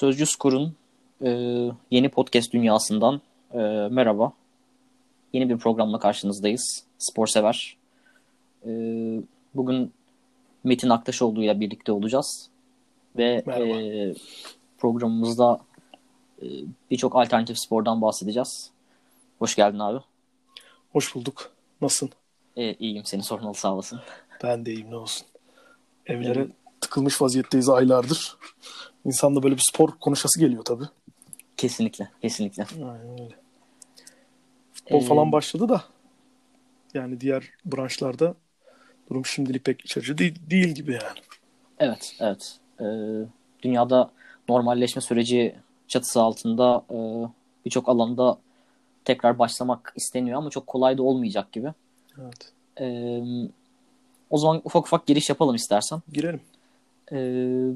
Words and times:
Sözcü 0.00 0.26
Skor'un 0.26 0.74
e, 1.24 1.30
yeni 1.90 2.08
podcast 2.08 2.52
dünyasından 2.52 3.20
e, 3.52 3.58
merhaba. 3.90 4.32
Yeni 5.32 5.48
bir 5.50 5.58
programla 5.58 5.98
karşınızdayız. 5.98 6.84
Spor 6.98 7.26
sever. 7.26 7.76
E, 8.66 8.70
bugün 9.54 9.92
Metin 10.64 10.88
Aktaşoğlu 10.88 11.44
ile 11.44 11.60
birlikte 11.60 11.92
olacağız. 11.92 12.48
Ve 13.16 13.42
e, 13.46 14.14
programımızda 14.78 15.60
e, 16.42 16.46
birçok 16.90 17.16
alternatif 17.16 17.58
spordan 17.58 18.02
bahsedeceğiz. 18.02 18.70
Hoş 19.38 19.56
geldin 19.56 19.78
abi. 19.78 19.98
Hoş 20.92 21.14
bulduk. 21.14 21.50
Nasılsın? 21.80 22.10
E, 22.56 22.74
iyiyim 22.74 23.04
seni 23.04 23.22
sormalı 23.22 23.54
sağ 23.54 23.74
olasın. 23.74 24.00
Ben 24.42 24.66
de 24.66 24.72
iyiyim 24.72 24.90
ne 24.90 24.96
olsun. 24.96 25.26
Evlere 26.06 26.38
evet. 26.38 26.50
Tıkılmış 26.80 27.22
vaziyetteyiz 27.22 27.68
aylardır. 27.68 28.36
İnsan 29.04 29.36
da 29.36 29.42
böyle 29.42 29.56
bir 29.56 29.64
spor 29.72 29.90
konuşası 30.00 30.40
geliyor 30.40 30.64
tabii. 30.64 30.84
Kesinlikle, 31.56 32.10
kesinlikle. 32.22 32.66
Aynen 32.74 33.20
öyle. 33.20 33.36
Futbol 34.72 35.02
ee, 35.02 35.04
falan 35.04 35.32
başladı 35.32 35.68
da 35.68 35.84
yani 36.94 37.20
diğer 37.20 37.50
branşlarda 37.64 38.34
durum 39.10 39.26
şimdilik 39.26 39.64
pek 39.64 39.80
iç 39.80 39.96
açıcı 39.96 40.18
değil, 40.18 40.34
değil 40.50 40.68
gibi 40.68 40.92
yani. 40.92 41.18
Evet, 41.78 42.16
evet. 42.20 42.58
Ee, 42.80 42.84
dünyada 43.62 44.10
normalleşme 44.48 45.02
süreci 45.02 45.56
çatısı 45.88 46.20
altında 46.20 46.84
e, 46.90 46.96
birçok 47.64 47.88
alanda 47.88 48.38
tekrar 49.04 49.38
başlamak 49.38 49.92
isteniyor 49.96 50.38
ama 50.38 50.50
çok 50.50 50.66
kolay 50.66 50.98
da 50.98 51.02
olmayacak 51.02 51.52
gibi. 51.52 51.72
Evet. 52.18 52.52
Ee, 52.80 53.22
o 54.30 54.38
zaman 54.38 54.60
ufak 54.64 54.86
ufak 54.86 55.06
giriş 55.06 55.28
yapalım 55.28 55.54
istersen. 55.54 56.02
Girelim. 56.12 56.40
Ee, 57.12 57.66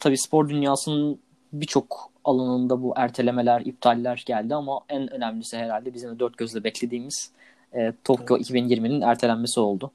tabii 0.00 0.18
spor 0.18 0.48
dünyasının 0.48 1.18
birçok 1.52 2.10
alanında 2.24 2.82
bu 2.82 2.92
ertelemeler, 2.96 3.60
iptaller 3.60 4.22
geldi 4.26 4.54
ama 4.54 4.80
en 4.88 5.12
önemlisi 5.12 5.56
herhalde 5.56 5.94
bizim 5.94 6.14
de 6.14 6.18
dört 6.18 6.38
gözle 6.38 6.64
beklediğimiz 6.64 7.30
e, 7.74 7.92
Tokyo 8.04 8.36
evet. 8.36 8.50
2020'nin 8.50 9.00
ertelenmesi 9.00 9.60
oldu. 9.60 9.90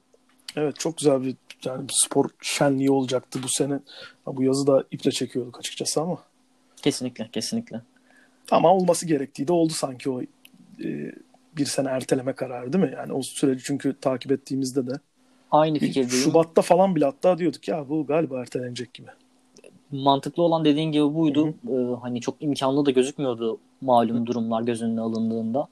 Evet 0.56 0.78
çok 0.78 0.98
güzel 0.98 1.22
bir 1.22 1.36
yani 1.64 1.84
spor 1.90 2.28
şenliği 2.42 2.90
olacaktı 2.90 3.40
bu 3.42 3.48
sene. 3.48 3.78
Bu 4.26 4.42
yazı 4.42 4.66
da 4.66 4.84
iple 4.90 5.10
çekiyorduk 5.10 5.58
açıkçası 5.58 6.00
ama. 6.00 6.18
Kesinlikle, 6.82 7.28
kesinlikle. 7.32 7.80
Ama 8.50 8.74
olması 8.74 9.06
gerektiği 9.06 9.48
de 9.48 9.52
oldu 9.52 9.72
sanki 9.72 10.10
o 10.10 10.22
e, 10.84 11.12
bir 11.56 11.66
sene 11.66 11.88
erteleme 11.88 12.32
kararı 12.32 12.72
değil 12.72 12.84
mi? 12.84 12.92
Yani 12.96 13.12
o 13.12 13.22
süreci 13.22 13.64
çünkü 13.64 13.96
takip 14.00 14.32
ettiğimizde 14.32 14.86
de 14.86 14.92
Aynı 15.52 15.78
fikirdeyim. 15.78 16.24
Şubat'ta 16.24 16.62
falan 16.62 16.96
bile 16.96 17.04
hatta 17.04 17.38
diyorduk 17.38 17.68
ya 17.68 17.88
bu 17.88 18.06
galiba 18.06 18.40
ertelenecek 18.40 18.94
gibi. 18.94 19.08
Mantıklı 19.90 20.42
olan 20.42 20.64
dediğin 20.64 20.92
gibi 20.92 21.14
buydu. 21.14 21.54
Ee, 21.68 22.00
hani 22.02 22.20
çok 22.20 22.36
imkanlı 22.40 22.86
da 22.86 22.90
gözükmüyordu 22.90 23.58
malum 23.80 24.20
Hı. 24.20 24.26
durumlar 24.26 24.62
göz 24.62 24.82
önüne 24.82 25.00
alındığında. 25.00 25.68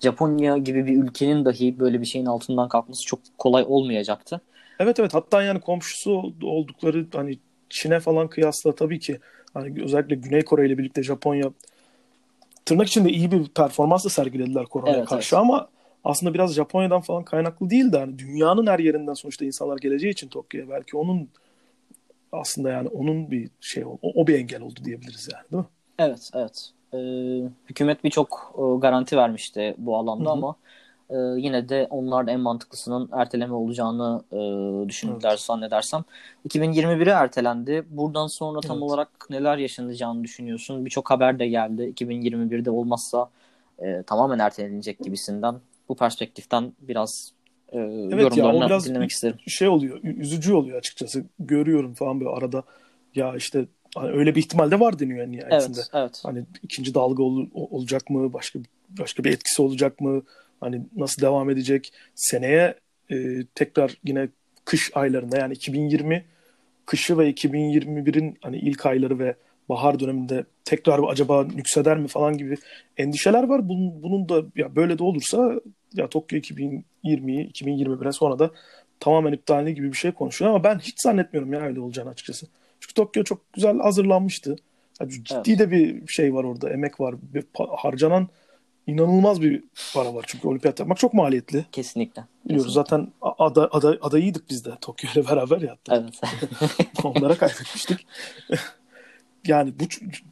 Japonya 0.00 0.58
gibi 0.58 0.86
bir 0.86 1.02
ülkenin 1.02 1.44
dahi 1.44 1.78
böyle 1.78 2.00
bir 2.00 2.06
şeyin 2.06 2.26
altından 2.26 2.68
kalkması 2.68 3.06
çok 3.06 3.20
kolay 3.38 3.64
olmayacaktı. 3.68 4.40
Evet 4.78 5.00
evet 5.00 5.14
hatta 5.14 5.42
yani 5.42 5.60
komşusu 5.60 6.32
oldukları 6.42 7.06
hani 7.14 7.38
Çin'e 7.70 8.00
falan 8.00 8.28
kıyasla 8.28 8.74
tabii 8.74 8.98
ki 8.98 9.18
hani 9.54 9.82
özellikle 9.82 10.14
Güney 10.14 10.42
Kore 10.42 10.66
ile 10.66 10.78
birlikte 10.78 11.02
Japonya 11.02 11.50
tırnak 12.64 12.86
içinde 12.86 13.10
iyi 13.10 13.30
bir 13.30 13.48
performans 13.48 14.04
da 14.04 14.08
sergilediler 14.08 14.64
koronaya 14.64 14.96
evet, 14.96 15.08
karşı 15.08 15.36
evet. 15.36 15.44
ama 15.44 15.68
aslında 16.04 16.34
biraz 16.34 16.54
Japonya'dan 16.54 17.00
falan 17.00 17.24
kaynaklı 17.24 17.70
değil 17.70 17.92
de 17.92 17.98
hani 17.98 18.18
dünyanın 18.18 18.66
her 18.66 18.78
yerinden 18.78 19.14
sonuçta 19.14 19.44
insanlar 19.44 19.78
geleceği 19.78 20.12
için 20.12 20.28
Tokyo'ya 20.28 20.68
belki 20.68 20.96
onun 20.96 21.28
aslında 22.32 22.70
yani 22.70 22.88
onun 22.88 23.30
bir 23.30 23.50
şey 23.60 23.84
o, 23.84 23.98
o 24.02 24.26
bir 24.26 24.34
engel 24.34 24.62
oldu 24.62 24.80
diyebiliriz 24.84 25.28
yani 25.32 25.44
değil 25.52 25.62
mi? 25.62 25.68
Evet 25.98 26.30
evet. 26.34 26.70
Ee, 26.94 27.50
hükümet 27.68 28.04
birçok 28.04 28.54
e, 28.58 28.80
garanti 28.80 29.16
vermişti 29.16 29.74
bu 29.78 29.96
alanda 29.96 30.24
Hı-hı. 30.24 30.32
ama 30.32 30.56
e, 31.10 31.16
yine 31.16 31.68
de 31.68 31.86
onlar 31.90 32.26
da 32.26 32.30
en 32.30 32.40
mantıklısının 32.40 33.08
erteleme 33.12 33.54
olacağını 33.54 34.22
e, 34.32 34.38
düşündüler 34.88 35.30
evet. 35.30 35.40
zannedersem. 35.40 36.04
2021'e 36.48 37.10
ertelendi. 37.10 37.84
Buradan 37.90 38.26
sonra 38.26 38.60
tam 38.60 38.76
evet. 38.76 38.82
olarak 38.82 39.08
neler 39.30 39.56
yaşanacağını 39.56 40.24
düşünüyorsun? 40.24 40.84
Birçok 40.84 41.10
haber 41.10 41.38
de 41.38 41.48
geldi. 41.48 41.94
2021'de 41.96 42.70
olmazsa 42.70 43.30
e, 43.78 44.02
tamamen 44.02 44.38
ertelenecek 44.38 44.98
gibisinden 44.98 45.54
bu 45.90 45.96
perspektiften 45.96 46.72
biraz 46.80 47.32
e, 47.72 47.78
evet 47.78 48.22
yorumlarını 48.22 48.60
ya, 48.60 48.66
biraz 48.66 48.88
dinlemek 48.88 49.10
isterim. 49.10 49.36
Şey 49.46 49.68
oluyor, 49.68 50.00
üzücü 50.02 50.52
oluyor 50.52 50.78
açıkçası. 50.78 51.24
Görüyorum 51.38 51.94
falan 51.94 52.20
böyle 52.20 52.30
arada 52.30 52.62
ya 53.14 53.36
işte 53.36 53.64
hani 53.94 54.10
öyle 54.10 54.34
bir 54.34 54.40
ihtimal 54.40 54.70
de 54.70 54.80
var 54.80 54.98
deniyor 54.98 55.18
yani 55.18 55.36
nihayetinde. 55.36 55.78
Evet, 55.78 55.90
evet. 55.94 56.20
Hani 56.22 56.44
ikinci 56.62 56.94
dalga 56.94 57.22
ol, 57.22 57.46
olacak 57.54 58.10
mı? 58.10 58.32
Başka 58.32 58.58
başka 58.88 59.24
bir 59.24 59.30
etkisi 59.32 59.62
olacak 59.62 60.00
mı? 60.00 60.22
Hani 60.60 60.82
nasıl 60.96 61.22
devam 61.22 61.50
edecek? 61.50 61.92
Seneye 62.14 62.74
e, 63.10 63.44
tekrar 63.54 63.96
yine 64.04 64.28
kış 64.64 64.90
aylarında 64.94 65.38
yani 65.38 65.54
2020 65.54 66.24
kışı 66.86 67.18
ve 67.18 67.30
2021'in 67.30 68.38
hani 68.42 68.58
ilk 68.58 68.86
ayları 68.86 69.18
ve 69.18 69.34
bahar 69.68 70.00
döneminde 70.00 70.44
tekrar 70.64 71.00
acaba 71.08 71.46
yükseder 71.56 71.98
mi 71.98 72.08
falan 72.08 72.38
gibi 72.38 72.56
endişeler 72.96 73.42
var. 73.42 73.68
Bunun, 73.68 74.02
bunun 74.02 74.28
da 74.28 74.42
ya 74.56 74.76
böyle 74.76 74.98
de 74.98 75.02
olursa 75.02 75.60
ya 75.94 76.08
Tokyo 76.08 76.38
2020'yi 76.38 77.50
2021'e 77.50 78.12
sonra 78.12 78.38
da 78.38 78.50
tamamen 79.00 79.32
iptalini 79.32 79.74
gibi 79.74 79.92
bir 79.92 79.96
şey 79.96 80.12
konuşuyor 80.12 80.50
ama 80.50 80.64
ben 80.64 80.78
hiç 80.78 81.00
zannetmiyorum 81.00 81.52
ya 81.52 81.60
öyle 81.60 81.80
olacağını 81.80 82.10
açıkçası. 82.10 82.46
Çünkü 82.80 82.94
Tokyo 82.94 83.24
çok 83.24 83.52
güzel 83.52 83.78
hazırlanmıştı. 83.78 84.56
Yani 85.00 85.10
ciddi 85.10 85.32
evet. 85.46 85.58
de 85.58 85.70
bir 85.70 86.06
şey 86.06 86.34
var 86.34 86.44
orada, 86.44 86.70
emek 86.70 87.00
var. 87.00 87.14
Bir 87.34 87.44
harcanan 87.76 88.28
inanılmaz 88.86 89.42
bir 89.42 89.64
para 89.94 90.14
var. 90.14 90.24
Çünkü 90.28 90.48
olimpiyat 90.48 90.80
yapmak 90.80 90.98
çok 90.98 91.14
maliyetli. 91.14 91.66
Kesinlikle. 91.72 92.24
Biliyoruz 92.44 92.72
zaten 92.72 93.08
ada, 93.38 93.68
ada, 93.72 93.98
adayıydık 94.02 94.50
biz 94.50 94.64
de 94.64 94.70
Tokyo 94.80 95.10
ile 95.14 95.28
beraber 95.30 95.60
ya. 95.60 95.76
Evet. 95.90 96.20
Onlara 97.04 97.34
kaybetmiştik. 97.34 98.06
yani 99.46 99.72
bu 99.80 99.84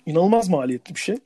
inanılmaz 0.06 0.48
maliyetli 0.48 0.94
bir 0.94 1.00
şey. 1.00 1.16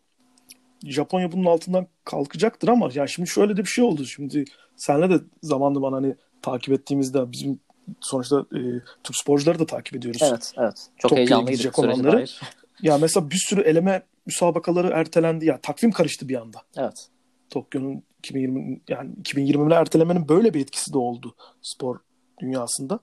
Japonya 0.84 1.32
bunun 1.32 1.44
altından 1.44 1.87
kalkacaktır 2.04 2.69
ama 2.69 2.91
ya 2.94 3.06
şimdi 3.06 3.28
şöyle 3.28 3.56
de 3.56 3.60
bir 3.60 3.69
şey 3.69 3.84
oldu. 3.84 4.04
Şimdi 4.04 4.44
senle 4.76 5.10
de 5.10 5.25
zamanında 5.43 5.82
bana 5.82 5.97
hani 5.97 6.15
takip 6.43 6.75
ettiğimizde 6.75 7.32
bizim 7.32 7.60
sonuçta 8.00 8.41
e, 8.41 8.60
Türk 9.04 9.16
sporcuları 9.16 9.59
da 9.59 9.66
takip 9.66 9.97
ediyoruz. 9.97 10.22
Evet, 10.25 10.53
evet. 10.56 10.87
Çok 10.98 11.09
Tokyo'ya 11.09 11.19
heyecanlıydık 11.19 11.78
olanları. 11.78 12.16
Dair. 12.16 12.41
Ya 12.82 12.98
mesela 12.98 13.31
bir 13.31 13.43
sürü 13.48 13.60
eleme 13.60 14.03
müsabakaları 14.26 14.88
ertelendi 14.88 15.47
ya. 15.47 15.60
Takvim 15.60 15.93
karıştı 15.93 16.28
bir 16.28 16.41
anda. 16.41 16.62
Evet. 16.76 17.09
Tokyo'nun 17.50 18.03
2020 18.19 18.81
yani 18.88 19.10
2020'de 19.22 19.75
ertelemenin 19.75 20.28
böyle 20.28 20.54
bir 20.54 20.60
etkisi 20.60 20.93
de 20.93 20.99
oldu 20.99 21.34
spor 21.62 21.97
dünyasında. 22.41 22.99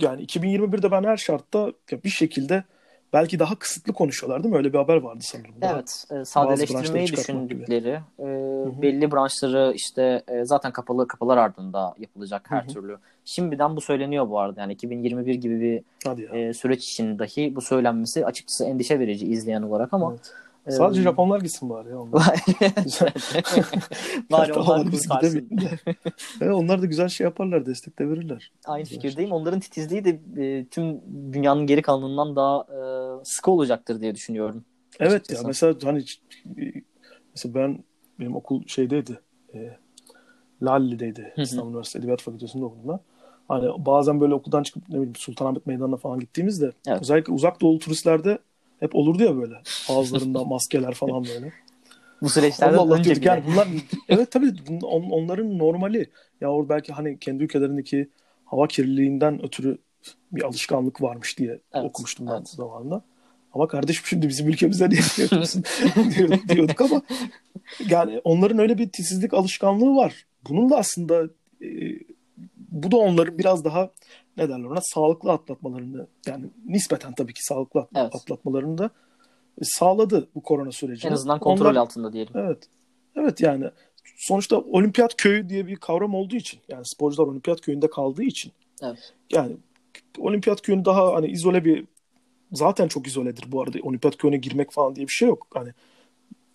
Yani 0.00 0.24
2021'de 0.24 0.90
ben 0.90 1.04
her 1.04 1.16
şartta 1.16 1.72
bir 2.04 2.10
şekilde 2.10 2.64
belki 3.12 3.38
daha 3.38 3.54
kısıtlı 3.54 3.92
konuşuyorlar 3.92 4.42
değil 4.42 4.52
mi? 4.52 4.58
Öyle 4.58 4.72
bir 4.72 4.78
haber 4.78 4.96
vardı 4.96 5.20
sanırım. 5.22 5.54
Evet. 5.62 6.04
E, 6.10 6.24
sadeleştirmeyi 6.24 7.06
düşündükleri 7.06 8.00
e, 8.18 8.26
belli 8.82 9.12
branşları 9.12 9.72
işte 9.74 10.22
e, 10.28 10.44
zaten 10.44 10.72
kapalı 10.72 11.08
kapılar 11.08 11.36
ardında 11.36 11.94
yapılacak 11.98 12.50
her 12.50 12.62
Hı-hı. 12.62 12.68
türlü. 12.68 12.98
Şimdiden 13.24 13.76
bu 13.76 13.80
söyleniyor 13.80 14.28
bu 14.30 14.38
arada. 14.38 14.60
Yani 14.60 14.72
2021 14.72 15.34
gibi 15.34 15.60
bir 15.60 16.34
e, 16.34 16.54
süreç 16.54 16.88
için 16.88 17.18
dahi 17.18 17.56
bu 17.56 17.60
söylenmesi 17.60 18.26
açıkçası 18.26 18.64
endişe 18.64 18.98
verici 18.98 19.26
izleyen 19.26 19.62
olarak 19.62 19.94
ama 19.94 20.10
evet. 20.12 20.32
Sadece 20.70 21.02
Japonlar 21.02 21.40
gitsin 21.40 21.70
bari 21.70 21.88
ya. 21.88 22.00
Onlar. 22.00 22.22
bari 24.30 24.52
onlar 24.52 24.90
kurtarsın. 24.90 25.50
evet, 26.40 26.54
onlar 26.54 26.82
da 26.82 26.86
güzel 26.86 27.08
şey 27.08 27.24
yaparlar, 27.24 27.66
destek 27.66 27.98
de 27.98 28.10
verirler. 28.10 28.52
Aynı 28.64 28.84
güzel 28.84 29.00
fikirdeyim. 29.00 29.30
Şey. 29.30 29.38
Onların 29.38 29.60
titizliği 29.60 30.04
de 30.04 30.20
e, 30.36 30.66
tüm 30.66 31.00
dünyanın 31.32 31.66
geri 31.66 31.82
kalanından 31.82 32.36
daha 32.36 32.60
e, 32.60 32.80
sıkı 33.24 33.50
olacaktır 33.50 34.00
diye 34.00 34.14
düşünüyorum. 34.14 34.64
Evet 35.00 35.12
açıkçası. 35.12 35.42
ya 35.42 35.46
mesela 35.46 35.74
hani 35.84 36.04
mesela 37.34 37.54
ben 37.54 37.84
benim 38.20 38.36
okul 38.36 38.66
şeydeydi. 38.66 39.20
E, 39.54 39.76
Lalli'deydi. 40.62 41.34
İstanbul 41.36 41.70
Üniversitesi 41.70 41.98
Edebiyat 41.98 42.22
Fakültesi'nde 42.22 42.64
okudum 42.64 42.88
ben. 42.88 43.00
Hani 43.48 43.86
bazen 43.86 44.20
böyle 44.20 44.34
okuldan 44.34 44.62
çıkıp 44.62 44.88
ne 44.88 44.94
bileyim 44.94 45.16
Sultanahmet 45.16 45.66
Meydanı'na 45.66 45.96
falan 45.96 46.20
gittiğimizde 46.20 46.72
evet. 46.86 47.02
özellikle 47.02 47.32
uzak 47.32 47.60
doğulu 47.60 47.78
turistlerde 47.78 48.38
hep 48.80 48.94
olurdu 48.94 49.22
ya 49.22 49.36
böyle. 49.36 49.54
Ağızlarında 49.88 50.44
maskeler 50.44 50.94
falan 50.94 51.24
böyle. 51.24 51.52
Bu 52.22 52.28
süreçlerde 52.28 52.76
Allah 52.76 52.94
Allah 52.94 53.04
diyorduk 53.04 53.24
yani 53.24 53.42
bunlar 53.46 53.68
evet 54.08 54.30
tabii 54.30 54.52
on, 54.82 55.02
onların 55.10 55.58
normali. 55.58 56.10
Ya 56.40 56.52
orada 56.52 56.68
belki 56.68 56.92
hani 56.92 57.18
kendi 57.18 57.44
ülkelerindeki 57.44 58.08
hava 58.44 58.66
kirliliğinden 58.66 59.44
ötürü 59.44 59.78
bir 60.32 60.42
alışkanlık 60.42 61.02
varmış 61.02 61.38
diye 61.38 61.60
evet, 61.72 61.84
okumuştum 61.84 62.26
ben 62.26 62.32
evet. 62.32 62.48
zamanında. 62.48 63.02
Ama 63.52 63.68
kardeşim 63.68 64.02
şimdi 64.06 64.28
bizim 64.28 64.48
ülkemizde 64.48 64.88
niye 64.88 65.00
yapıyorsun 65.18 65.64
diyorduk 66.48 66.80
ama 66.80 67.02
yani 67.88 68.20
onların 68.24 68.58
öyle 68.58 68.78
bir 68.78 68.84
titizlik 68.84 69.34
alışkanlığı 69.34 69.96
var. 69.96 70.26
Bunun 70.48 70.70
da 70.70 70.76
aslında 70.76 71.24
e, 71.62 71.68
bu 72.56 72.90
da 72.90 72.96
onların 72.96 73.38
biraz 73.38 73.64
daha 73.64 73.90
ne 74.38 74.48
derler 74.48 74.64
ona 74.64 74.80
sağlıklı 74.80 75.32
atlatmalarını 75.32 76.06
yani 76.26 76.44
nispeten 76.66 77.14
tabii 77.14 77.32
ki 77.32 77.44
sağlıklı 77.44 77.86
evet. 77.96 78.14
atlatmalarını 78.14 78.78
da 78.78 78.90
sağladı 79.62 80.28
bu 80.34 80.42
korona 80.42 80.72
sürecini. 80.72 81.08
En 81.08 81.14
azından 81.14 81.38
kontrol 81.38 81.66
Onlar, 81.66 81.80
altında 81.80 82.12
diyelim. 82.12 82.32
Evet. 82.36 82.68
Evet 83.16 83.40
yani 83.40 83.70
sonuçta 84.16 84.58
olimpiyat 84.58 85.16
köyü 85.16 85.48
diye 85.48 85.66
bir 85.66 85.76
kavram 85.76 86.14
olduğu 86.14 86.36
için 86.36 86.60
yani 86.68 86.82
sporcular 86.84 87.26
olimpiyat 87.26 87.60
köyünde 87.60 87.90
kaldığı 87.90 88.22
için 88.22 88.52
evet. 88.82 89.12
yani 89.32 89.56
olimpiyat 90.18 90.62
köyünü 90.62 90.84
daha 90.84 91.14
hani 91.14 91.26
izole 91.26 91.64
bir 91.64 91.84
zaten 92.52 92.88
çok 92.88 93.06
izoledir 93.06 93.44
bu 93.52 93.62
arada 93.62 93.78
olimpiyat 93.82 94.16
köyüne 94.16 94.36
girmek 94.36 94.72
falan 94.72 94.96
diye 94.96 95.06
bir 95.06 95.12
şey 95.12 95.28
yok. 95.28 95.46
Hani 95.54 95.70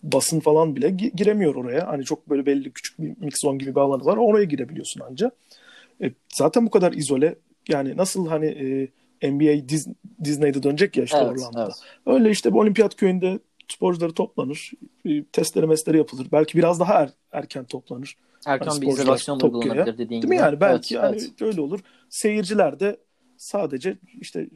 basın 0.02 0.40
falan 0.40 0.76
bile 0.76 0.90
giremiyor 0.90 1.54
oraya. 1.54 1.86
Hani 1.86 2.04
çok 2.04 2.30
böyle 2.30 2.46
belli 2.46 2.72
küçük 2.72 2.98
bir 2.98 3.14
mix 3.20 3.34
zone 3.42 3.58
gibi 3.58 3.74
bir 3.74 3.80
alanı 3.80 4.04
var. 4.04 4.16
Oraya 4.16 4.44
girebiliyorsun 4.44 5.00
anca. 5.00 5.30
E, 6.02 6.10
zaten 6.34 6.66
bu 6.66 6.70
kadar 6.70 6.92
izole 6.92 7.34
yani 7.68 7.96
nasıl 7.96 8.28
hani 8.28 8.46
e, 9.22 9.30
NBA 9.30 9.68
Diz, 9.68 9.88
Disney'de 10.24 10.62
dönecek 10.62 10.96
ya 10.96 11.04
işte 11.04 11.18
evet, 11.18 11.28
Orlando'da. 11.28 11.64
Evet. 11.64 11.74
Öyle 12.06 12.30
işte 12.30 12.52
bu 12.52 12.60
olimpiyat 12.60 12.96
köyünde 12.96 13.38
sporcuları 13.68 14.12
toplanır. 14.12 14.72
E, 15.04 15.24
testleri 15.24 15.66
mesleri 15.66 15.96
yapılır. 15.96 16.26
Belki 16.32 16.58
biraz 16.58 16.80
daha 16.80 16.94
er, 16.94 17.10
erken 17.32 17.64
toplanır. 17.64 18.16
Erken 18.46 18.66
hani 18.66 18.80
bir 18.80 18.86
izolasyon 18.86 19.40
uygulanabilir 19.40 19.98
dediğin 19.98 20.20
gibi. 20.20 20.30
Değil 20.30 20.40
mi 20.40 20.46
yani? 20.46 20.60
Belki 20.60 20.94
evet, 20.94 21.04
yani 21.04 21.16
evet. 21.20 21.42
öyle 21.42 21.60
olur. 21.60 21.80
Seyirciler 22.08 22.80
de 22.80 22.96
sadece 23.36 23.96
işte 24.20 24.48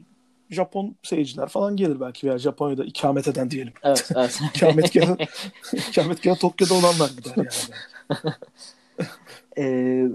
Japon 0.49 0.95
seyirciler 1.03 1.47
falan 1.47 1.75
gelir 1.75 1.99
belki 1.99 2.27
veya 2.27 2.37
Japonya'da 2.37 2.85
ikamet 2.85 3.27
eden 3.27 3.51
diyelim. 3.51 3.73
Evet, 3.83 4.09
evet. 4.15 4.39
ikametgahı, 4.55 5.17
ikametgahı 5.89 6.39
Tokyo'da 6.39 6.73
olanlar 6.73 7.09
gider 7.09 7.33
yani. 7.35 8.33
ee, 9.57 10.07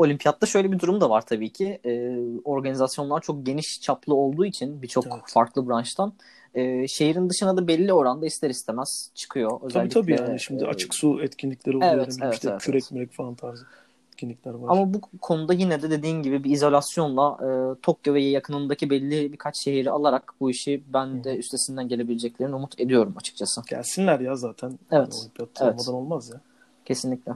olimpiyatta 0.00 0.46
şöyle 0.46 0.72
bir 0.72 0.78
durum 0.78 1.00
da 1.00 1.10
var 1.10 1.26
tabii 1.26 1.52
ki. 1.52 1.80
Ee, 1.84 2.16
organizasyonlar 2.44 3.20
çok 3.20 3.46
geniş 3.46 3.80
çaplı 3.80 4.14
olduğu 4.14 4.44
için 4.44 4.82
birçok 4.82 5.06
evet. 5.06 5.22
farklı 5.26 5.68
branştan 5.68 6.12
e, 6.54 6.88
şehrin 6.88 7.30
dışına 7.30 7.56
da 7.56 7.68
belli 7.68 7.92
oranda 7.92 8.26
ister 8.26 8.50
istemez 8.50 9.10
çıkıyor. 9.14 9.60
Özellikle, 9.62 10.00
tabii 10.00 10.16
tabii 10.16 10.28
yani 10.28 10.40
şimdi 10.40 10.64
e, 10.64 10.66
açık 10.66 10.94
su 10.94 11.22
etkinlikleri 11.22 11.76
oluyor. 11.76 11.92
Evet, 11.94 12.16
evet, 12.22 12.34
işte 12.34 12.48
evet, 12.50 12.62
kürek 12.62 12.82
evet. 12.82 12.92
mürek 12.92 13.12
falan 13.12 13.34
tarzı 13.34 13.66
etkinlikler 14.12 14.54
var. 14.54 14.68
Ama 14.68 14.94
bu 14.94 15.00
konuda 15.20 15.52
yine 15.52 15.82
de 15.82 15.90
dediğin 15.90 16.22
gibi 16.22 16.44
bir 16.44 16.50
izolasyonla 16.50 17.38
e, 17.42 17.80
Tokyo 17.82 18.14
ve 18.14 18.22
yakınındaki 18.22 18.90
belli 18.90 19.32
birkaç 19.32 19.56
şehri 19.56 19.90
alarak 19.90 20.34
bu 20.40 20.50
işi 20.50 20.82
ben 20.92 21.24
de 21.24 21.36
üstesinden 21.36 21.88
gelebileceklerini 21.88 22.54
umut 22.54 22.80
ediyorum 22.80 23.14
açıkçası. 23.16 23.62
Gelsinler 23.68 24.20
ya 24.20 24.36
zaten. 24.36 24.78
Evet. 24.90 25.14
Olimpiyat 25.22 25.50
evet. 25.62 25.88
olmaz 25.88 26.30
ya. 26.34 26.40
Kesinlikle. 26.84 27.32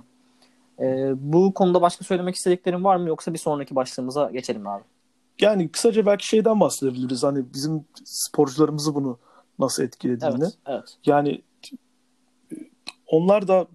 E, 0.80 1.12
bu 1.16 1.54
konuda 1.54 1.82
başka 1.82 2.04
söylemek 2.04 2.34
istediklerin 2.34 2.84
var 2.84 2.96
mı 2.96 3.08
yoksa 3.08 3.32
bir 3.32 3.38
sonraki 3.38 3.74
başlığımıza 3.74 4.30
geçelim 4.30 4.66
abi? 4.66 4.82
Yani 5.40 5.68
kısaca 5.68 6.06
belki 6.06 6.26
şeyden 6.26 6.60
bahsedebiliriz. 6.60 7.22
Hani 7.22 7.52
bizim 7.54 7.84
sporcularımızı 8.04 8.94
bunu 8.94 9.18
nasıl 9.58 9.82
etkilediğini. 9.82 10.44
Evet, 10.44 10.58
evet. 10.66 10.96
Yani 11.06 11.42
onlar 13.06 13.48
da 13.48 13.66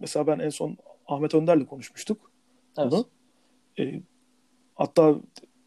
mesela 0.00 0.26
ben 0.26 0.38
en 0.38 0.48
son 0.48 0.76
Ahmet 1.06 1.34
Önder'le 1.34 1.66
konuşmuştuk. 1.66 2.30
Evet. 2.78 2.92
Bunu. 2.92 3.04
E, 3.78 4.02
hatta 4.74 5.14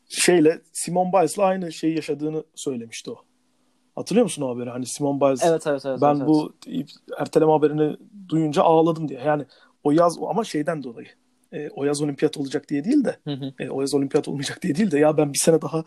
şeyle 0.09 0.61
Simon 0.71 1.13
Biles'la 1.13 1.43
aynı 1.43 1.71
şeyi 1.71 1.95
yaşadığını 1.95 2.43
söylemişti 2.55 3.11
o. 3.11 3.15
Hatırlıyor 3.95 4.23
musun 4.23 4.41
o 4.41 4.49
haberi? 4.55 4.69
Hani 4.69 4.85
Simon 4.85 5.21
Biles 5.21 5.43
evet, 5.43 5.67
evet, 5.67 5.85
evet, 5.85 6.01
ben 6.01 6.15
evet, 6.15 6.27
bu 6.27 6.53
erteleme 7.17 7.51
haberini 7.51 7.97
duyunca 8.29 8.63
ağladım 8.63 9.09
diye. 9.09 9.19
Yani 9.19 9.45
o 9.83 9.91
yaz 9.91 10.17
ama 10.29 10.43
şeyden 10.43 10.83
dolayı. 10.83 11.07
E, 11.51 11.69
o 11.69 11.85
yaz 11.85 12.01
olimpiyat 12.01 12.37
olacak 12.37 12.69
diye 12.69 12.83
değil 12.83 13.05
de 13.05 13.17
hı 13.23 13.31
hı. 13.31 13.53
E, 13.59 13.69
o 13.69 13.81
yaz 13.81 13.93
olimpiyat 13.93 14.27
olmayacak 14.27 14.61
diye 14.61 14.75
değil 14.75 14.91
de 14.91 14.99
ya 14.99 15.17
ben 15.17 15.33
bir 15.33 15.39
sene 15.39 15.61
daha 15.61 15.83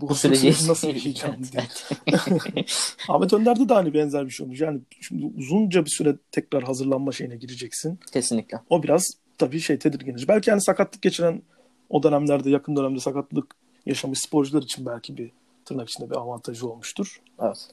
bu, 0.00 0.08
bu 0.08 0.14
süreci 0.14 0.68
nasıl 0.68 0.88
yaşayacağım 0.88 1.36
diye. 1.52 1.64
Ahmet 3.08 3.32
Önder'de 3.32 3.68
de 3.68 3.74
hani 3.74 3.94
benzer 3.94 4.26
bir 4.26 4.30
şey 4.30 4.44
olmuş. 4.44 4.60
Yani 4.60 4.80
şimdi 5.00 5.26
uzunca 5.36 5.84
bir 5.84 5.90
süre 5.90 6.16
tekrar 6.32 6.62
hazırlanma 6.62 7.12
şeyine 7.12 7.36
gireceksin. 7.36 7.98
Kesinlikle. 8.12 8.60
O 8.70 8.82
biraz 8.82 9.04
tabii 9.38 9.60
şey 9.60 9.78
tedirgin. 9.78 10.16
Belki 10.28 10.50
yani 10.50 10.62
sakatlık 10.62 11.02
geçiren 11.02 11.42
o 11.90 12.02
dönemlerde 12.02 12.50
yakın 12.50 12.76
dönemde 12.76 13.00
sakatlık 13.00 13.56
yaşamış 13.86 14.18
sporcular 14.18 14.62
için 14.62 14.86
belki 14.86 15.16
bir 15.16 15.30
tırnak 15.64 15.88
içinde 15.88 16.10
bir 16.10 16.16
avantajı 16.16 16.68
olmuştur. 16.68 17.20
Evet. 17.42 17.68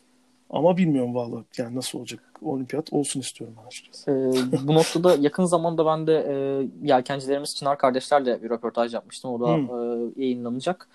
Ama 0.51 0.77
bilmiyorum 0.77 1.15
valla 1.15 1.44
yani 1.57 1.75
nasıl 1.75 2.00
olacak 2.00 2.19
olimpiyat 2.42 2.94
olsun 2.94 3.19
istiyorum 3.19 3.56
ben 3.62 3.68
açıkçası. 3.68 4.12
Ee, 4.12 4.68
bu 4.68 4.75
noktada 4.75 5.15
yakın 5.19 5.45
zamanda 5.45 5.86
ben 5.86 6.07
de 6.07 6.27
e, 6.30 6.33
yelkencilerimiz 6.88 7.56
Çınar 7.56 7.77
kardeşlerle 7.77 8.44
bir 8.44 8.50
röportaj 8.50 8.94
yapmıştım. 8.94 9.31
O 9.31 9.39
da 9.39 9.56
hmm. 9.56 9.65
e, 9.65 10.24
yayınlanacak. 10.24 10.88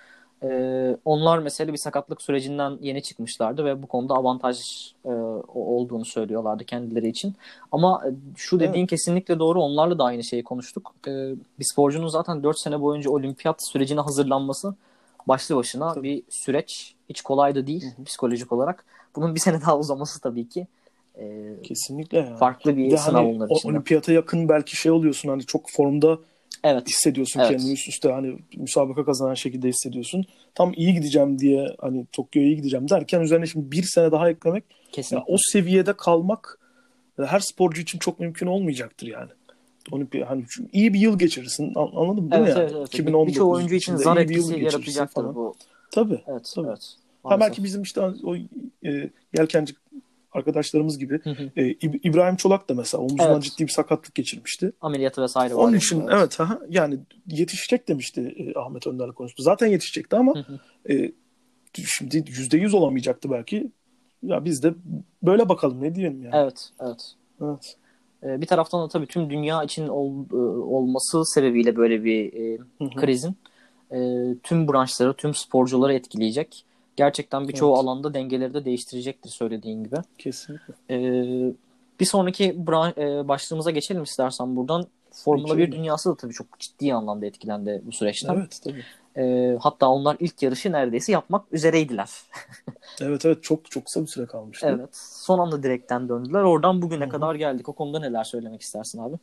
E, 0.43 0.97
onlar 1.05 1.39
mesela 1.39 1.73
bir 1.73 1.79
sakatlık 1.79 2.23
sürecinden 2.23 2.79
yeni 2.81 3.03
çıkmışlardı 3.03 3.65
ve 3.65 3.83
bu 3.83 3.87
konuda 3.87 4.15
avantaj 4.15 4.59
e, 5.05 5.09
olduğunu 5.55 6.05
söylüyorlardı 6.05 6.65
kendileri 6.65 7.09
için. 7.09 7.35
Ama 7.73 8.03
e, 8.07 8.11
şu 8.37 8.61
dediğin 8.61 8.75
evet. 8.75 8.91
kesinlikle 8.91 9.39
doğru. 9.39 9.63
Onlarla 9.63 9.99
da 9.99 10.05
aynı 10.05 10.25
şeyi 10.25 10.45
konuştuk. 10.45 10.95
E, 11.09 11.11
bir 11.59 11.65
sporcunun 11.73 12.09
zaten 12.09 12.43
4 12.43 12.59
sene 12.59 12.81
boyunca 12.81 13.11
olimpiyat 13.11 13.67
sürecine 13.67 14.01
hazırlanması 14.01 14.75
başlı 15.29 15.57
başına 15.57 15.93
tabii. 15.93 16.03
bir 16.03 16.23
süreç. 16.29 16.95
Hiç 17.09 17.21
kolay 17.21 17.55
da 17.55 17.67
değil 17.67 17.85
Hı-hı. 17.85 18.05
psikolojik 18.05 18.53
olarak. 18.53 18.85
Bunun 19.17 19.35
bir 19.35 19.41
sene 19.41 19.61
daha 19.61 19.79
uzaması 19.79 20.21
tabii 20.21 20.49
ki 20.49 20.67
e, 21.19 21.55
kesinlikle 21.63 22.19
yani. 22.19 22.37
farklı 22.37 22.77
bir, 22.77 22.91
bir 22.91 22.97
sınav 22.97 23.25
hani, 23.25 23.37
onlar 23.37 23.51
için. 23.51 23.69
Olimpiyata 23.69 24.13
yakın 24.13 24.49
belki 24.49 24.77
şey 24.77 24.93
oluyorsun 24.93 25.29
hani 25.29 25.47
çok 25.47 25.71
formda 25.71 26.19
evet. 26.65 26.89
hissediyorsun 26.89 27.41
evet. 27.41 27.51
kendini 27.51 27.73
üst 27.73 27.89
üste 27.89 28.13
hani 28.13 28.39
müsabaka 28.57 29.05
kazanan 29.05 29.35
şekilde 29.35 29.69
hissediyorsun. 29.69 30.25
Tam 30.55 30.73
iyi 30.77 30.95
gideceğim 30.95 31.39
diye 31.39 31.77
hani 31.81 32.07
Tokyo'ya 32.13 32.49
iyi 32.49 32.57
gideceğim 32.57 32.89
derken 32.89 33.21
üzerine 33.21 33.47
şimdi 33.47 33.73
bir 33.73 33.83
sene 33.83 34.13
daha 34.13 34.31
eklemek 34.31 34.65
Kesinlikle. 34.93 35.33
o 35.33 35.37
seviyede 35.53 35.93
kalmak 35.93 36.59
her 37.25 37.41
sporcu 37.41 37.83
için 37.83 37.99
çok 37.99 38.21
mümkün 38.21 38.47
olmayacaktır 38.47 39.07
yani. 39.07 39.31
Olimpiya 39.93 40.31
hani 40.31 40.45
iyi 40.73 40.95
bir 40.95 41.01
yıl 41.01 41.19
geçirirsin. 41.19 41.73
Anladın 41.75 42.25
mı? 42.25 42.31
Evet, 42.33 42.55
evet, 42.57 42.73
evet. 42.77 42.89
2019 42.89 43.35
Birçok 43.35 43.55
oyuncu 43.55 43.75
için 43.75 43.97
zar 43.97 44.17
etkisi 44.17 44.61
yaratacaktır 44.61 45.23
falan. 45.23 45.35
bu. 45.35 45.55
Tabii. 45.91 46.21
Evet, 46.27 46.53
tabii. 46.55 46.67
evet. 46.69 46.97
Ha 47.31 47.41
belki 47.41 47.65
bizim 47.65 47.83
işte 47.83 48.01
o 48.01 48.37
e, 48.87 49.11
yelkenci 49.39 49.75
arkadaşlarımız 50.33 50.99
gibi. 50.99 51.21
E, 51.57 51.67
İbrahim 51.81 52.37
Çolak 52.37 52.69
da 52.69 52.75
mesela 52.75 53.03
omuzundan 53.03 53.33
evet. 53.33 53.43
ciddi 53.43 53.67
bir 53.67 53.73
sakatlık 53.73 54.15
geçirmişti. 54.15 54.73
Ameliyatı 54.81 55.23
vesaire 55.23 55.55
var. 55.55 55.63
Onun 55.63 55.77
için 55.77 56.07
evet, 56.11 56.41
aha, 56.41 56.61
yani 56.69 56.99
yetişecek 57.27 57.89
demişti 57.89 58.35
e, 58.37 58.59
Ahmet 58.59 58.87
Önder'le 58.87 59.13
konuştu. 59.13 59.43
Zaten 59.43 59.67
yetişecekti 59.67 60.17
ama 60.17 60.35
e, 60.91 61.13
şimdi 61.85 62.25
yüzde 62.29 62.57
yüz 62.57 62.75
olamayacaktı 62.75 63.31
belki. 63.31 63.71
Ya 64.23 64.45
biz 64.45 64.63
de 64.63 64.75
böyle 65.23 65.49
bakalım 65.49 65.83
ne 65.83 65.95
diyelim 65.95 66.23
yani. 66.23 66.35
Evet, 66.37 66.71
evet. 66.81 67.15
Evet. 67.43 67.77
E, 68.23 68.41
bir 68.41 68.47
taraftan 68.47 68.85
da 68.85 68.89
tabii 68.89 69.07
tüm 69.07 69.31
dünya 69.31 69.65
için 69.65 69.89
ol, 69.89 70.25
e, 70.33 70.37
olması 70.63 71.25
sebebiyle 71.25 71.77
böyle 71.77 72.05
bir 72.05 72.33
e, 72.33 72.59
krizin 72.97 73.37
e, 73.93 73.99
tüm 74.43 74.69
branşları, 74.69 75.15
tüm 75.15 75.35
sporcuları 75.35 75.95
etkileyecek 75.95 76.66
gerçekten 76.97 77.49
birçoğu 77.49 77.75
evet. 77.75 77.85
alanda 77.85 78.15
dengeleri 78.15 78.55
de 78.55 78.65
değiştirecektir 78.65 79.31
söylediğin 79.31 79.85
gibi. 79.85 79.97
Kesinlikle. 80.19 80.75
Ee, 80.91 81.53
bir 82.01 82.05
sonraki 82.05 82.45
e, 82.45 83.29
başlığımıza 83.29 83.71
geçelim 83.71 84.03
istersen 84.03 84.57
buradan. 84.57 84.87
Formula 85.25 85.55
Geçelim. 85.55 85.73
1 85.73 85.77
dünyası 85.77 86.11
da 86.11 86.17
tabii 86.17 86.33
çok 86.33 86.59
ciddi 86.59 86.95
anlamda 86.95 87.27
etkilendi 87.27 87.83
bu 87.85 87.93
süreçten. 87.93 88.35
Evet 88.35 88.61
tabii. 88.65 88.85
Ee, 89.17 89.57
hatta 89.61 89.89
onlar 89.89 90.17
ilk 90.21 90.43
yarışı 90.43 90.73
neredeyse 90.73 91.13
yapmak 91.13 91.53
üzereydiler. 91.53 92.11
evet 93.01 93.25
evet 93.25 93.43
çok 93.43 93.71
çok 93.71 93.85
kısa 93.85 94.03
bir 94.03 94.07
süre 94.07 94.27
kalmıştı. 94.27 94.77
Evet. 94.79 94.97
Son 94.97 95.39
anda 95.39 95.63
direkten 95.63 96.09
döndüler. 96.09 96.43
Oradan 96.43 96.83
bugüne 96.83 97.05
Hı-hı. 97.05 97.13
kadar 97.13 97.35
geldik. 97.35 97.69
O 97.69 97.73
konuda 97.73 98.01
neler 98.01 98.25
söylemek 98.25 98.63
istersin 98.63 98.99
abi? 98.99 99.17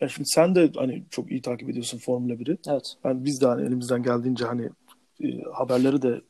Ya 0.00 0.08
şimdi 0.08 0.28
sen 0.28 0.54
de 0.54 0.72
hani 0.76 1.04
çok 1.10 1.30
iyi 1.30 1.42
takip 1.42 1.70
ediyorsun 1.70 1.98
Formula 1.98 2.32
1'i. 2.32 2.58
Evet. 2.68 2.94
Yani 3.04 3.24
biz 3.24 3.40
de 3.40 3.46
hani 3.46 3.62
elimizden 3.66 4.02
geldiğince 4.02 4.44
hani 4.44 4.70
e, 5.20 5.42
haberleri 5.54 6.02
de 6.02 6.20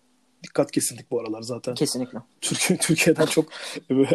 dikkat 0.43 0.71
kesildik 0.71 1.11
bu 1.11 1.21
aralar 1.21 1.43
zaten. 1.43 1.75
Kesinlikle. 1.75 2.19
Türkiye 2.41 2.79
Türkiye'den 2.83 3.27
çok 3.27 3.49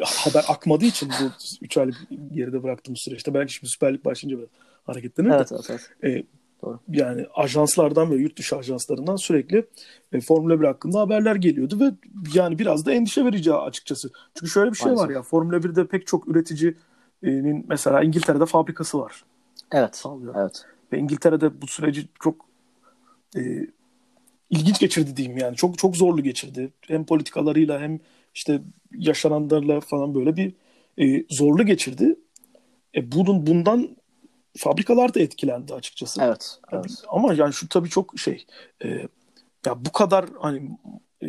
haber 0.06 0.46
akmadığı 0.48 0.86
için 0.86 1.10
bu 1.10 1.32
3 1.62 1.78
aylık 1.78 1.96
geride 2.34 2.64
bıraktığımız 2.64 3.00
süreçte 3.02 3.34
belki 3.34 3.54
şimdi 3.54 3.70
Süper 3.70 3.94
Lig 3.94 4.06
başlayınca 4.06 4.38
biraz 4.40 4.50
hareketlenir 4.84 5.30
evet, 5.30 5.52
evet, 5.52 5.68
evet. 5.70 5.90
E, 6.04 6.24
Doğru. 6.64 6.80
Yani 6.90 7.26
ajanslardan 7.34 8.12
ve 8.12 8.16
yurt 8.16 8.38
dışı 8.38 8.58
ajanslarından 8.58 9.16
sürekli 9.16 9.66
e, 10.14 10.22
Formula 10.22 10.62
1 10.62 10.66
hakkında 10.66 11.00
haberler 11.00 11.36
geliyordu 11.36 11.80
ve 11.80 11.92
yani 12.34 12.60
biraz 12.60 12.86
da 12.86 12.92
endişe 12.92 13.26
verici 13.26 13.54
açıkçası. 13.54 14.10
Çünkü 14.36 14.52
şöyle 14.52 14.72
bir 14.72 14.78
şey 14.78 14.86
Maalesef. 14.86 15.10
var 15.10 15.14
ya 15.14 15.22
Formula 15.22 15.58
1'de 15.58 15.88
pek 15.88 16.08
çok 16.08 16.28
üreticinin 16.28 17.66
mesela 17.68 18.04
İngiltere'de 18.04 18.46
fabrikası 18.46 19.00
var. 19.00 19.26
Evet. 19.72 19.96
Sağlıyor. 19.96 20.36
Evet. 20.38 20.66
Ve 20.94 20.98
İngiltere'de 20.98 21.62
bu 21.62 21.68
süreci 21.68 22.08
çok 22.24 22.46
e, 23.38 23.42
ilginç 24.52 24.80
geçirdi 24.80 25.18
diyeyim 25.18 25.38
yani. 25.38 25.56
Çok 25.56 25.78
çok 25.78 25.98
zorlu 25.98 26.24
geçirdi. 26.24 26.70
Hem 26.88 27.06
politikalarıyla 27.06 27.82
hem 27.82 28.00
işte 28.36 28.62
yaşananlarla 28.98 29.80
falan 29.80 30.16
böyle 30.16 30.38
bir 30.38 30.54
e, 30.98 31.26
zorlu 31.30 31.66
geçirdi. 31.66 32.16
E, 32.96 33.12
bunun 33.12 33.48
bundan 33.48 33.98
fabrikalar 34.58 35.14
da 35.14 35.20
etkilendi 35.20 35.74
açıkçası. 35.74 36.22
Evet. 36.24 36.60
evet. 36.72 36.92
Ama 37.08 37.34
yani 37.34 37.54
şu 37.54 37.70
tabii 37.70 37.90
çok 37.90 38.20
şey 38.20 38.46
e, 38.84 38.90
ya 39.66 39.86
bu 39.86 39.92
kadar 39.92 40.26
hani 40.40 40.70
e, 41.24 41.28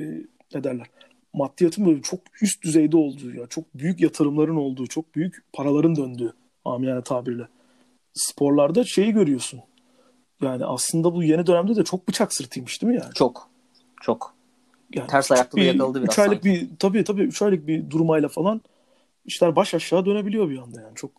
ne 0.55 0.65
derler 0.65 0.87
maddiyatın 1.33 1.87
böyle 1.87 2.03
çok 2.03 2.21
üst 2.43 2.65
düzeyde 2.65 2.97
olduğu 2.97 3.35
ya 3.35 3.47
çok 3.47 3.75
büyük 3.75 4.01
yatırımların 4.01 4.57
olduğu, 4.57 4.87
çok 4.87 5.15
büyük 5.15 5.43
paraların 5.53 5.97
döndüğü 5.97 6.33
amiyane 6.65 7.03
tabirle 7.03 7.49
sporlarda 8.15 8.85
şeyi 8.85 9.13
görüyorsun. 9.13 9.61
Yani 10.43 10.65
aslında 10.65 11.15
bu 11.15 11.23
yeni 11.23 11.47
dönemde 11.47 11.77
de 11.77 11.85
çok 11.85 12.09
bıçak 12.09 12.35
sırtıymış 12.35 12.83
değil 12.83 12.93
mi 12.93 12.99
yani? 13.03 13.15
Çok. 13.15 13.49
Çok. 14.01 14.35
Yani 14.95 15.07
Ters 15.07 15.33
ayakta 15.33 15.59
da 15.59 15.61
yakaladı 15.61 16.03
biraz. 16.03 16.13
3 16.13 16.19
aylık 16.19 16.43
sanki. 16.45 16.61
bir 16.61 16.69
tabii 16.79 17.05
tabii 17.05 17.23
3 17.23 17.43
aylık 17.43 17.67
bir 17.67 17.91
durmayla 17.91 18.29
falan 18.29 18.61
işler 19.25 19.57
baş 19.57 19.75
aşağı 19.75 20.07
dönebiliyor 20.07 20.51
bir 20.51 20.59
anda 20.59 20.81
yani. 20.81 20.95
Çok 20.95 21.11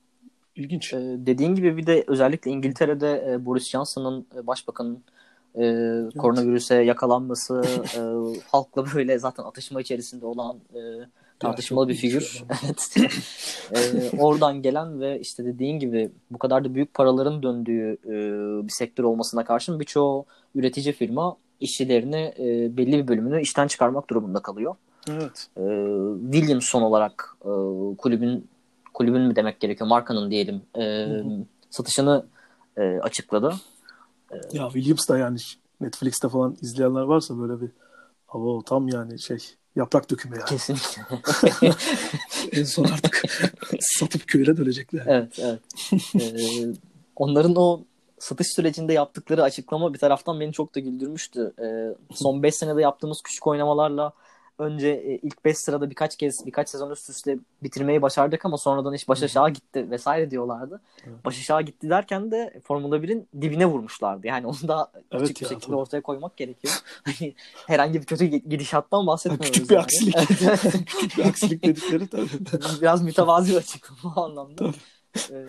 ilginç. 0.55 0.93
Ee, 0.93 0.97
dediğin 1.17 1.55
gibi 1.55 1.77
bir 1.77 1.85
de 1.85 2.03
özellikle 2.07 2.51
İngiltere'de 2.51 3.25
e, 3.29 3.45
Boris 3.45 3.69
Johnson'ın 3.69 4.27
e, 4.35 4.47
başbakanın 4.47 5.03
e, 5.55 5.65
evet. 5.65 6.17
koronavirüse 6.17 6.75
yakalanması, 6.75 7.63
e, 7.97 7.99
halkla 8.51 8.85
böyle 8.95 9.19
zaten 9.19 9.43
atışma 9.43 9.81
içerisinde 9.81 10.25
olan 10.25 10.57
e, 10.73 10.79
tartışmalı 11.39 11.89
bir 11.89 11.95
figür. 11.95 12.43
evet. 12.63 12.97
e, 13.71 14.17
oradan 14.17 14.61
gelen 14.61 15.01
ve 15.01 15.19
işte 15.19 15.45
dediğin 15.45 15.79
gibi 15.79 16.11
bu 16.31 16.37
kadar 16.37 16.65
da 16.65 16.75
büyük 16.75 16.93
paraların 16.93 17.43
döndüğü 17.43 17.97
e, 18.05 18.13
bir 18.67 18.71
sektör 18.71 19.03
olmasına 19.03 19.45
karşın 19.45 19.79
birçoğu 19.79 20.25
üretici 20.55 20.93
firma 20.93 21.37
işçilerini 21.59 22.33
e, 22.39 22.77
belli 22.77 22.97
bir 22.97 23.07
bölümünü 23.07 23.41
işten 23.41 23.67
çıkarmak 23.67 24.09
durumunda 24.09 24.39
kalıyor. 24.39 24.75
Evet. 25.09 25.47
E, 25.57 25.63
Williams 26.31 26.65
son 26.65 26.81
olarak 26.81 27.37
e, 27.41 27.51
kulübün 27.97 28.49
kulübün 28.93 29.21
mü 29.21 29.35
demek 29.35 29.59
gerekiyor 29.59 29.87
markanın 29.87 30.31
diyelim 30.31 30.61
e, 30.77 31.07
satışını 31.69 32.25
e, 32.77 32.81
açıkladı. 32.81 33.53
E, 34.31 34.35
ya 34.51 34.69
Williams 34.69 35.09
da 35.09 35.17
yani 35.17 35.37
Netflix'te 35.81 36.29
falan 36.29 36.57
izleyenler 36.61 37.01
varsa 37.01 37.39
böyle 37.39 37.61
bir 37.61 37.69
hava 38.27 38.61
tam 38.61 38.87
yani 38.87 39.19
şey 39.19 39.37
yaprak 39.75 40.11
dökümü 40.11 40.35
yani. 40.35 40.45
Kesinlikle. 40.45 41.01
en 42.51 42.63
son 42.63 42.83
artık 42.83 43.23
satıp 43.79 44.27
köyle 44.27 44.57
dönecekler. 44.57 45.03
Evet, 45.07 45.39
evet. 45.39 45.59
ee, 46.15 46.73
onların 47.15 47.55
o 47.55 47.83
satış 48.19 48.47
sürecinde 48.55 48.93
yaptıkları 48.93 49.43
açıklama 49.43 49.93
bir 49.93 49.99
taraftan 49.99 50.39
beni 50.39 50.53
çok 50.53 50.75
da 50.75 50.79
güldürmüştü. 50.79 51.53
Ee, 51.59 51.95
son 52.15 52.43
5 52.43 52.55
senede 52.55 52.81
yaptığımız 52.81 53.21
küçük 53.23 53.47
oynamalarla 53.47 54.13
önce 54.57 54.87
e, 54.89 55.17
ilk 55.17 55.45
5 55.45 55.57
sırada 55.57 55.89
birkaç 55.89 56.17
kez 56.17 56.45
birkaç 56.45 56.69
sezon 56.69 56.91
üst 56.91 57.09
üste 57.09 57.37
bitirmeyi 57.63 58.01
başardık 58.01 58.45
ama 58.45 58.57
sonradan 58.57 58.93
iş 58.93 59.07
baş 59.07 59.23
aşağı 59.23 59.49
gitti 59.49 59.91
vesaire 59.91 60.31
diyorlardı. 60.31 60.81
Evet. 61.07 61.25
Baş 61.25 61.39
aşağı 61.39 61.61
gitti 61.61 61.89
derken 61.89 62.31
de 62.31 62.61
Formula 62.63 62.97
1'in 62.97 63.27
dibine 63.41 63.65
vurmuşlardı. 63.65 64.27
Yani 64.27 64.47
onu 64.47 64.67
da 64.67 64.91
evet 65.11 65.21
açık 65.21 65.41
ya, 65.41 65.45
bir 65.45 65.53
şekilde 65.55 65.67
tabii. 65.67 65.75
ortaya 65.75 66.01
koymak 66.01 66.37
gerekiyor. 66.37 66.73
Hani 67.03 67.33
herhangi 67.67 68.01
bir 68.01 68.05
kötü 68.05 68.25
gidişattan 68.25 69.07
bahsetmiyoruz. 69.07 69.51
Küçük 69.51 69.69
bir 69.69 69.75
yani. 69.75 69.83
aksilik. 69.83 70.15
Küçük 70.87 71.17
bir 71.17 71.25
aksilik 71.25 71.63
dedikleri 71.63 72.07
tabii. 72.07 72.29
Biraz 72.81 73.01
mütevazi 73.03 73.51
bir 73.51 73.57
açıklama 73.57 74.25
anlamda. 74.25 74.55
Tabii. 74.55 74.75
Ee, 75.31 75.43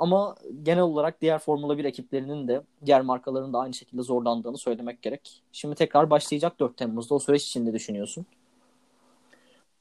ama 0.00 0.34
genel 0.62 0.82
olarak 0.82 1.20
diğer 1.20 1.38
Formula 1.38 1.78
1 1.78 1.84
ekiplerinin 1.84 2.48
de 2.48 2.62
diğer 2.86 3.00
markaların 3.00 3.52
da 3.52 3.58
aynı 3.58 3.74
şekilde 3.74 4.02
zorlandığını 4.02 4.58
söylemek 4.58 5.02
gerek. 5.02 5.42
Şimdi 5.52 5.74
tekrar 5.74 6.10
başlayacak 6.10 6.60
4 6.60 6.76
Temmuz'da. 6.76 7.14
O 7.14 7.18
süreç 7.18 7.44
için 7.44 7.66
ne 7.66 7.72
düşünüyorsun? 7.72 8.26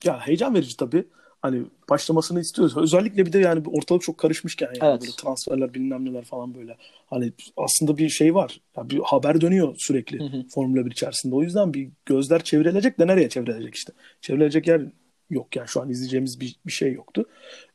Ya 0.04 0.20
heyecan 0.20 0.56
verici 0.56 0.78
tabii. 0.78 1.08
Hani 1.42 1.64
başlamasını 1.90 2.40
istiyoruz. 2.40 2.78
Özellikle 2.78 3.26
bir 3.26 3.34
de 3.34 3.40
yani 3.40 3.64
ortalık 3.68 4.02
çok 4.02 4.18
karışmışken 4.18 4.68
yani 4.68 4.92
evet. 4.92 5.02
böyle 5.02 5.12
transferler 5.12 5.74
bilmem 5.74 6.06
neler 6.06 6.24
falan 6.24 6.56
böyle. 6.56 6.78
Hani 7.06 7.34
aslında 7.58 7.98
bir 7.98 8.10
şey 8.10 8.36
var. 8.36 8.62
Yani 8.78 8.90
bir 8.90 9.00
haber 9.00 9.42
dönüyor 9.42 9.76
sürekli 9.78 10.20
hı 10.20 10.38
hı. 10.38 10.46
Formula 10.50 10.86
1 10.86 10.92
içerisinde. 10.92 11.36
O 11.36 11.42
yüzden 11.42 11.74
bir 11.74 11.90
gözler 12.06 12.44
çevrilecek 12.44 13.00
de 13.00 13.08
nereye 13.08 13.30
çevrilecek 13.30 13.76
işte. 13.76 13.94
Çevrilecek 14.22 14.68
yer 14.68 14.82
yok 15.30 15.56
yani 15.56 15.68
şu 15.68 15.82
an 15.82 15.90
izleyeceğimiz 15.90 16.40
bir, 16.40 16.60
bir 16.66 16.72
şey 16.72 16.94
yoktu. 16.94 17.26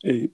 Ee, 0.04 0.28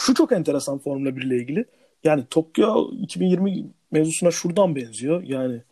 şu 0.00 0.14
çok 0.14 0.32
enteresan 0.32 0.78
Formula 0.78 1.16
1 1.16 1.22
ile 1.22 1.36
ilgili. 1.36 1.64
Yani 2.04 2.24
Tokyo 2.30 2.90
2020 2.92 3.66
mevzusuna 3.90 4.30
şuradan 4.30 4.76
benziyor. 4.76 5.22
Yani 5.22 5.62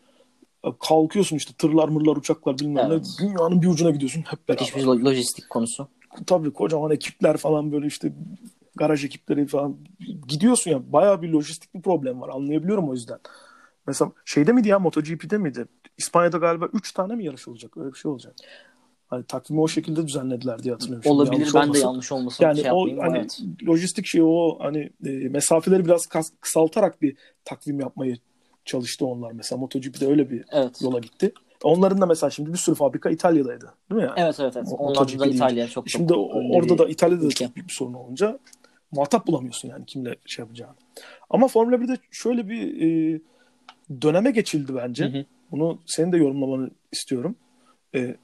kalkıyorsun 0.81 1.37
işte 1.37 1.53
tırlar 1.59 1.89
mırlar 1.89 2.17
uçaklar 2.17 2.59
bilmem 2.59 2.87
evet. 2.93 3.07
ne 3.21 3.29
dünyanın 3.29 3.63
bir 3.63 3.67
ucuna 3.67 3.91
gidiyorsun 3.91 4.21
hep 4.21 4.49
beraber. 4.49 4.65
Hiçbir 4.65 4.85
lojistik 4.85 5.51
konusu. 5.51 5.89
Tabii 6.27 6.53
kocaman 6.53 6.91
ekipler 6.91 7.37
falan 7.37 7.73
böyle 7.73 7.87
işte 7.87 8.13
garaj 8.77 9.05
ekipleri 9.05 9.47
falan 9.47 9.77
gidiyorsun 10.29 10.71
ya 10.71 10.93
bayağı 10.93 11.23
bir 11.23 11.29
lojistik 11.29 11.75
bir 11.75 11.83
problem 11.83 12.21
var 12.21 12.29
anlayabiliyorum 12.29 12.89
o 12.89 12.93
yüzden. 12.93 13.19
Mesela 13.87 14.13
şeyde 14.25 14.53
miydi 14.53 14.69
ya 14.69 14.79
MotoGP'de 14.79 15.39
miydi? 15.39 15.67
İspanya'da 15.99 16.39
galiba 16.39 16.69
3 16.73 16.93
tane 16.93 17.15
mi 17.15 17.25
yarış 17.25 17.49
olacak? 17.49 17.77
Öyle 17.77 17.93
bir 17.93 17.99
şey 17.99 18.11
olacak. 18.11 18.35
Hani 19.09 19.25
takvimi 19.25 19.61
o 19.61 19.69
şekilde 19.69 20.07
düzenlediler 20.07 20.63
diye 20.63 20.75
hatırlıyorum. 20.75 21.11
Olabilir 21.11 21.33
yanlış 21.33 21.55
ben 21.55 21.61
olmasın. 21.61 21.75
de 21.75 21.87
yanlış 21.87 22.13
olmasın. 22.13 22.45
Yani 22.45 22.61
şey 22.61 22.71
o 22.73 23.03
hani 23.03 23.19
evet. 23.19 23.41
lojistik 23.69 24.07
şey 24.07 24.23
o 24.25 24.59
hani 24.61 24.91
e, 25.07 25.11
mesafeleri 25.11 25.85
biraz 25.85 26.07
kısaltarak 26.41 27.03
bir 27.03 27.17
takvim 27.45 27.81
yapmayı 27.81 28.17
çalıştı 28.65 29.07
onlar 29.07 29.33
mesela. 29.33 29.59
MotoGP'de 29.59 30.07
öyle 30.07 30.31
bir 30.31 30.45
evet. 30.53 30.83
yola 30.83 30.99
gitti. 30.99 31.33
Onların 31.63 32.01
da 32.01 32.07
mesela 32.07 32.31
şimdi 32.31 32.53
bir 32.53 32.59
sürü 32.59 32.77
fabrika 32.77 33.11
İtalya'daydı. 33.11 33.73
Değil 33.91 34.01
mi 34.03 34.07
yani? 34.07 34.21
Evet 34.21 34.41
evet. 34.41 34.57
evet. 34.57 34.69
Onlar 34.79 35.19
da 35.19 35.27
İtalya 35.27 35.69
çok 35.69 35.89
Şimdi 35.89 36.09
çok 36.09 36.31
orada 36.35 36.79
da 36.79 36.89
İtalya'da 36.89 37.25
da 37.25 37.31
çok 37.31 37.57
büyük 37.57 37.69
bir 37.69 37.75
sorun 37.75 37.95
olunca 37.95 38.39
muhatap 38.93 39.27
bulamıyorsun 39.27 39.69
yani 39.69 39.87
kimle 39.87 40.17
şey 40.27 40.43
yapacağını. 40.43 40.75
Ama 41.31 41.49
Formula 41.49 41.77
1'de 41.77 41.99
şöyle 42.11 42.49
bir 42.49 42.83
e, 42.83 43.21
döneme 44.03 44.31
geçildi 44.31 44.73
bence. 44.75 45.05
Hı 45.05 45.19
hı. 45.19 45.25
Bunu 45.51 45.79
senin 45.87 46.13
de 46.13 46.17
yorumlamanı 46.17 46.71
istiyorum. 46.93 47.37
E, 47.95 48.17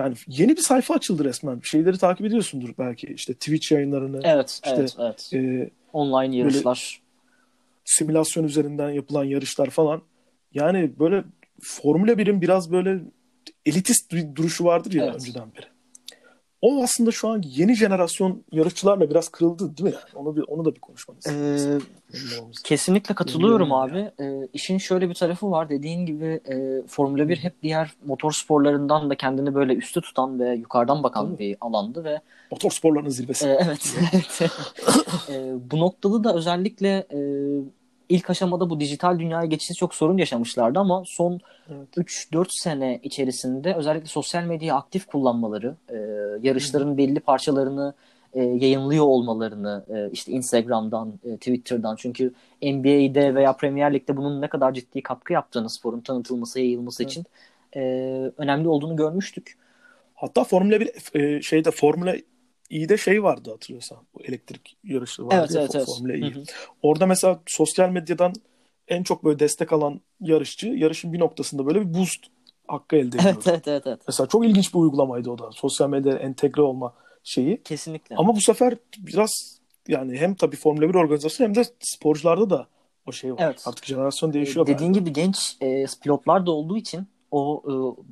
yani 0.00 0.14
yeni 0.26 0.56
bir 0.56 0.62
sayfa 0.62 0.94
açıldı 0.94 1.24
resmen. 1.24 1.60
Şeyleri 1.62 1.98
takip 1.98 2.26
ediyorsundur 2.26 2.74
belki. 2.78 3.06
İşte 3.06 3.34
Twitch 3.34 3.72
yayınlarını. 3.72 4.20
Evet, 4.24 4.50
işte, 4.50 4.76
evet, 4.78 4.96
evet. 4.98 5.30
E, 5.34 5.70
Online 5.92 6.36
yarışlar. 6.36 7.00
Simülasyon 7.84 8.44
üzerinden 8.44 8.90
yapılan 8.90 9.24
yarışlar 9.24 9.70
falan. 9.70 10.02
Yani 10.54 10.98
böyle 10.98 11.24
Formula 11.62 12.12
1'in 12.12 12.40
biraz 12.40 12.72
böyle 12.72 13.00
elitist 13.66 14.12
bir 14.12 14.34
duruşu 14.34 14.64
vardır 14.64 14.92
ya 14.92 15.04
evet. 15.04 15.14
önceden 15.14 15.54
beri 15.54 15.66
o 16.62 16.82
aslında 16.82 17.10
şu 17.10 17.28
an 17.28 17.42
yeni 17.46 17.74
jenerasyon 17.74 18.42
yarışçılarla 18.52 19.10
biraz 19.10 19.28
kırıldı 19.28 19.76
değil 19.76 19.88
mi? 19.88 19.94
Yani? 19.94 20.26
Onu, 20.26 20.36
bir, 20.36 20.42
onu 20.48 20.64
da 20.64 20.74
bir 20.74 20.80
konuşmanız. 20.80 21.26
Ee, 21.26 21.78
kesinlikle 22.64 23.14
katılıyorum 23.14 23.72
abi. 23.72 24.10
Ee, 24.20 24.48
işin 24.52 24.78
şöyle 24.78 25.08
bir 25.08 25.14
tarafı 25.14 25.50
var. 25.50 25.68
Dediğin 25.68 26.06
gibi 26.06 26.40
e, 26.48 26.86
Formula 26.86 27.28
1 27.28 27.36
hep 27.36 27.62
diğer 27.62 27.92
motor 28.06 28.32
sporlarından 28.32 29.10
da 29.10 29.14
kendini 29.14 29.54
böyle 29.54 29.74
üstü 29.74 30.00
tutan 30.00 30.40
ve 30.40 30.54
yukarıdan 30.54 31.02
bakan 31.02 31.26
Tabii. 31.26 31.38
bir 31.38 31.56
alandı 31.60 32.04
ve 32.04 32.20
motor 32.50 32.70
sporlarının 32.70 33.10
zirvesi. 33.10 33.48
E, 33.48 33.58
evet. 33.64 33.94
e, 35.28 35.54
bu 35.70 35.80
noktada 35.80 36.24
da 36.24 36.34
özellikle 36.34 37.06
e, 37.12 37.20
ilk 38.10 38.30
aşamada 38.30 38.70
bu 38.70 38.80
dijital 38.80 39.18
dünyaya 39.18 39.46
geçişi 39.46 39.74
çok 39.74 39.94
sorun 39.94 40.16
yaşamışlardı 40.16 40.78
ama 40.78 41.02
son 41.06 41.40
evet. 41.68 42.08
3-4 42.32 42.46
sene 42.50 43.00
içerisinde 43.02 43.74
özellikle 43.74 44.06
sosyal 44.06 44.44
medyayı 44.44 44.74
aktif 44.74 45.06
kullanmaları, 45.06 45.74
e, 45.88 45.96
yarışların 46.42 46.98
belli 46.98 47.20
parçalarını 47.20 47.94
e, 48.34 48.42
yayınlıyor 48.42 49.04
olmalarını 49.04 49.84
e, 49.88 50.10
işte 50.12 50.32
Instagram'dan, 50.32 51.12
e, 51.24 51.36
Twitter'dan 51.36 51.96
çünkü 51.96 52.32
NBA'de 52.62 53.34
veya 53.34 53.52
Premier 53.52 53.94
Lig'de 53.94 54.16
bunun 54.16 54.40
ne 54.40 54.48
kadar 54.48 54.72
ciddi 54.72 55.02
katkı 55.02 55.32
yaptığını 55.32 55.70
sporun 55.70 56.00
tanıtılması, 56.00 56.60
yayılması 56.60 57.02
evet. 57.02 57.12
için 57.12 57.24
e, 57.76 57.80
önemli 58.38 58.68
olduğunu 58.68 58.96
görmüştük. 58.96 59.56
Hatta 60.14 60.44
Formula 60.44 60.80
1 60.80 60.90
e, 61.14 61.42
şeyde 61.42 61.70
Formula 61.70 62.14
İ'de 62.70 62.96
şey 62.96 63.22
vardı 63.22 63.50
hatırlıyorsan. 63.50 63.98
Bu 64.14 64.22
elektrik 64.22 64.76
yarışı 64.84 65.26
vardı 65.26 65.36
evet, 65.38 65.54
ya, 65.54 65.60
evet, 65.60 65.74
evet. 65.74 65.86
Formula 65.86 66.12
E. 66.12 66.32
Orada 66.82 67.06
mesela 67.06 67.40
sosyal 67.46 67.90
medyadan 67.90 68.32
en 68.88 69.02
çok 69.02 69.24
böyle 69.24 69.38
destek 69.38 69.72
alan 69.72 70.00
yarışçı 70.20 70.68
yarışın 70.68 71.12
bir 71.12 71.18
noktasında 71.18 71.66
böyle 71.66 71.80
bir 71.80 71.94
boost 71.94 72.26
hakkı 72.68 72.96
elde 72.96 73.06
ediyordu. 73.18 73.28
Evet, 73.34 73.46
evet, 73.46 73.68
evet, 73.68 73.86
evet. 73.86 74.00
Mesela 74.08 74.26
çok 74.26 74.46
ilginç 74.46 74.74
bir 74.74 74.78
uygulamaydı 74.78 75.30
o 75.30 75.38
da. 75.38 75.50
Sosyal 75.52 75.88
medyaya 75.88 76.18
entegre 76.18 76.62
olma 76.62 76.94
şeyi. 77.24 77.62
Kesinlikle. 77.62 78.16
Ama 78.16 78.36
bu 78.36 78.40
sefer 78.40 78.76
biraz 78.98 79.60
yani 79.88 80.16
hem 80.16 80.34
tabii 80.34 80.56
Formula 80.56 80.88
1 80.88 80.94
organizasyonu 80.94 81.48
hem 81.48 81.54
de 81.54 81.64
sporcularda 81.80 82.50
da 82.50 82.66
o 83.06 83.12
şey 83.12 83.32
var. 83.32 83.38
Evet. 83.40 83.62
Artık 83.66 83.84
jenerasyon 83.84 84.32
değişiyor. 84.32 84.66
Dediğin 84.66 84.92
gibi 84.92 85.12
genç 85.12 85.56
e, 85.60 85.84
pilotlar 86.02 86.46
da 86.46 86.50
olduğu 86.50 86.76
için 86.76 87.08
o 87.30 87.62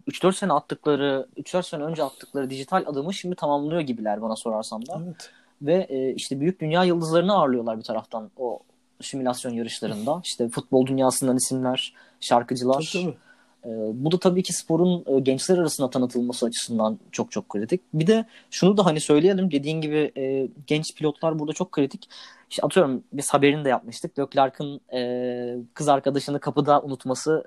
e, 0.07 0.11
3-4 0.11 0.33
sene 0.33 0.53
attıkları, 0.53 1.27
3-4 1.37 1.63
sene 1.63 1.83
önce 1.83 2.03
attıkları 2.03 2.51
dijital 2.51 2.85
adımı 2.87 3.15
şimdi 3.15 3.37
tamamlıyor 3.37 3.81
gibiler 3.81 4.23
bana 4.23 4.37
sorarsan 4.37 4.87
da. 4.87 5.03
Evet. 5.07 5.31
Ve 5.63 5.87
e, 5.89 6.15
işte 6.15 6.41
büyük 6.41 6.61
dünya 6.61 6.85
yıldızlarını 6.85 7.35
ağırlıyorlar 7.35 7.79
bir 7.79 7.83
taraftan 7.83 8.31
o 8.37 8.59
simülasyon 9.01 9.53
yarışlarında. 9.53 10.21
İşte 10.25 10.49
futbol 10.49 10.87
dünyasından 10.87 11.37
isimler, 11.37 11.95
şarkıcılar. 12.21 12.91
Tabii, 12.93 13.05
tabii. 13.05 13.17
E, 13.65 13.71
bu 14.05 14.13
da 14.13 14.19
tabii 14.19 14.43
ki 14.43 14.53
sporun 14.53 15.05
e, 15.07 15.21
gençler 15.21 15.59
arasında 15.59 15.91
tanıtılması 15.91 16.47
açısından 16.47 16.99
çok 17.13 17.33
çok 17.33 17.49
kritik. 17.49 17.81
Bir 17.95 18.07
de 18.07 18.25
şunu 18.51 18.77
da 18.77 18.87
hani 18.87 19.01
söyleyelim 19.01 19.51
dediğin 19.51 19.81
gibi 19.81 20.13
e, 20.17 20.49
genç 20.67 20.95
pilotlar 20.97 21.39
burada 21.39 21.53
çok 21.53 21.73
kritik. 21.73 22.09
İşte 22.51 22.63
atıyorum 22.67 23.03
biz 23.13 23.31
haberini 23.31 23.65
de 23.65 23.69
yapmıştık. 23.69 24.19
Leclerc'in 24.19 24.81
e, 24.93 25.57
kız 25.75 25.89
arkadaşını 25.89 26.41
kapıda 26.41 26.83
unutması 26.83 27.45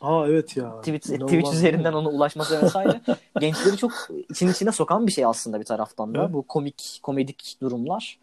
Aa 0.00 0.26
evet 0.28 0.56
ya. 0.56 0.80
Tweet, 0.80 1.08
İnanılmaz 1.08 1.54
üzerinden 1.54 1.92
ona 1.92 2.08
ulaşması 2.08 2.62
vesaire 2.62 3.00
gençleri 3.40 3.76
çok 3.76 3.92
için 4.30 4.48
içine 4.48 4.72
sokan 4.72 5.06
bir 5.06 5.12
şey 5.12 5.24
aslında 5.24 5.60
bir 5.60 5.64
taraftan 5.64 6.14
da. 6.14 6.22
Evet. 6.22 6.32
Bu 6.32 6.42
komik 6.42 7.00
komedik 7.02 7.56
durumlar. 7.62 8.18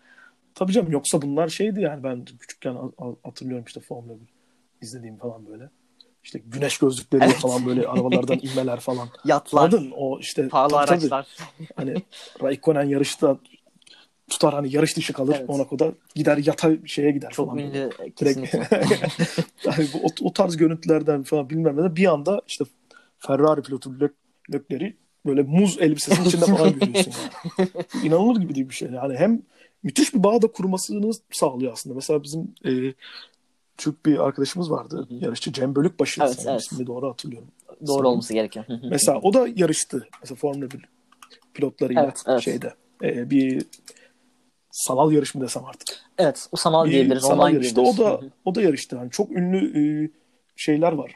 Tabii 0.55 0.72
canım 0.72 0.91
yoksa 0.91 1.22
bunlar 1.22 1.48
şeydi 1.48 1.82
yani 1.82 2.03
ben 2.03 2.25
küçükken 2.39 2.77
hatırlıyorum 3.24 3.65
işte 3.67 3.79
Formula 3.79 4.13
1 4.13 4.20
izlediğim 4.82 5.17
falan 5.17 5.48
böyle. 5.48 5.70
İşte 6.24 6.41
güneş 6.46 6.77
gözlükleri 6.77 7.24
Evet. 7.24 7.36
falan 7.36 7.65
böyle 7.65 7.88
arabalardan 7.88 8.39
inmeler 8.41 8.79
falan. 8.79 9.10
Yatlar, 9.25 9.62
Anladın? 9.62 9.94
O 9.98 10.20
işte 10.20 10.48
pahalı 10.48 10.70
tabii, 10.72 10.86
tabii. 10.86 11.15
araçlar. 11.15 11.27
Hani 11.75 11.96
Raikkonen 12.44 12.84
yarışta 12.84 13.38
tutar 14.29 14.53
hani 14.53 14.75
yarış 14.75 14.98
dışı 14.98 15.13
kalır. 15.13 15.36
Evet. 15.39 15.50
Monaco'da 15.50 15.91
gider 16.15 16.38
yata 16.38 16.72
şeye 16.86 17.12
gider 17.12 17.32
Çok 17.32 17.48
falan. 17.48 17.60
ünlü 17.60 17.89
Direkt 18.00 18.20
kesinlikle. 18.20 18.67
yani 19.65 19.88
bu, 19.94 19.98
o, 19.98 20.27
o 20.27 20.34
tarz 20.34 20.58
görüntülerden 20.58 21.24
falan 21.24 21.50
bilmem 21.50 21.77
ne 21.77 21.96
bir 21.96 22.05
anda 22.05 22.41
işte 22.48 22.65
Ferrari 23.20 23.62
pilotu 23.62 23.89
Lök- 23.89 24.53
Lökler'i 24.53 24.96
böyle 25.25 25.41
muz 25.41 25.77
elbisesinin 25.79 26.25
içinde 26.27 26.46
falan 26.46 26.79
görüyorsun. 26.79 27.13
Yani. 27.58 27.70
İnanılır 28.03 28.41
gibi 28.41 28.55
değil 28.55 28.70
bir 28.70 28.75
şey. 28.75 28.89
Yani 28.91 29.17
hem 29.17 29.41
müthiş 29.84 30.13
bir 30.13 30.24
bağ 30.24 30.41
da 30.41 30.48
kurmasını 30.48 31.12
sağlıyor 31.32 31.74
aslında. 31.74 31.96
Mesela 31.96 32.24
bizim 32.24 32.55
e, 32.65 32.94
Türk 33.77 34.05
bir 34.05 34.25
arkadaşımız 34.25 34.72
vardı. 34.72 35.08
Yarışçı 35.10 35.53
Cem 35.53 35.75
Bölükbaşı. 35.75 36.22
Evet, 36.24 36.34
sanırım 36.36 36.51
evet. 36.51 36.62
ismini 36.62 36.88
doğru 36.88 37.10
hatırlıyorum. 37.10 37.48
Doğru 37.88 38.08
olması 38.08 38.34
gerekiyor. 38.34 38.65
Mesela 38.89 39.20
o 39.20 39.34
da 39.34 39.48
yarıştı. 39.55 40.08
Mesela 40.22 40.36
Formula 40.36 40.72
1 40.72 40.86
pilotlarıyla 41.53 42.03
Evet, 42.03 42.24
evet. 42.27 42.41
şeyde. 42.41 42.74
E, 43.03 43.29
bir 43.29 43.65
sanal 44.75 45.12
yarış 45.12 45.36
mı 45.36 45.41
desem 45.41 45.65
artık. 45.65 45.88
evet, 46.17 46.48
o 46.51 46.58
sanal 46.58 46.86
diyebiliriz, 46.86 47.24
sanal 47.24 47.44
online 47.44 47.53
yarıştı. 47.53 47.82
O 47.82 47.98
da 47.98 48.22
o 48.46 48.55
da 48.55 48.62
yarıştı. 48.62 48.96
Yani 48.96 49.12
çok 49.12 49.32
ünlü 49.32 49.79
e, 49.79 50.10
şeyler 50.55 50.91
var. 50.91 51.15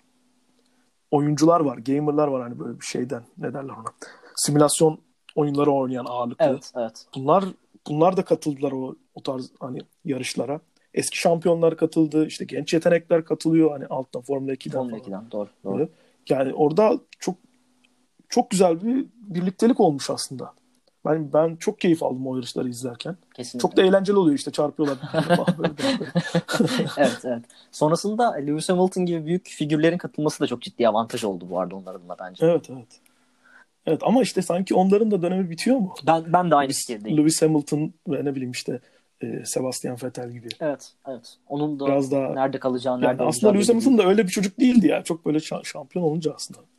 Oyuncular 1.11 1.59
var, 1.59 1.77
gamerlar 1.77 2.27
var 2.27 2.41
hani 2.41 2.59
böyle 2.59 2.79
bir 2.79 2.85
şeyden. 2.85 3.23
Ne 3.37 3.53
derler 3.53 3.73
ona? 3.73 3.93
Simülasyon 4.35 4.99
oyunları 5.35 5.71
oynayan 5.71 6.05
ağırlıklı. 6.05 6.45
Evet, 6.45 6.71
evet. 6.75 7.05
Bunlar 7.15 7.45
bunlar 7.87 8.17
da 8.17 8.25
katıldılar 8.25 8.71
o 8.71 8.95
o 9.15 9.23
tarz 9.23 9.51
hani 9.59 9.79
yarışlara. 10.05 10.59
Eski 10.93 11.17
şampiyonlar 11.17 11.77
katıldı. 11.77 12.25
işte 12.25 12.45
genç 12.45 12.73
yetenekler 12.73 13.25
katılıyor 13.25 13.71
hani 13.71 13.85
alttan 13.85 14.21
Formula 14.21 14.53
2'den 14.53 14.71
Formula 14.71 14.97
falan. 14.97 15.01
2'den 15.01 15.31
doğru, 15.31 15.49
doğru. 15.63 15.89
Yani 16.29 16.53
orada 16.53 16.99
çok 17.19 17.35
çok 18.29 18.49
güzel 18.49 18.81
bir 18.81 19.05
birliktelik 19.13 19.79
olmuş 19.79 20.09
aslında. 20.09 20.53
Ben 21.05 21.33
ben 21.33 21.55
çok 21.55 21.79
keyif 21.79 22.03
aldım 22.03 22.27
o 22.27 22.35
yarışları 22.35 22.69
izlerken. 22.69 23.17
Kesinlikle. 23.33 23.59
Çok 23.59 23.77
da 23.77 23.81
eğlenceli 23.81 24.17
oluyor 24.17 24.37
işte 24.37 24.51
çarpıyorlar. 24.51 24.97
evet, 26.97 27.21
evet. 27.23 27.43
Sonrasında 27.71 28.33
Lewis 28.33 28.69
Hamilton 28.69 29.05
gibi 29.05 29.25
büyük 29.25 29.47
figürlerin 29.47 29.97
katılması 29.97 30.39
da 30.39 30.47
çok 30.47 30.61
ciddi 30.61 30.87
avantaj 30.87 31.23
oldu 31.23 31.45
bu 31.49 31.59
arada 31.59 31.75
onların 31.75 32.09
da 32.09 32.15
bence. 32.19 32.45
evet 32.45 32.69
evet. 32.69 32.99
Evet 33.85 34.01
ama 34.03 34.21
işte 34.21 34.41
sanki 34.41 34.75
onların 34.75 35.11
da 35.11 35.21
dönemi 35.21 35.49
bitiyor 35.49 35.77
mu? 35.77 35.93
Ben 36.07 36.33
ben 36.33 36.51
de 36.51 36.55
aynı 36.55 36.71
fikirdeyim. 36.71 37.17
Lewis 37.17 37.41
Hamilton 37.41 37.93
ve 38.07 38.25
ne 38.25 38.35
bileyim 38.35 38.51
işte 38.51 38.79
e, 39.21 39.45
Sebastian 39.45 39.97
Vettel 40.03 40.31
gibi. 40.31 40.47
Evet, 40.59 40.93
evet. 41.07 41.37
Onun 41.47 41.79
da 41.79 41.85
Biraz 41.85 42.11
daha 42.11 42.33
nerede 42.33 42.59
kalacağı, 42.59 42.93
yani 42.93 43.05
nerede 43.05 43.23
aslında 43.23 43.47
olacağı 43.47 43.53
Lewis 43.53 43.69
Hamilton 43.69 43.97
da 43.97 44.09
öyle 44.09 44.23
bir 44.23 44.31
çocuk 44.31 44.59
değildi 44.59 44.87
ya. 44.87 45.03
Çok 45.03 45.25
böyle 45.25 45.37
şa- 45.37 45.65
şampiyon 45.65 46.05
olunca 46.05 46.33
aslında 46.35 46.59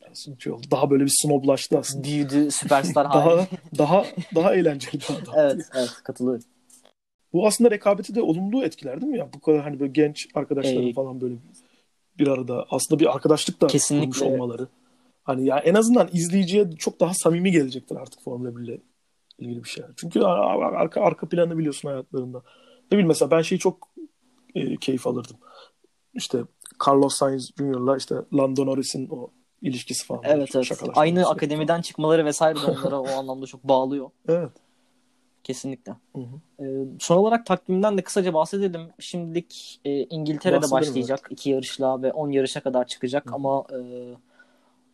Daha 0.71 0.89
böyle 0.89 1.05
bir 1.05 1.13
snoblaştı 1.21 1.77
aslında. 1.77 2.03
büyüdü, 2.07 2.51
süperstar 2.51 3.05
daha 3.13 3.47
daha 3.77 4.05
daha 4.35 4.55
eğlenceli 4.55 4.93
bir 5.01 5.13
adam. 5.21 5.33
evet, 5.37 5.69
evet 5.75 5.89
katılıyorum. 6.03 6.43
Bu 7.33 7.47
aslında 7.47 7.71
rekabeti 7.71 8.15
de 8.15 8.21
olumlu 8.21 8.63
etkiler 8.63 9.01
değil 9.01 9.11
mi 9.11 9.17
ya? 9.17 9.29
Bu 9.33 9.39
kadar 9.39 9.61
hani 9.61 9.79
böyle 9.79 9.91
genç 9.91 10.27
arkadaşların 10.33 10.89
Ee, 10.89 10.93
falan 10.93 11.21
böyle 11.21 11.35
bir 12.19 12.27
arada 12.27 12.65
aslında 12.69 12.99
bir 12.99 13.13
arkadaşlık 13.15 13.61
da 13.61 13.67
Kesinlikle. 13.67 14.19
kurmuş 14.19 14.21
olmaları. 14.21 14.67
Hani 15.23 15.45
ya 15.45 15.57
en 15.57 15.73
azından 15.73 16.09
izleyiciye 16.13 16.71
çok 16.71 16.99
daha 16.99 17.13
samimi 17.13 17.51
gelecektir 17.51 17.95
artık 17.95 18.23
Formula 18.23 18.57
1 18.57 18.63
ile 18.63 18.81
ilgili 19.37 19.63
bir 19.63 19.69
şey. 19.69 19.83
Çünkü 19.97 20.19
ar- 20.21 20.73
arka 20.73 21.01
arka 21.01 21.29
planını 21.29 21.57
biliyorsun 21.57 21.89
hayatlarında. 21.89 22.37
Ne 22.85 22.91
bileyim 22.91 23.07
mesela 23.07 23.31
ben 23.31 23.41
şeyi 23.41 23.59
çok 23.59 23.89
e, 24.55 24.77
keyif 24.77 25.07
alırdım. 25.07 25.37
İşte 26.13 26.43
Carlos 26.87 27.15
Sainz 27.15 27.51
Jr.'la 27.57 27.97
işte 27.97 28.15
Lando 28.33 28.65
Norris'in 28.65 29.07
o 29.11 29.31
ilişkisi 29.61 30.05
falan. 30.05 30.21
Evet, 30.25 30.55
evet. 30.55 30.71
Aynı 30.95 31.19
sürekli. 31.19 31.33
akademiden 31.33 31.81
çıkmaları 31.81 32.25
vesaire 32.25 32.61
de 32.61 32.65
onlara 32.65 32.99
o 32.99 33.07
anlamda 33.07 33.45
çok 33.45 33.63
bağlıyor. 33.63 34.09
Evet. 34.29 34.51
Kesinlikle. 35.43 35.91
Hı 36.15 36.21
hı. 36.21 36.65
Ee, 36.65 36.85
son 36.99 37.17
olarak 37.17 37.45
takvimden 37.45 37.97
de 37.97 38.01
kısaca 38.01 38.33
bahsedelim. 38.33 38.81
Şimdilik 38.99 39.79
e, 39.85 40.03
İngiltere'de 40.03 40.61
Bahsedelim, 40.61 40.81
başlayacak 40.81 41.27
iki 41.29 41.49
yarışla 41.49 42.01
ve 42.01 42.11
10 42.11 42.31
yarışa 42.31 42.59
kadar 42.59 42.87
çıkacak 42.87 43.29
Hı. 43.29 43.35
ama 43.35 43.65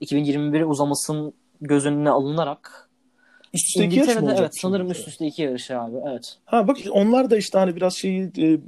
e, 0.02 0.06
2021'e 0.06 0.66
uzamasın 0.66 1.34
göz 1.62 1.86
önüne 1.86 2.10
alınarak 2.10 2.90
Üst 3.54 3.68
üste 3.68 3.86
iki 3.86 4.00
yarış 4.00 4.16
mı 4.16 4.22
olacak 4.22 4.40
evet 4.40 4.60
sanırım 4.60 4.92
üst 4.92 5.08
üste 5.08 5.28
iki 5.28 5.42
yarış 5.42 5.72
abi. 5.72 5.96
Evet. 6.10 6.38
Ha 6.46 6.68
bak 6.68 6.78
onlar 6.92 7.30
da 7.30 7.38
işte 7.38 7.58
hani 7.58 7.76
biraz 7.76 7.94
şeyi 7.94 8.32
e, 8.38 8.60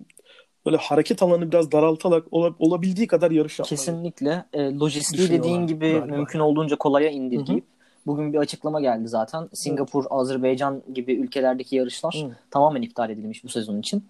böyle 0.65 0.78
hareket 0.78 1.24
alanı 1.24 1.52
biraz 1.52 1.72
daraltarak 1.72 2.24
ola- 2.32 2.54
olabildiği 2.60 3.08
kadar 3.08 3.32
yarış 3.32 3.60
yapmalı. 3.60 3.69
Kesinlikle. 3.69 4.45
E, 4.54 4.74
lojistiği 4.74 5.30
dediğin 5.30 5.67
gibi 5.67 5.91
galiba. 5.91 6.15
mümkün 6.15 6.39
olduğunca 6.39 6.76
kolaya 6.76 7.10
indirgeyip 7.10 7.63
bugün 8.08 8.34
bir 8.34 8.38
açıklama 8.38 8.82
geldi 8.82 9.08
zaten. 9.08 9.50
Singapur, 9.54 10.06
Azerbaycan 10.10 10.82
gibi 10.93 11.13
ülkelerdeki 11.13 11.76
yarışlar 11.76 12.26
Hı. 12.28 12.36
tamamen 12.52 12.82
iptal 12.82 13.10
edilmiş 13.10 13.43
bu 13.43 13.50
sezon 13.50 13.80
için. 13.80 14.04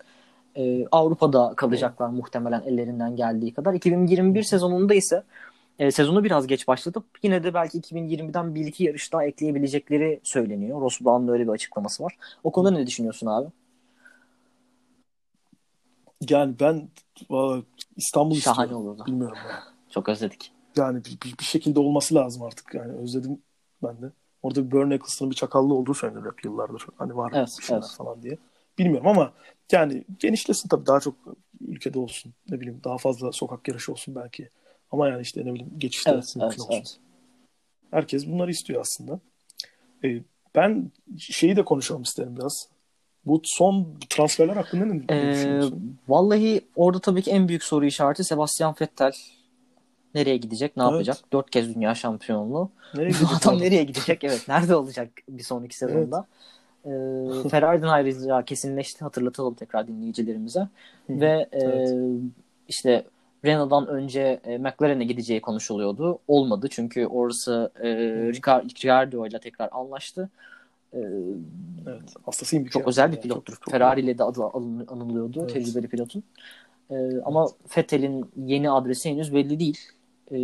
Ee, 0.56 0.86
Avrupa'da 0.92 1.54
kalacaklar 1.56 2.10
muhtemelen 2.10 2.62
ellerinden 2.62 3.16
geldiği 3.16 3.54
kadar. 3.54 3.74
2021 3.74 4.44
sezonunda 4.44 4.94
ise 4.94 5.24
e, 5.80 5.92
sezonu 5.92 6.24
biraz 6.24 6.48
geç 6.48 6.68
başlatıp 6.68 7.04
yine 7.24 7.44
de 7.44 7.54
belki 7.54 7.78
2020'den 7.78 8.56
bir 8.56 8.66
iki 8.66 8.84
yarış 8.84 9.14
daha 9.14 9.26
ekleyebilecekleri 9.26 10.20
söyleniyor. 10.24 10.82
Ross 10.82 11.00
öyle 11.30 11.44
bir 11.44 11.52
açıklaması 11.52 12.04
var. 12.04 12.18
O 12.44 12.52
konuda 12.52 12.72
ne 12.72 12.88
düşünüyorsun 12.88 13.28
abi? 13.28 13.48
Yani 16.30 16.60
ben 16.60 16.90
valla 17.30 17.64
İstanbul 17.98 18.36
Şahane 18.36 18.66
istiyorum. 18.66 18.88
olurdu. 18.88 19.04
Bilmiyorum 19.08 19.38
ya. 19.50 19.64
Çok 19.90 20.10
özledik. 20.10 20.52
Yani 20.76 21.06
bir, 21.06 21.12
bir, 21.12 21.38
bir 21.38 21.44
şekilde 21.44 21.80
olması 21.80 22.16
lazım 22.16 22.44
artık. 22.44 22.74
Yani 22.74 22.94
özledim 22.94 23.42
ben 23.84 24.02
de. 24.02 24.12
Orada 24.44 24.66
bir 24.66 24.72
Bernie 24.78 24.96
Eccleston'ın 24.96 25.32
bir 25.32 25.36
çakallı 25.36 25.74
olduğu 25.74 25.94
söyleniyor 25.94 26.32
hep 26.32 26.46
yıllardır. 26.46 26.86
Hani 26.98 27.16
var 27.16 27.32
Evet, 27.36 27.56
bir 27.60 27.64
şeyler 27.64 27.82
evet. 27.82 27.96
falan 27.98 28.24
diye. 28.24 28.38
Bilmiyorum 28.78 29.08
ama 29.08 29.34
yani 29.72 30.04
genişlesin 30.20 30.70
tabii 30.70 30.86
daha 30.86 31.00
çok 31.00 31.16
ülkede 31.62 32.00
olsun. 32.00 32.34
Ne 32.50 32.60
bileyim 32.60 32.82
daha 32.84 32.98
fazla 32.98 33.32
sokak 33.32 33.68
yarışı 33.68 33.92
olsun 33.92 34.16
belki. 34.16 34.50
Ama 34.92 35.08
yani 35.08 35.22
işte 35.22 35.46
ne 35.46 35.54
bileyim 35.54 35.72
geçişler 35.78 36.14
Evet, 36.14 36.36
mümkün 36.36 36.48
evet, 36.50 36.60
olsun. 36.60 36.74
evet. 36.74 37.00
Herkes 37.92 38.28
bunları 38.28 38.52
istiyor 38.52 38.82
aslında. 38.82 39.20
Ee, 40.04 40.22
ben 40.56 40.92
şeyi 41.18 41.56
de 41.56 41.66
konuşalım 41.66 42.02
isterim 42.02 42.36
biraz. 42.38 42.68
Bu 43.26 43.42
son 43.44 43.88
transferler 44.10 44.56
hakkında 44.56 44.86
ne, 44.86 45.02
Ee, 45.10 45.32
düşünüyorsun? 45.32 45.98
vallahi 46.08 46.62
orada 46.76 47.00
tabii 47.00 47.22
ki 47.22 47.32
en 47.32 47.48
büyük 47.48 47.64
soru 47.64 47.86
işareti 47.86 48.24
Sebastian 48.24 48.76
Vettel 48.82 49.12
nereye 50.16 50.38
gidecek, 50.38 50.78
ne 50.78 50.84
Evet. 50.84 50.92
yapacak? 50.92 51.18
Dört 51.34 51.50
kez 51.50 51.76
dünya 51.76 51.96
şampiyonluğu. 51.96 52.70
Nereye 52.94 53.14
Bu 53.24 53.50
adam 53.52 53.62
nereye 53.62 53.84
gidecek? 53.84 54.24
Evet. 54.24 54.48
Nerede 54.48 54.76
olacak 54.76 55.10
bir 55.30 55.44
sonraki 55.44 55.78
sezonda? 55.78 56.26
Ee, 56.86 56.90
Ferrari'den 57.50 57.88
ayrılacağı 57.88 58.46
kesinleşti. 58.46 59.00
Hatırlatalım 59.04 59.54
tekrar 59.54 59.88
dinleyicilerimize. 59.88 60.60
Hı, 60.60 60.68
Ve 61.10 61.48
e, 61.54 61.60
evet. 61.60 61.96
işte 62.68 63.04
Renault'dan 63.46 63.88
önce 63.88 64.40
e, 64.44 64.58
McLaren'e 64.58 65.04
gideceği 65.04 65.42
konuşuluyordu. 65.42 66.20
Olmadı 66.28 66.68
çünkü 66.72 67.06
orası 67.06 67.72
e, 67.82 67.88
Ricar- 68.32 68.64
Ricciardo 68.64 69.28
ile 69.28 69.40
tekrar 69.40 69.70
anlaştı. 69.72 70.30
E, 70.94 71.00
Evet. 71.88 72.14
Hastasıyım 72.26 72.66
bir 72.66 72.70
çok 72.70 72.82
kere. 72.82 72.90
özel 72.90 73.12
bir 73.12 73.22
pilottur. 73.22 73.54
çok- 73.54 73.62
çok- 73.64 73.72
Ferrari 73.72 74.02
ile 74.02 74.18
de 74.18 74.24
adı 74.24 74.44
anılıyordu. 74.88 75.40
Evet. 75.42 75.54
Tecrübeli 75.54 75.88
pilotun. 75.88 76.24
E, 76.92 76.96
ama 77.26 77.48
Vettel'in 77.78 78.26
yeni 78.46 78.72
adresi 78.72 79.10
henüz 79.10 79.34
belli 79.34 79.60
değil. 79.60 79.80
E, 80.32 80.38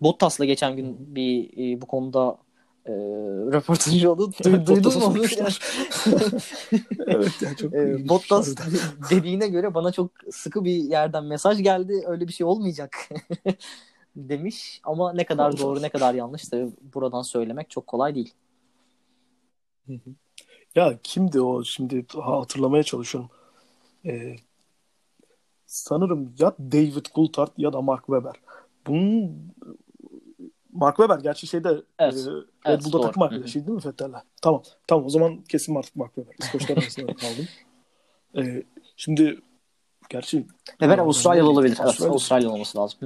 Bottas'la 0.00 0.44
geçen 0.44 0.76
gün 0.76 0.96
bir 1.14 1.50
e, 1.58 1.80
bu 1.80 1.86
konuda 1.86 2.36
e, 2.86 2.92
röportajı 3.52 4.10
oldu. 4.12 4.30
Du- 4.42 4.48
Evet, 4.48 4.66
duydun 4.66 4.98
mu 4.98 5.04
onu? 5.04 5.18
evet 7.06 7.32
yani 7.42 7.56
çok 7.56 7.74
E. 7.74 8.08
Bottas 8.08 8.54
dediğine 9.10 9.48
göre 9.48 9.74
bana 9.74 9.92
çok 9.92 10.10
sıkı 10.30 10.64
bir 10.64 10.72
yerden 10.76 11.24
mesaj 11.24 11.62
geldi. 11.62 12.02
Öyle 12.06 12.28
bir 12.28 12.32
şey 12.32 12.46
olmayacak 12.46 12.96
demiş. 14.16 14.80
Ama 14.84 15.12
ne 15.12 15.24
kadar 15.24 15.58
doğru 15.58 15.82
ne 15.82 15.88
kadar 15.88 16.14
yanlış 16.14 16.48
tabii 16.48 16.70
buradan 16.94 17.22
söylemek 17.22 17.70
çok 17.70 17.86
kolay 17.86 18.14
değil. 18.14 18.32
Ya 20.74 20.98
kimdi 21.02 21.40
o 21.40 21.64
şimdi 21.64 22.06
ha, 22.14 22.40
hatırlamaya 22.40 22.82
çalışıyorum. 22.82 23.30
Ee, 24.06 24.36
sanırım 25.66 26.34
ya 26.38 26.54
David 26.58 27.06
Coulthard 27.14 27.50
ya 27.56 27.72
da 27.72 27.80
Mark 27.80 28.06
Webber. 28.06 28.34
Bunun 28.86 29.36
Mark 30.72 30.96
Webber 30.96 31.18
gerçi 31.18 31.46
şeyde 31.46 31.68
Evet. 31.98 32.14
e, 32.14 32.30
Red 32.30 32.42
Evet, 32.64 32.84
Bull'da 32.84 33.00
takım 33.00 33.22
arkadaşıydı 33.22 33.66
değil 33.66 33.76
mi 33.78 33.84
Vettel'le? 33.84 34.22
Tamam. 34.42 34.62
Tamam 34.86 35.06
o 35.06 35.08
zaman 35.08 35.42
kesin 35.42 35.74
artık 35.74 35.96
Mark 35.96 36.14
Webber. 36.14 36.34
İskoçlar 36.38 36.76
arasında 36.76 37.06
kaldım. 37.14 37.48
Ee, 38.36 38.62
şimdi 38.96 39.40
gerçi 40.08 40.46
Weber 40.66 40.98
Avustralyalı 40.98 41.50
olabilir. 41.50 41.76
Evet, 41.76 41.80
Avustralya. 41.86 42.10
Avustralyalı 42.10 42.52
olması 42.52 42.78
lazım. 42.78 42.98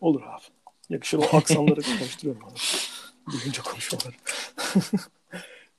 Olur 0.00 0.22
abi. 0.22 0.42
Yakışır 0.88 1.18
o 1.18 1.36
aksanları 1.36 1.82
konuşturuyorum. 1.82 2.42
Duyunca 3.32 3.62
konuşmaları. 3.62 4.14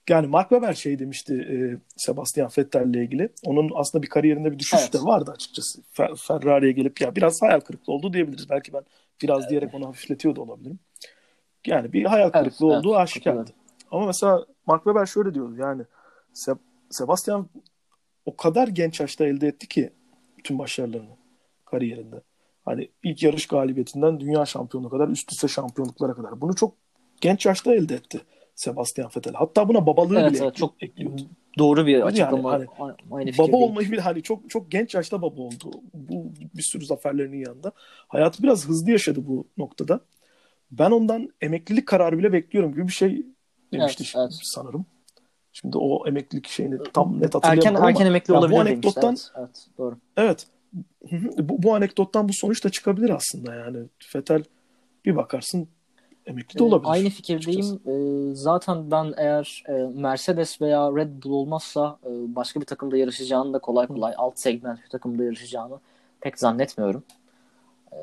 yani 0.09 0.27
Mark 0.27 0.49
Webber 0.49 0.73
şey 0.73 0.99
demişti 0.99 1.33
e, 1.33 1.55
Sebastian 1.97 2.49
Vettel 2.57 2.89
ile 2.89 3.03
ilgili. 3.03 3.29
Onun 3.43 3.71
aslında 3.75 4.03
bir 4.03 4.09
kariyerinde 4.09 4.51
bir 4.51 4.59
düşüş 4.59 4.79
evet. 4.81 4.93
de 4.93 4.97
vardı 5.01 5.31
açıkçası. 5.31 5.81
Fer- 5.93 6.15
Ferrari'ye 6.27 6.71
gelip 6.71 7.01
ya 7.01 7.15
biraz 7.15 7.41
hayal 7.41 7.59
kırıklığı 7.59 7.93
oldu 7.93 8.13
diyebiliriz. 8.13 8.49
Belki 8.49 8.73
ben 8.73 8.83
biraz 9.21 9.39
evet. 9.39 9.49
diyerek 9.49 9.73
onu 9.73 9.87
hafifletiyor 9.87 10.35
da 10.35 10.41
olabilirim. 10.41 10.79
Yani 11.65 11.93
bir 11.93 12.05
hayal 12.05 12.29
kırıklığı 12.29 12.67
evet, 12.67 12.77
olduğu 12.77 12.89
evet, 12.89 13.01
aşikardı. 13.01 13.51
Ama 13.91 14.05
mesela 14.05 14.45
Mark 14.65 14.83
Webber 14.83 15.05
şöyle 15.05 15.33
diyordu 15.33 15.55
yani 15.57 15.83
Se- 16.33 16.57
Sebastian 16.89 17.49
o 18.25 18.35
kadar 18.35 18.67
genç 18.67 18.99
yaşta 18.99 19.25
elde 19.25 19.47
etti 19.47 19.67
ki 19.67 19.89
tüm 20.43 20.59
başarılarını 20.59 21.17
kariyerinde. 21.65 22.21
Hani 22.65 22.89
ilk 23.03 23.23
yarış 23.23 23.47
galibiyetinden 23.47 24.19
dünya 24.19 24.45
şampiyonu 24.45 24.89
kadar 24.89 25.07
üst 25.07 25.31
üste 25.31 25.47
şampiyonluklara 25.47 26.13
kadar. 26.13 26.41
Bunu 26.41 26.55
çok 26.55 26.73
genç 27.21 27.45
yaşta 27.45 27.75
elde 27.75 27.95
etti 27.95 28.21
Sebastian 28.59 29.09
Vettel. 29.17 29.33
Hatta 29.33 29.69
buna 29.69 29.85
babalığı 29.85 30.19
evet, 30.19 30.31
bile 30.33 30.43
evet, 30.43 30.55
çok 30.55 30.83
ekliyordu. 30.83 31.21
Doğru 31.57 31.87
bir 31.87 32.01
açıklama. 32.01 32.53
Yani, 32.53 32.65
hani, 32.77 32.93
Aynı 33.11 33.37
baba 33.37 33.51
değil. 33.51 33.63
olmayı 33.63 33.91
bile 33.91 34.01
hani 34.01 34.23
çok 34.23 34.49
çok 34.49 34.71
genç 34.71 34.95
yaşta 34.95 35.21
baba 35.21 35.41
oldu. 35.41 35.71
Bu 35.93 36.31
bir 36.55 36.61
sürü 36.61 36.85
zaferlerinin 36.85 37.45
yanında. 37.45 37.71
Hayatı 38.07 38.43
biraz 38.43 38.67
hızlı 38.67 38.91
yaşadı 38.91 39.27
bu 39.27 39.47
noktada. 39.57 39.99
Ben 40.71 40.91
ondan 40.91 41.29
emeklilik 41.41 41.87
kararı 41.87 42.17
bile 42.17 42.33
bekliyorum 42.33 42.71
gibi 42.71 42.87
bir 42.87 42.93
şey 42.93 43.25
demişti 43.73 44.03
evet, 44.03 44.15
evet. 44.17 44.39
sanırım. 44.43 44.85
Şimdi 45.53 45.77
o 45.77 46.07
emeklilik 46.07 46.47
şeyini 46.47 46.77
tam 46.93 47.21
net 47.21 47.35
hatırlayamadım 47.35 47.67
erken, 47.67 47.75
ama 47.75 47.89
erken 47.89 48.05
emekli 48.05 48.33
olabilir 48.33 48.57
bu 48.57 48.61
anekdottan, 48.61 49.03
demişti. 49.03 49.31
Evet, 49.37 49.49
evet, 49.49 49.77
doğru. 49.77 49.97
Evet. 50.17 50.47
Bu, 51.37 51.63
bu 51.63 51.75
anekdottan 51.75 52.29
bu 52.29 52.33
sonuç 52.33 52.63
da 52.63 52.69
çıkabilir 52.69 53.09
aslında 53.09 53.55
yani. 53.55 53.77
Fetel 53.99 54.43
bir 55.05 55.15
bakarsın 55.15 55.67
emekli 56.29 56.59
de 56.59 56.63
olabilir. 56.63 56.91
Aynı 56.91 57.09
fikirdeyim. 57.09 57.79
Ee, 57.87 58.35
zaten 58.35 58.91
ben 58.91 59.13
eğer 59.17 59.63
e, 59.67 59.71
Mercedes 59.73 60.61
veya 60.61 60.91
Red 60.95 61.23
Bull 61.23 61.31
olmazsa 61.31 61.97
e, 62.05 62.35
başka 62.35 62.61
bir 62.61 62.65
takımda 62.65 62.97
yarışacağını 62.97 63.53
da 63.53 63.59
kolay 63.59 63.87
kolay 63.87 64.13
alt 64.17 64.39
segment 64.39 64.83
bir 64.83 64.89
takımda 64.89 65.23
yarışacağını 65.23 65.79
pek 66.21 66.39
zannetmiyorum. 66.39 67.03
Ee, 67.91 67.97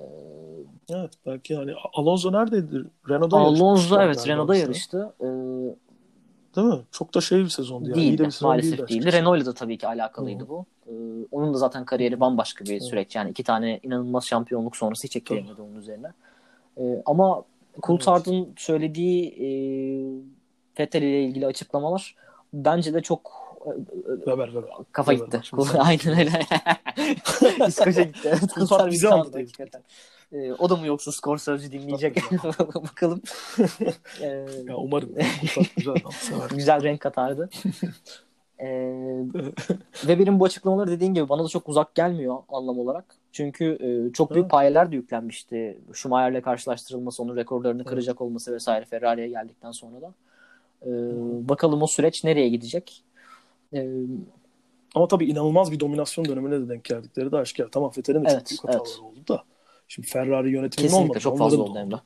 evet 0.88 1.10
belki 1.26 1.52
yani 1.52 1.72
Alonso 1.94 2.32
neredeydi? 2.32 2.84
Renault'da 3.08 3.36
Alonso 3.36 4.00
evet 4.00 4.28
Renault'da 4.28 4.56
yarıştı. 4.56 5.12
Ee, 5.20 5.26
Değil 6.56 6.68
mi? 6.68 6.80
Çok 6.90 7.14
da 7.14 7.20
şey 7.20 7.38
bir 7.38 7.48
sezondu 7.48 7.88
yani. 7.88 8.00
Değildi, 8.00 8.24
bir 8.24 8.30
sezon 8.30 8.48
maalesef 8.48 8.78
değildi. 8.78 8.88
değildi. 8.88 9.12
Renault'la 9.12 9.46
da 9.46 9.54
tabii 9.54 9.78
ki 9.78 9.88
alakalıydı 9.88 10.44
Hı. 10.44 10.48
bu. 10.48 10.66
Ee, 10.86 10.92
onun 11.32 11.54
da 11.54 11.58
zaten 11.58 11.84
kariyeri 11.84 12.20
bambaşka 12.20 12.64
bir 12.64 12.80
Hı. 12.80 12.84
süreç. 12.84 13.16
Yani 13.16 13.30
iki 13.30 13.44
tane 13.44 13.80
inanılmaz 13.82 14.24
şampiyonluk 14.24 14.76
sonrası 14.76 15.06
hiç 15.06 15.16
ekleyemedi 15.16 15.62
onun 15.62 15.76
üzerine. 15.76 16.12
Ee, 16.78 17.02
ama 17.06 17.44
Coulthard'ın 17.82 18.44
evet. 18.44 18.60
söylediği 18.60 19.28
e, 19.28 19.48
Vettel 20.80 21.02
ile 21.02 21.22
ilgili 21.24 21.46
açıklamalar 21.46 22.16
bence 22.52 22.94
de 22.94 23.02
çok 23.02 23.46
Haber, 24.26 24.48
haber. 24.48 24.70
kafa 24.92 25.12
haber, 25.12 25.24
gitti. 25.24 25.40
Aynen 25.78 26.18
öyle. 26.18 26.40
İskoç'a 27.68 28.02
gitti. 28.02 28.34
Coulthard 28.54 28.92
bizi 28.92 29.08
aldı. 29.08 29.44
E, 30.32 30.52
o 30.52 30.70
da 30.70 30.76
mı 30.76 30.86
yoksa 30.86 31.12
skor 31.12 31.38
sözcü 31.38 31.72
dinleyecek? 31.72 32.16
Bakalım. 32.74 33.22
e, 34.20 34.26
ya 34.68 34.76
umarım. 34.76 35.14
güzel, 35.76 35.96
güzel 36.50 36.82
renk 36.82 37.00
katardı. 37.00 37.50
E, 38.58 38.68
ve 40.06 40.18
benim 40.18 40.40
bu 40.40 40.44
açıklamaları 40.44 40.90
dediğin 40.90 41.14
gibi 41.14 41.28
bana 41.28 41.44
da 41.44 41.48
çok 41.48 41.68
uzak 41.68 41.94
gelmiyor 41.94 42.38
anlam 42.48 42.78
olarak. 42.78 43.04
Çünkü 43.32 43.78
e, 43.80 44.12
çok 44.12 44.34
büyük 44.34 44.50
payeler 44.50 44.92
de 44.92 44.96
yüklenmişti. 44.96 45.78
Schumacher'le 45.92 46.42
karşılaştırılması, 46.42 47.22
onun 47.22 47.36
rekorlarını 47.36 47.82
evet. 47.82 47.88
kıracak 47.88 48.20
olması 48.20 48.54
vesaire 48.54 48.84
Ferrari'ye 48.84 49.28
geldikten 49.28 49.70
sonra 49.70 50.00
da. 50.00 50.14
E, 50.82 50.90
bakalım 51.48 51.82
o 51.82 51.86
süreç 51.86 52.24
nereye 52.24 52.48
gidecek? 52.48 53.02
E, 53.74 53.90
ama 54.94 55.08
tabii 55.08 55.26
inanılmaz 55.26 55.72
bir 55.72 55.80
dominasyon 55.80 56.24
dönemine 56.24 56.60
de 56.60 56.68
denk 56.68 56.84
geldikleri 56.84 57.32
de 57.32 57.36
aşikar. 57.36 57.68
Tamam 57.72 57.90
Vettel'in 57.98 58.24
de 58.24 58.28
evet, 58.30 58.46
çok 58.46 58.48
büyük 58.48 58.64
hataları 58.64 58.88
evet. 58.90 59.00
oldu 59.00 59.28
da. 59.28 59.44
Şimdi 59.88 60.08
Ferrari 60.08 60.50
yönetiminin 60.50 60.88
Kesinlikle 60.88 60.96
olmadı. 60.96 61.18
çok 61.18 61.38
fazla 61.38 61.62
oldu 61.62 61.78
hem 61.78 61.90
de. 61.90 61.96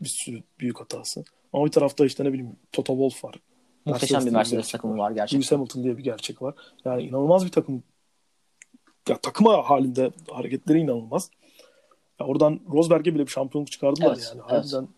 Bir 0.00 0.08
sürü 0.08 0.42
büyük 0.60 0.80
hatası. 0.80 1.24
Ama 1.52 1.66
bir 1.66 1.70
tarafta 1.70 2.06
işte 2.06 2.24
ne 2.24 2.32
bileyim 2.32 2.56
Toto 2.72 2.92
Wolff 2.92 3.24
var. 3.24 3.34
Muhteşem 3.84 4.26
bir 4.26 4.30
Mercedes 4.30 4.66
bir 4.66 4.72
takımı 4.72 4.98
var 4.98 5.10
gerçekten. 5.10 5.38
Lewis 5.38 5.52
Hamilton 5.52 5.84
diye 5.84 5.98
bir 5.98 6.04
gerçek 6.04 6.42
var. 6.42 6.54
Yani 6.84 7.02
inanılmaz 7.02 7.44
bir 7.44 7.50
takım. 7.50 7.82
Ya 9.08 9.18
takıma 9.18 9.70
halinde 9.70 10.10
hareketleri 10.30 10.78
inanılmaz. 10.78 11.30
Ya 12.20 12.26
oradan 12.26 12.60
Rosberg'e 12.72 13.14
bile 13.14 13.22
bir 13.22 13.30
şampiyonluk 13.30 13.70
çıkardılar 13.70 14.14
evet, 14.14 14.32
yani. 14.34 14.42
Harbiden 14.42 14.78
evet. 14.78 14.88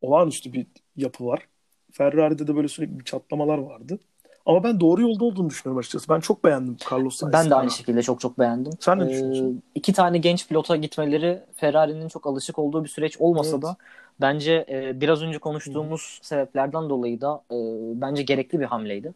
olağanüstü 0.00 0.52
bir 0.52 0.66
yapı 0.96 1.26
var. 1.26 1.48
Ferrari'de 1.92 2.46
de 2.46 2.56
böyle 2.56 2.68
sürekli 2.68 2.98
bir 2.98 3.04
çatlamalar 3.04 3.58
vardı. 3.58 3.98
Ama 4.46 4.64
ben 4.64 4.80
doğru 4.80 5.02
yolda 5.02 5.24
olduğunu 5.24 5.50
düşünüyorum 5.50 5.78
açıkçası. 5.78 6.08
Ben 6.08 6.20
çok 6.20 6.44
beğendim 6.44 6.76
Carlos 6.92 7.16
Sainz'i. 7.16 7.32
Ben 7.32 7.50
de 7.50 7.54
aynı 7.54 7.70
şekilde 7.70 8.02
çok 8.02 8.20
çok 8.20 8.38
beğendim. 8.38 8.72
Sen 8.80 8.98
ne 8.98 9.04
ee, 9.04 9.08
düşünüyorsun? 9.08 9.62
İki 9.74 9.92
tane 9.92 10.18
genç 10.18 10.48
pilota 10.48 10.76
gitmeleri 10.76 11.42
Ferrari'nin 11.56 12.08
çok 12.08 12.26
alışık 12.26 12.58
olduğu 12.58 12.84
bir 12.84 12.88
süreç 12.88 13.16
olmasa 13.18 13.50
evet. 13.50 13.62
da 13.62 13.76
bence 14.20 14.66
e, 14.68 15.00
biraz 15.00 15.22
önce 15.22 15.38
konuştuğumuz 15.38 16.18
Hı. 16.22 16.26
sebeplerden 16.26 16.90
dolayı 16.90 17.20
da 17.20 17.42
e, 17.50 17.56
bence 18.00 18.22
gerekli 18.22 18.60
bir 18.60 18.64
hamleydi. 18.64 19.14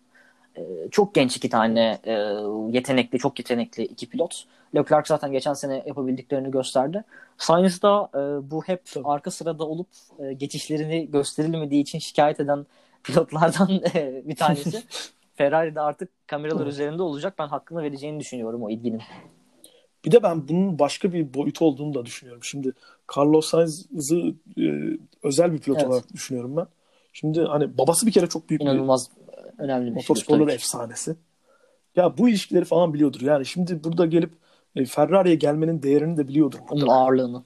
E, 0.57 0.63
çok 0.91 1.15
genç 1.15 1.37
iki 1.37 1.49
tane 1.49 1.99
e, 2.05 2.13
yetenekli, 2.71 3.19
çok 3.19 3.39
yetenekli 3.39 3.85
iki 3.85 4.09
pilot. 4.09 4.45
Leclerc 4.75 5.09
zaten 5.09 5.33
geçen 5.33 5.55
sene 5.55 5.83
yapabildiklerini 5.87 6.51
gösterdi. 6.51 7.05
Sainz 7.39 7.83
da 7.83 8.11
e, 8.15 8.51
bu 8.51 8.63
hep 8.63 8.85
Tabii. 8.95 9.07
arka 9.07 9.31
sırada 9.31 9.65
olup 9.65 9.89
e, 10.19 10.33
geçişlerini 10.33 11.11
gösterilmediği 11.11 11.83
için 11.83 11.99
şikayet 11.99 12.41
eden 12.41 12.67
pilotlardan 13.05 13.81
e, 13.95 14.23
bir 14.25 14.37
tanesi. 14.37 14.83
Ferrari'de 15.35 15.81
artık 15.81 16.29
kameralar 16.29 16.67
üzerinde 16.67 17.03
olacak. 17.03 17.35
Ben 17.39 17.49
hakkını 17.49 17.83
vereceğini 17.83 18.21
düşünüyorum 18.21 18.63
o 18.63 18.71
ilginin. 18.71 19.03
Bir 20.05 20.13
de 20.13 20.23
ben 20.23 20.49
bunun 20.49 20.79
başka 20.79 21.13
bir 21.13 21.35
boyutu 21.35 21.65
olduğunu 21.65 21.95
da 21.95 22.07
düşünüyorum. 22.07 22.45
Şimdi 22.45 22.73
Carlos 23.17 23.51
Sainz'ı 23.51 24.19
e, 24.59 24.65
özel 25.23 25.53
bir 25.53 25.59
pilot 25.59 25.79
evet. 25.79 25.89
olarak 25.89 26.13
düşünüyorum 26.13 26.57
ben. 26.57 26.67
Şimdi 27.13 27.41
hani 27.41 27.79
babası 27.79 28.07
bir 28.07 28.13
kere 28.13 28.27
çok 28.27 28.51
büyük 28.51 28.63
İnanılmaz 28.63 29.09
bir 29.11 29.65
önemli 29.65 29.91
bir 29.91 29.95
motorsporları 29.95 30.53
efsanesi. 30.53 31.17
Ya 31.97 32.19
bu 32.19 32.29
ilişkileri 32.29 32.65
falan 32.65 32.95
biliyordur. 32.95 33.21
Yani 33.21 33.47
şimdi 33.47 33.85
burada 33.85 34.07
gelip 34.07 34.33
e, 34.77 34.85
Ferrari'ye 34.85 35.35
gelmenin 35.35 35.83
değerini 35.83 36.17
de 36.17 36.29
biliyordur. 36.29 36.59
Onun 36.71 36.89
ağırlığını. 36.89 37.45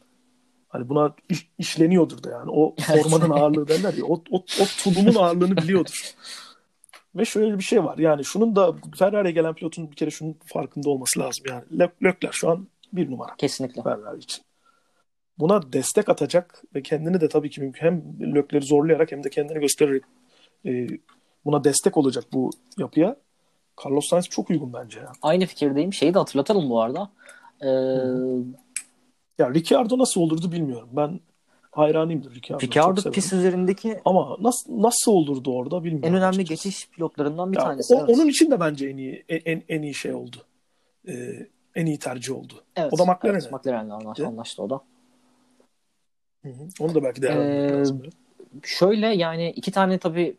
Hani 0.69 0.89
buna 0.89 1.15
iş, 1.29 1.51
işleniyordur 1.59 2.23
da 2.23 2.31
yani. 2.31 2.51
O 2.51 2.75
formanın 3.03 3.31
ağırlığı 3.31 3.69
derler 3.69 3.95
ya. 3.95 4.05
O, 4.05 4.23
o, 4.31 4.37
o 4.37 4.65
tulumun 4.79 5.15
ağırlığını 5.15 5.57
biliyordur. 5.57 6.15
Ve 7.17 7.25
şöyle 7.25 7.59
bir 7.59 7.65
şey 7.65 7.85
var. 7.85 7.99
Yani 7.99 8.25
şunun 8.25 8.57
da 8.57 8.75
Ferrari'ye 8.99 9.33
gelen 9.33 9.55
pilotun 9.55 9.91
bir 9.91 9.97
kere 9.97 10.11
şunun 10.11 10.37
farkında 10.45 10.91
olması 10.91 11.21
lazım. 11.21 11.45
Yani 11.49 11.63
Leclerc 12.03 12.29
şu 12.33 12.51
an 12.51 12.69
bir 12.93 13.11
numara. 13.11 13.37
Kesinlikle. 13.39 13.83
Ferrari 13.83 14.19
için. 14.19 14.45
Buna 15.39 15.73
destek 15.73 16.09
atacak 16.09 16.63
ve 16.75 16.83
kendini 16.83 17.21
de 17.21 17.29
tabii 17.29 17.51
ki 17.51 17.73
hem 17.75 18.03
Leclerc'i 18.21 18.67
zorlayarak 18.67 19.13
hem 19.13 19.25
de 19.25 19.31
kendini 19.31 19.61
göstererek 19.61 20.03
e, 20.67 20.87
buna 21.45 21.65
destek 21.65 21.97
olacak 21.97 22.25
bu 22.33 22.51
yapıya. 22.79 23.17
Carlos 23.85 24.09
Sainz 24.09 24.29
çok 24.29 24.51
uygun 24.51 24.73
bence. 24.73 24.99
Yani. 24.99 25.17
Aynı 25.23 25.47
fikirdeyim. 25.47 25.93
Şeyi 25.93 26.15
de 26.15 26.19
hatırlatalım 26.19 26.71
bu 26.71 26.83
arada. 26.83 27.11
Ee... 27.63 27.69
Ya 29.39 29.55
Ricciardo 29.55 29.99
nasıl 29.99 30.21
olurdu 30.21 30.53
bilmiyorum. 30.53 30.89
Ben 30.93 31.21
hayranıyımdır 31.71 32.35
Ricciardo. 32.35 32.67
Ricciardo 32.67 33.11
pist 33.11 33.33
üzerindeki 33.33 34.01
ama 34.05 34.37
nasıl 34.41 34.83
nasıl 34.83 35.13
olurdu 35.13 35.53
orada 35.55 35.85
bilmiyorum. 35.85 36.09
En 36.09 36.15
önemli 36.15 36.41
açıkçası. 36.41 36.69
geçiş 36.69 36.91
pilotlarından 36.91 37.53
bir 37.53 37.59
ya, 37.59 37.65
tanesi. 37.65 37.95
O, 37.95 37.99
evet. 37.99 38.09
Onun 38.09 38.29
için 38.29 38.51
de 38.51 38.61
bence 38.61 38.89
en 38.89 38.97
iyi 38.97 39.25
en, 39.29 39.63
en 39.69 39.83
iyi 39.83 39.95
şey 39.95 40.15
oldu. 40.15 40.37
Ee, 41.09 41.47
en 41.75 41.87
iyi 41.87 41.99
tercih 41.99 42.37
oldu. 42.37 42.53
Evet, 42.77 42.93
o 42.93 42.99
da 42.99 43.05
McLaren'e. 43.05 43.39
Evet, 43.39 43.53
McLaren'le 43.53 43.91
anlaştı, 43.91 44.27
anlaştı 44.27 44.63
o 44.63 44.71
da. 44.71 44.81
Hı 46.45 46.49
hı. 46.49 46.69
Onu 46.81 46.95
da 46.95 47.03
belki 47.03 47.23
değerlendirmek 47.23 47.71
ee, 47.71 47.79
lazım. 47.79 48.03
Şöyle 48.63 49.07
yani 49.07 49.51
iki 49.51 49.73
tane 49.73 49.99
tabii 49.99 50.37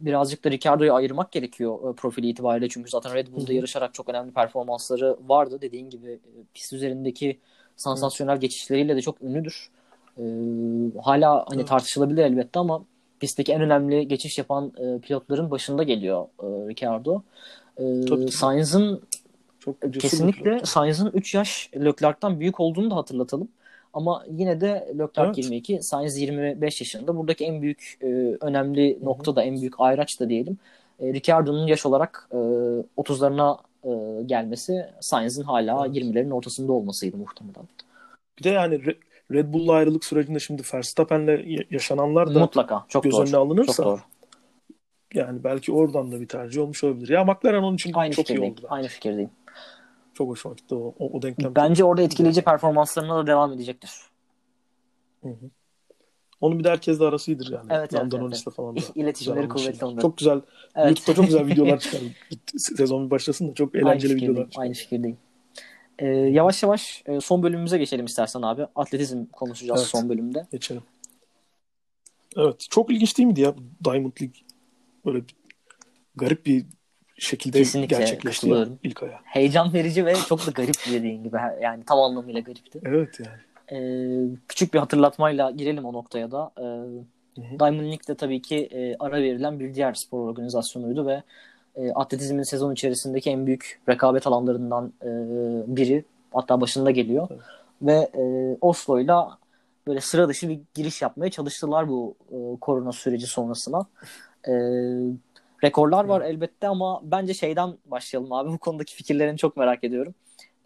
birazcık 0.00 0.44
da 0.44 0.50
Ricardo'yu 0.50 0.94
ayırmak 0.94 1.32
gerekiyor 1.32 1.90
e, 1.90 1.96
profili 1.96 2.28
itibariyle. 2.28 2.68
Çünkü 2.68 2.90
zaten 2.90 3.14
Red 3.14 3.26
Bull'da 3.32 3.52
yarışarak 3.52 3.94
çok 3.94 4.08
önemli 4.08 4.32
performansları 4.32 5.16
vardı. 5.26 5.58
Dediğin 5.60 5.90
gibi 5.90 6.10
e, 6.10 6.38
pist 6.54 6.72
üzerindeki 6.72 7.38
sansasyonel 7.76 8.36
Hı. 8.36 8.40
geçişleriyle 8.40 8.96
de 8.96 9.00
çok 9.00 9.22
ünlüdür. 9.22 9.70
Ee, 10.18 10.22
hala 11.02 11.44
hani 11.48 11.64
tartışılabilir 11.64 12.24
elbette 12.24 12.58
ama 12.58 12.84
pistteki 13.20 13.52
en 13.52 13.60
önemli 13.60 14.08
geçiş 14.08 14.38
yapan 14.38 14.72
e, 14.78 14.98
pilotların 14.98 15.50
başında 15.50 15.82
geliyor 15.82 16.26
e, 16.42 16.46
Ricardo. 16.46 17.22
E, 17.78 18.28
Sainz'ın 18.30 19.02
kesinlikle 19.98 20.60
Sainz'ın 20.64 21.10
3 21.14 21.34
yaş 21.34 21.70
Leclerc'ten 21.76 22.40
büyük 22.40 22.60
olduğunu 22.60 22.90
da 22.90 22.96
hatırlatalım. 22.96 23.48
Ama 23.92 24.24
yine 24.30 24.60
de 24.60 24.88
Leclerc 24.98 25.26
evet. 25.26 25.38
22, 25.38 25.82
Sainz 25.82 26.18
25 26.18 26.80
yaşında. 26.80 27.16
Buradaki 27.16 27.44
en 27.44 27.62
büyük 27.62 27.98
e, 28.02 28.06
önemli 28.40 28.96
Hı-hı. 28.96 29.04
nokta 29.04 29.36
da 29.36 29.42
en 29.42 29.60
büyük 29.60 29.80
ayraç 29.80 30.20
da 30.20 30.28
diyelim. 30.28 30.58
E, 31.00 31.12
Ricciardo'nun 31.12 31.66
yaş 31.66 31.86
olarak 31.86 32.28
e, 32.32 32.36
30'larına 32.96 33.58
e, 33.84 34.22
gelmesi 34.22 34.86
Sainz'in 35.00 35.42
hala 35.42 35.86
evet. 35.86 35.96
20'lerin 35.96 36.30
ortasında 36.30 36.72
olmasıydı 36.72 37.16
muhtemelen. 37.16 37.68
Bir 38.38 38.44
de 38.44 38.48
yani 38.48 38.80
Red 39.32 39.52
Bull'la 39.52 39.72
ayrılık 39.72 40.04
sürecinde 40.04 40.38
şimdi 40.38 40.62
Verstappen'le 40.74 41.64
yaşananlar 41.70 42.34
da 42.34 42.38
mutlaka 42.38 42.84
çok 42.88 43.04
göz 43.04 43.12
doğru. 43.12 43.22
önüne 43.22 43.36
alınırsa 43.36 43.72
Çok 43.72 43.86
doğru. 43.86 44.00
yani 45.14 45.44
belki 45.44 45.72
oradan 45.72 46.12
da 46.12 46.20
bir 46.20 46.28
tercih 46.28 46.62
olmuş 46.62 46.84
olabilir. 46.84 47.08
Ya 47.08 47.24
McLaren 47.24 47.62
onun 47.62 47.74
için 47.74 47.92
Aynı 47.94 48.14
çok 48.14 48.30
iyi 48.30 48.40
oldu. 48.40 48.60
Aynı 48.68 48.88
fikirdeyim. 48.88 49.30
Çok 50.20 50.28
hoşuma 50.28 50.54
gitti 50.54 50.74
o, 50.74 50.94
o, 50.98 51.18
o 51.18 51.22
denklem. 51.22 51.54
Bence 51.54 51.84
orada 51.84 52.02
etkileyici 52.02 52.42
performanslarına 52.42 53.16
da 53.16 53.26
devam 53.26 53.52
edecektir. 53.52 53.90
Hı 55.22 55.28
hı. 55.28 55.50
Onun 56.40 56.58
bir 56.58 56.64
de 56.64 56.70
herkesle 56.70 57.04
arasıdır 57.04 57.52
yani. 57.52 57.66
Evet, 57.70 57.80
evet, 57.80 57.94
Lando 57.94 58.16
evet, 58.16 58.22
Norris'le 58.22 58.54
falan 58.56 58.76
da. 58.76 58.80
İletişimleri 58.94 59.48
kuvvetli 59.48 59.84
onların. 59.84 60.00
Çok 60.00 60.18
güzel. 60.18 60.40
Evet. 60.76 60.88
YouTube'da 60.88 61.14
çok 61.14 61.24
güzel 61.24 61.46
videolar 61.52 61.78
çıkar. 61.78 62.00
Sezon 62.56 63.06
bir 63.06 63.10
başlasın 63.10 63.48
da 63.48 63.54
çok 63.54 63.74
Aynı 63.74 63.88
eğlenceli 63.88 64.12
fikirdeyim. 64.12 64.32
videolar 64.32 64.50
çıkar. 64.50 64.62
Aynı 64.62 64.74
fikirdeyim. 64.74 65.18
Ee, 65.98 66.06
yavaş 66.06 66.62
yavaş 66.62 67.02
e, 67.06 67.20
son 67.20 67.42
bölümümüze 67.42 67.78
geçelim 67.78 68.06
istersen 68.06 68.42
abi. 68.42 68.66
Atletizm 68.74 69.24
konuşacağız 69.26 69.80
Evet. 69.80 69.90
son 69.90 70.08
bölümde. 70.08 70.46
Geçelim. 70.52 70.82
Evet. 72.36 72.66
Çok 72.70 72.90
ilginç 72.90 73.18
değil 73.18 73.26
miydi 73.26 73.40
ya 73.40 73.54
Diamond 73.84 74.12
League? 74.20 74.40
Böyle 75.06 75.18
bir, 75.18 75.34
garip 76.16 76.46
bir 76.46 76.66
şekilde 77.24 77.58
Kesinlikle 77.58 77.96
gerçekleşti 77.96 78.48
ya 78.48 78.66
ilk 78.82 79.02
aya. 79.02 79.20
Heyecan 79.24 79.72
verici 79.72 80.06
ve 80.06 80.14
çok 80.14 80.46
da 80.46 80.50
garip 80.50 80.74
dediğin 80.92 81.22
gibi. 81.22 81.36
Yani 81.62 81.84
tam 81.84 81.98
anlamıyla 81.98 82.40
garipti. 82.40 82.80
Evet 82.84 83.20
yani. 83.20 83.38
Ee, 83.72 84.36
küçük 84.48 84.74
bir 84.74 84.78
hatırlatmayla 84.78 85.50
girelim 85.50 85.84
o 85.84 85.92
noktaya 85.92 86.30
da. 86.30 86.50
Ee. 86.58 87.20
Diamond 87.36 87.80
League 87.80 88.06
de 88.08 88.14
tabii 88.14 88.42
ki 88.42 88.56
e, 88.56 88.96
ara 88.98 89.22
verilen 89.22 89.60
bir 89.60 89.74
diğer 89.74 89.94
spor 89.94 90.28
organizasyonuydu 90.28 91.06
ve 91.06 91.22
e, 91.76 91.92
atletizmin 91.92 92.42
sezon 92.42 92.72
içerisindeki 92.72 93.30
en 93.30 93.46
büyük 93.46 93.80
rekabet 93.88 94.26
alanlarından 94.26 94.92
e, 95.02 95.08
biri. 95.76 96.04
Hatta 96.32 96.60
başında 96.60 96.90
geliyor. 96.90 97.28
Evet. 97.30 97.40
Ve 97.82 98.10
e, 98.22 98.56
Oslo'yla 98.60 99.38
böyle 99.86 100.00
sıra 100.00 100.28
dışı 100.28 100.48
bir 100.48 100.60
giriş 100.74 101.02
yapmaya 101.02 101.30
çalıştılar 101.30 101.88
bu 101.88 102.14
e, 102.30 102.36
korona 102.60 102.92
süreci 102.92 103.26
sonrasına. 103.26 103.86
E, 104.48 104.52
rekorlar 105.64 106.04
var 106.04 106.20
elbette 106.20 106.68
ama 106.68 107.00
bence 107.04 107.34
şeyden 107.34 107.76
başlayalım 107.86 108.32
abi. 108.32 108.50
Bu 108.50 108.58
konudaki 108.58 108.94
fikirlerini 108.94 109.38
çok 109.38 109.56
merak 109.56 109.84
ediyorum. 109.84 110.14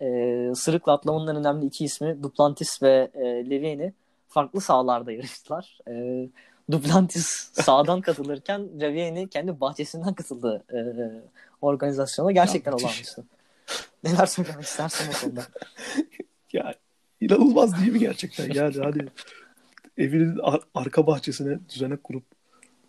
E, 0.00 0.06
sırıkla 0.54 0.92
atlamanın 0.92 1.26
en 1.30 1.36
önemli 1.36 1.66
iki 1.66 1.84
ismi 1.84 2.22
Duplantis 2.22 2.82
ve 2.82 3.10
e, 3.14 3.50
Levieni 3.50 3.92
farklı 4.28 4.60
sahalarda 4.60 5.12
yarıştılar. 5.12 5.78
E, 5.88 6.26
Duplantis 6.70 7.26
sağdan 7.52 8.00
katılırken 8.00 8.80
Levieni 8.80 9.28
kendi 9.28 9.60
bahçesinden 9.60 10.14
katıldı 10.14 10.64
e, 10.72 10.78
organizasyona. 11.62 12.32
Gerçekten 12.32 12.70
Ya, 12.70 12.76
olağanüstü. 12.76 13.22
Neler 14.04 14.26
söylemek 14.26 14.64
istersin 14.64 15.06
bu 15.14 15.20
konuda? 15.26 15.42
Ya 16.52 16.74
inanılmaz 17.20 17.80
değil 17.80 17.92
mi 17.92 17.98
gerçekten? 17.98 18.52
Yani 18.52 18.78
hani 18.78 19.02
evinin 19.98 20.38
ar- 20.42 20.62
arka 20.74 21.06
bahçesine 21.06 21.58
düzenek 21.68 22.04
kurup 22.04 22.24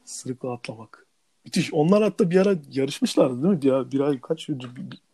sırıkla 0.05 0.53
atlamak. 0.53 1.04
Müthiş. 1.45 1.73
Onlar 1.73 2.03
hatta 2.03 2.31
bir 2.31 2.35
ara 2.37 2.55
yarışmışlardı 2.71 3.43
değil 3.43 3.53
mi? 3.53 3.61
Bir, 3.61 3.91
bir 3.91 3.99
ay 3.99 4.21
kaç 4.21 4.49
bir, 4.49 4.59
bir- 4.59 5.05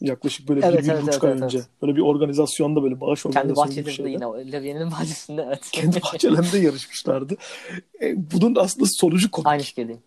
yaklaşık 0.00 0.48
böyle 0.48 0.66
Evet, 0.66 0.78
bir, 0.82 0.84
bir 0.88 0.92
evet, 0.92 1.02
buçuk 1.02 1.12
evet, 1.14 1.24
ay 1.24 1.30
evet, 1.30 1.42
önce. 1.42 1.58
evet. 1.58 1.68
Böyle 1.82 1.96
bir 1.96 2.00
organizasyonda 2.00 2.82
böyle 2.82 3.00
bağış 3.00 3.22
Kendi 3.22 3.38
organizasyonu 3.38 3.76
bir 3.76 3.86
bahçelerinde 3.86 4.24
yine 4.40 4.52
Levieni'nin 4.52 4.90
bahçesinde 4.90 5.42
evet. 5.46 5.68
Kendi 5.72 6.02
bahçelerinde 6.02 6.58
yarışmışlardı. 6.58 7.36
E, 8.02 8.30
bunun 8.32 8.54
aslında 8.54 8.86
sonucu 8.86 9.30
komik. 9.30 9.46
Aynı 9.46 9.62
fikirdeyim. 9.62 10.02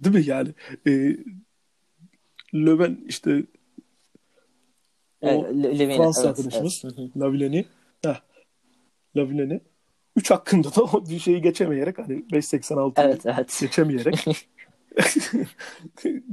Değil 0.00 0.14
mi 0.16 0.24
yani? 0.26 0.48
E, 0.86 1.16
Löwen 2.54 2.98
işte 3.08 3.42
o 5.20 5.28
Evet, 5.28 5.96
Fransız 5.96 6.24
evet, 6.24 6.38
arkadaşımız. 6.38 6.82
evet. 6.84 7.66
Heh, 8.04 8.20
Lavillen'i 9.16 9.60
3 10.16 10.30
hakkında 10.30 10.74
da 10.74 10.82
o 10.82 11.06
şeyi 11.06 11.42
geçemeyerek 11.42 11.98
hani 11.98 12.12
5.86'yı 12.12 12.92
Evet 12.96 13.26
evet. 13.26 13.58
geçemeyerek 13.60 14.26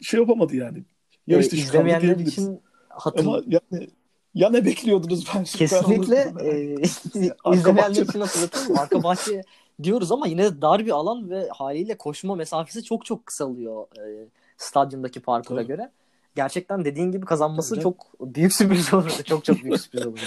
şey 0.00 0.20
yapamadı 0.20 0.56
yani. 0.56 0.84
Yarış 1.26 1.52
dışı 1.52 1.66
kaldı 1.66 1.76
izlemeyenler 1.78 2.16
için 2.16 2.60
hatır... 2.88 3.20
Ama 3.20 3.40
yani 3.46 3.88
ya 4.34 4.50
ne 4.50 4.64
bekliyordunuz 4.64 5.26
ben 5.26 5.34
ben 5.36 5.44
kesinlikle 5.44 6.32
onu- 6.32 6.42
e, 6.42 6.74
izlemeyenler 7.54 8.02
için 8.02 8.20
hatırlatalım. 8.20 8.78
Arka 8.78 9.02
bahçe 9.02 9.42
diyoruz 9.82 10.12
ama 10.12 10.26
yine 10.26 10.62
dar 10.62 10.86
bir 10.86 10.90
alan 10.90 11.30
ve 11.30 11.48
haliyle 11.48 11.96
koşma 11.98 12.34
mesafesi 12.34 12.84
çok 12.84 13.04
çok 13.04 13.26
kısalıyor 13.26 13.86
e, 13.98 14.28
stadyumdaki 14.56 15.20
parkura 15.20 15.58
Tabii. 15.58 15.68
göre. 15.68 15.90
Gerçekten 16.36 16.84
dediğin 16.84 17.12
gibi 17.12 17.26
kazanması 17.26 17.74
Tabii. 17.74 17.82
çok 17.82 18.06
büyük 18.20 18.52
sürpriz 18.52 18.94
olurdu. 18.94 19.12
Çok 19.24 19.44
çok 19.44 19.64
büyük 19.64 19.80
sürpriz 19.80 20.06
olurdu. 20.06 20.20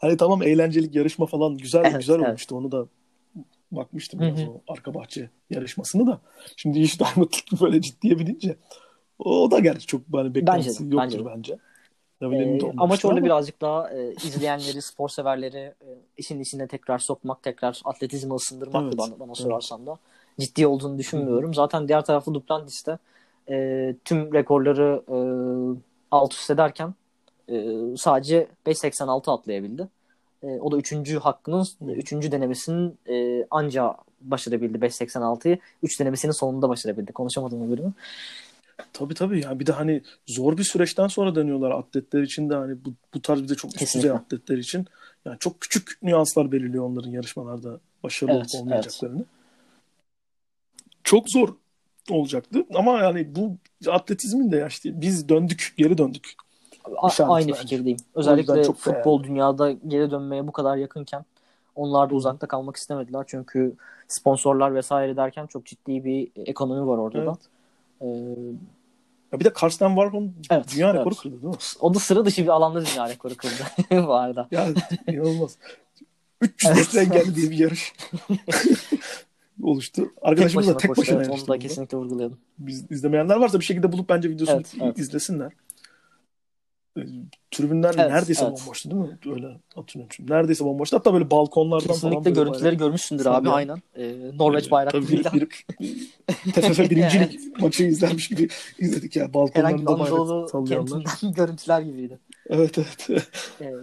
Hani 0.00 0.16
tamam 0.16 0.42
eğlencelik 0.42 0.94
yarışma 0.94 1.26
falan 1.26 1.56
güzel 1.56 1.84
Evet, 1.84 1.98
güzel 1.98 2.14
evet. 2.14 2.28
olmuştu. 2.28 2.56
Onu 2.56 2.72
da 2.72 2.86
bakmıştım 3.70 4.20
Hı 4.20 4.24
biraz 4.24 4.42
hı. 4.42 4.46
o 4.50 4.72
arka 4.72 4.94
bahçe 4.94 5.30
yarışmasını 5.50 6.06
da. 6.06 6.20
Şimdi 6.56 6.78
iş 6.80 7.00
Diamond 7.00 7.32
böyle 7.60 7.80
ciddiye 7.80 8.18
binince 8.18 8.56
o, 9.18 9.50
da 9.50 9.58
gerçi 9.58 9.86
çok 9.86 10.00
hani 10.12 10.34
beklentisi 10.34 10.84
Bence 10.84 10.90
de, 10.90 10.94
yoktur 10.94 11.18
bence 11.18 11.24
de. 11.24 11.24
bence. 11.36 11.58
De 12.20 12.36
Ee, 12.36 12.58
amaç 12.78 13.04
orada 13.04 13.16
ama- 13.18 13.26
birazcık 13.26 13.60
daha 13.60 13.90
e, 13.90 14.12
izleyenleri, 14.12 14.82
spor 14.82 15.08
severleri 15.08 15.58
e, 15.58 15.88
işin 16.16 16.40
içine 16.40 16.66
tekrar 16.68 16.98
sokmak, 16.98 17.42
tekrar 17.42 17.80
atletizmi 17.84 18.34
ısındırmaktı 18.34 18.88
Evet, 18.88 18.98
bana, 18.98 19.20
bana 19.20 19.28
evet. 19.28 19.36
sorarsan 19.38 19.86
da. 19.86 19.98
Ciddi 20.40 20.66
olduğunu 20.66 20.98
düşünmüyorum. 20.98 21.54
Zaten 21.54 21.88
diğer 21.88 22.04
tarafta 22.04 22.34
Duplantis'te 22.34 22.98
e, 23.50 23.94
tüm 24.04 24.34
rekorları 24.34 25.02
e, 25.08 25.16
alt 26.10 26.34
üst 26.34 26.50
ederken 26.50 26.94
e, 27.48 27.74
sadece 27.96 28.46
5.86 28.66 29.30
atlayabildi. 29.30 29.88
E, 30.46 30.60
o 30.60 30.72
da 30.72 30.76
üçüncü 30.76 31.18
hakkının, 31.18 31.66
üçüncü 31.88 32.32
denemesinin 32.32 32.98
e, 33.08 33.46
anca 33.50 33.96
başarabildi 34.20 34.78
5.86'yı. 34.78 35.58
Üç 35.82 36.00
denemesinin 36.00 36.32
sonunda 36.32 36.68
başarabildi. 36.68 37.12
Konuşamadım 37.12 37.68
öbürünü. 37.68 37.92
Tabii 38.92 39.14
tabii 39.14 39.40
yani 39.44 39.60
bir 39.60 39.66
de 39.66 39.72
hani 39.72 40.02
zor 40.26 40.58
bir 40.58 40.64
süreçten 40.64 41.06
sonra 41.06 41.34
dönüyorlar 41.34 41.70
atletler 41.70 42.22
için 42.22 42.50
de 42.50 42.54
hani 42.54 42.84
bu, 42.84 42.94
bu 43.14 43.22
tarz 43.22 43.42
bir 43.42 43.48
de 43.48 43.54
çok 43.54 43.82
üst 43.82 43.94
düzey 43.94 44.10
atletler 44.10 44.58
için 44.58 44.86
yani 45.24 45.36
çok 45.38 45.60
küçük 45.60 45.98
nüanslar 46.02 46.52
belirliyor 46.52 46.84
onların 46.84 47.10
yarışmalarda 47.10 47.80
başarılı 48.02 48.36
Evet, 48.36 48.54
olup 48.54 48.62
olmayacaklarını. 48.62 49.24
Çok 51.04 51.30
zor 51.30 51.48
olacaktı 52.10 52.66
ama 52.74 52.98
yani 52.98 53.36
bu 53.36 53.56
atletizmin 53.86 54.52
de 54.52 54.56
ya 54.56 54.66
işte 54.66 55.00
biz 55.00 55.28
döndük 55.28 55.74
geri 55.76 55.98
döndük. 55.98 56.32
A- 56.96 57.24
aynı 57.24 57.52
fikirdeyim. 57.52 57.98
Özellikle 58.14 58.64
çok 58.64 58.76
futbol 58.76 59.22
dünyada 59.24 59.72
geri 59.72 60.10
dönmeye 60.10 60.46
bu 60.46 60.52
kadar 60.52 60.76
yakınken 60.76 61.24
onlar 61.74 62.10
da 62.10 62.14
uzakta 62.14 62.46
kalmak 62.48 62.76
istemediler. 62.76 63.24
Çünkü 63.26 63.72
sponsorlar 64.08 64.74
vesaire 64.74 65.16
derken 65.16 65.46
çok 65.46 65.66
ciddi 65.66 66.04
bir 66.04 66.30
ekonomi 66.36 66.86
var 66.88 66.98
orada 66.98 67.26
da. 67.26 67.36
Ee, 68.00 68.06
Ya 69.32 69.40
bir 69.40 69.44
de 69.44 69.52
Karsten 69.52 69.88
Warholm 69.88 70.32
Evet, 70.50 70.64
dünya 70.74 70.90
evet. 70.90 71.00
rekoru 71.00 71.14
kırdı 71.14 71.42
değil 71.42 71.52
mi? 71.52 71.58
o 71.80 71.94
da 71.94 71.98
sıra 71.98 72.24
dışı 72.24 72.42
bir 72.42 72.48
alanda 72.48 72.84
dünya 72.86 73.08
rekoru 73.08 73.34
kırdı 73.36 73.62
bu 74.06 74.14
arada. 74.14 74.48
Ya 74.50 74.66
inanılmaz. 75.08 75.58
300 76.40 76.76
metre 76.76 77.00
engelli 77.00 77.34
diye 77.34 77.50
bir 77.50 77.58
yarış 77.58 77.92
oluştu. 79.62 80.02
Tek 80.02 80.12
Arkadaşımız 80.22 80.66
da 80.66 80.74
başına 80.74 80.78
tek 80.78 80.88
koştu. 80.88 81.00
başına 81.02 81.18
Evet, 81.22 81.30
onu 81.30 81.48
da 81.48 81.58
kesinlikle 81.58 81.98
vurgulayalım. 81.98 82.38
Biz, 82.58 82.90
izlemeyenler 82.90 83.36
varsa 83.36 83.60
bir 83.60 83.64
şekilde 83.64 83.92
bulup 83.92 84.08
bence 84.08 84.30
videosunu 84.30 84.56
Evet, 84.56 84.74
evet. 84.82 84.98
izlesinler. 84.98 85.52
Ee, 86.96 87.00
Tribünler 87.50 87.94
Evet, 87.98 88.10
neredeyse 88.10 88.44
evet. 88.44 88.60
bomboştu 88.60 88.90
değil 88.90 89.02
mi? 89.02 89.18
Öyle 89.26 89.60
hatırlıyorum 89.74 90.12
şimdi. 90.16 90.32
Neredeyse 90.32 90.64
bomboştu. 90.64 90.96
Hatta 90.96 91.14
böyle 91.14 91.30
balkonlardan 91.30 91.86
falan 91.86 91.94
Kesinlikle 91.94 92.24
böyle 92.24 92.34
görüntüleri 92.34 92.64
bayağı- 92.64 92.78
görmüşsündür 92.78 93.24
Tabii. 93.24 93.36
abi 93.36 93.50
aynen. 93.50 93.82
Ee, 93.96 94.14
Norveç 94.38 94.64
Tabii 94.64 94.70
bayraklarıyla. 94.70 95.32
bir, 95.32 95.40
bir, 95.80 96.10
bir 96.46 96.52
TFF 96.52 96.78
birincilik 96.90 97.60
maçı 97.60 97.84
izlenmiş 97.84 98.28
gibi 98.28 98.48
izledik 98.78 99.16
ya. 99.16 99.24
Anadolu 99.34 99.98
bayrak 99.98 100.68
kentinden 100.68 101.32
görüntüler 101.34 101.80
gibiydi. 101.80 102.18
Evet 102.48 102.78
evet. 102.78 103.24
Ee, 103.60 103.74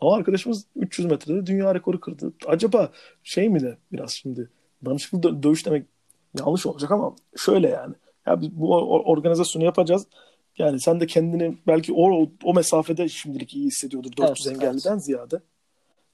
Ama 0.00 0.14
arkadaşımız 0.14 0.64
300 0.76 1.08
metrede 1.10 1.46
dünya 1.46 1.74
rekoru 1.74 2.00
kırdı. 2.00 2.32
Acaba 2.46 2.90
şey 3.22 3.48
mi 3.48 3.60
de 3.60 3.76
biraz 3.92 4.10
şimdi 4.10 4.48
danışıklı 4.84 5.18
dö- 5.18 5.42
dövüş 5.42 5.66
demek 5.66 5.86
yanlış 6.38 6.66
olacak 6.66 6.90
ama 6.90 7.14
şöyle 7.36 7.68
yani. 7.68 7.94
Ya 8.26 8.40
biz 8.40 8.50
bu 8.50 8.74
organizasyonu 9.10 9.64
yapacağız. 9.64 10.06
Yani 10.58 10.80
sen 10.80 11.00
de 11.00 11.06
kendini 11.06 11.58
belki 11.66 11.92
o 11.92 12.28
o 12.44 12.54
mesafede 12.54 13.08
şimdilik 13.08 13.54
iyi 13.54 13.66
hissediyordur 13.66 14.10
400 14.16 14.46
Evet, 14.46 14.56
engelliden 14.56 14.98
ziyade. 14.98 15.40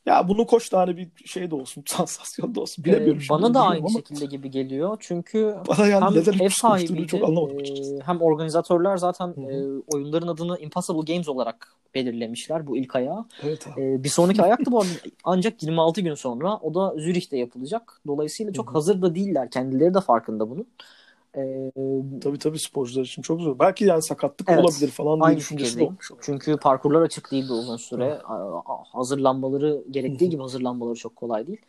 Ya 0.07 0.28
bunu 0.28 0.46
koş 0.46 0.68
tane 0.68 0.96
bir 0.96 1.09
şey 1.24 1.50
de 1.50 1.54
olsun, 1.54 1.85
sansasyon 1.88 2.54
da 2.54 2.61
olsun. 2.61 2.85
Bilemiyorum. 2.85 3.18
e, 3.18 3.20
şimdi, 3.20 3.30
bana 3.30 3.54
da 3.54 3.61
aynı 3.61 3.78
ama 3.78 3.88
şekilde 3.88 4.26
gibi 4.26 4.50
geliyor. 4.50 4.96
Çünkü 5.00 5.57
Bana 5.68 5.87
yani 5.87 6.04
hem 6.04 6.12
neden 6.12 6.33
ev 6.33 6.35
300 6.35 6.40
koştuğunu 6.40 6.50
sahibiydi 6.50 7.07
çok 7.07 7.24
anlamadım 7.24 7.59
e, 7.59 8.00
hem 8.04 8.22
organizatörler 8.22 8.96
zaten 8.96 9.28
e, 9.28 9.80
oyunların 9.94 10.28
adını 10.28 10.59
Impossible 10.59 11.12
Games 11.12 11.28
olarak 11.28 11.74
belirlemişler 11.94 12.66
bu 12.66 12.76
ilk 12.76 12.96
ayağı. 12.96 13.24
Evet 13.42 13.66
abi. 13.68 13.83
E, 13.83 14.04
bir 14.04 14.09
sonraki 14.09 14.42
ayak 14.42 14.66
da 14.66 14.72
bu 14.72 14.85
ancak 15.24 15.62
26 15.62 16.00
gün 16.00 16.14
sonra 16.14 16.57
o 16.57 16.74
da 16.74 16.94
Zürih'te 16.98 17.37
yapılacak. 17.37 18.00
Dolayısıyla 18.07 18.52
çok 18.52 18.74
hazır 18.74 19.02
da 19.02 19.14
değiller. 19.14 19.50
Kendileri 19.50 19.94
de 19.94 20.00
farkında 20.00 20.50
bunun. 20.50 20.66
Ee, 21.36 21.72
tabii 22.20 22.38
tabii 22.38 22.58
sporcular 22.58 23.04
için 23.04 23.22
çok 23.22 23.40
zor. 23.40 23.58
Belki 23.58 23.84
yani 23.84 24.02
sakatlık 24.02 24.48
evet, 24.48 24.64
olabilir 24.64 24.88
falan 24.88 25.28
diye 25.28 25.36
düşüncesi 25.36 25.82
olmuş. 25.82 26.10
Çünkü 26.20 26.56
parkurlar 26.56 27.02
açık 27.02 27.32
değildi 27.32 27.52
uzun 27.52 27.76
süre. 27.76 28.18
Hazırlanmaları 28.92 29.84
gerektiği 29.90 30.30
gibi 30.30 30.42
hazırlanmaları 30.42 30.94
çok 30.94 31.16
kolay 31.16 31.46
değil. 31.46 31.60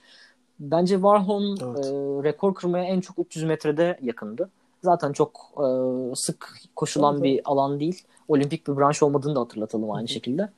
Bence 0.60 0.96
Warholm 0.96 1.56
evet. 1.62 1.86
e, 1.86 1.90
rekor 2.30 2.56
kırmaya 2.56 2.86
en 2.86 3.02
çok 3.02 3.20
300 3.20 3.46
metrede 3.46 4.00
yakındı. 4.02 4.50
Zaten 4.84 5.14
çok 5.14 5.52
e, 5.58 5.66
sık 6.16 6.54
koşulan 6.76 7.14
evet. 7.14 7.24
bir 7.24 7.42
alan 7.46 7.80
değil. 7.80 8.04
Olimpik 8.28 8.68
bir 8.68 8.78
branş 8.78 9.04
olmadığını 9.04 9.36
da 9.36 9.40
hatırlatalım 9.40 9.92
aynı 9.92 10.08
şekilde. 10.08 10.50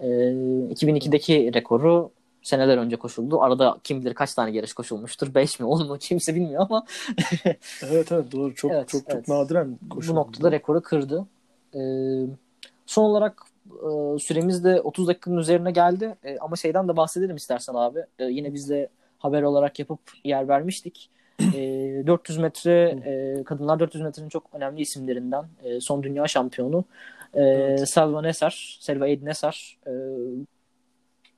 E, 0.00 0.06
2002'deki 0.06 1.54
rekoru 1.54 2.10
seneler 2.42 2.78
önce 2.78 2.96
koşuldu. 2.96 3.42
Arada 3.42 3.78
kim 3.84 4.00
bilir 4.00 4.14
kaç 4.14 4.34
tane 4.34 4.50
yarış 4.56 4.72
koşulmuştur. 4.72 5.34
5 5.34 5.60
mi 5.60 5.66
10 5.66 5.86
mu 5.86 5.98
kimse 5.98 6.34
bilmiyor 6.34 6.66
ama. 6.70 6.86
evet 7.82 8.12
evet 8.12 8.32
doğru. 8.32 8.54
Çok 8.54 8.72
evet, 8.72 8.88
çok 8.88 9.02
evet. 9.08 9.26
çok 9.26 9.28
nadiren 9.28 9.78
koşuldu. 9.90 10.16
Bu 10.16 10.20
noktada 10.20 10.52
rekoru 10.52 10.82
kırdı. 10.82 11.26
Ee, 11.74 11.78
son 12.86 13.04
olarak 13.04 13.42
e, 13.66 14.18
süremiz 14.18 14.64
de 14.64 14.80
30 14.80 15.08
dakikanın 15.08 15.36
üzerine 15.36 15.70
geldi. 15.70 16.16
E, 16.24 16.38
ama 16.38 16.56
şeyden 16.56 16.88
de 16.88 16.96
bahsedelim 16.96 17.36
istersen 17.36 17.74
abi. 17.74 17.98
E, 18.18 18.24
yine 18.24 18.54
biz 18.54 18.70
de 18.70 18.88
haber 19.18 19.42
olarak 19.42 19.78
yapıp 19.78 20.00
yer 20.24 20.48
vermiştik. 20.48 21.10
E, 21.54 22.02
400 22.06 22.38
metre 22.38 22.98
e, 23.04 23.44
kadınlar 23.44 23.80
400 23.80 24.04
metrenin 24.04 24.28
çok 24.28 24.44
önemli 24.52 24.80
isimlerinden 24.80 25.44
e, 25.64 25.80
son 25.80 26.02
dünya 26.02 26.28
şampiyonu 26.28 26.84
e, 27.34 27.42
evet. 27.42 27.88
Selva 27.88 28.22
Nesar, 28.22 28.78
Selva 28.80 29.06
Nesar 29.06 29.78
e, 29.86 29.92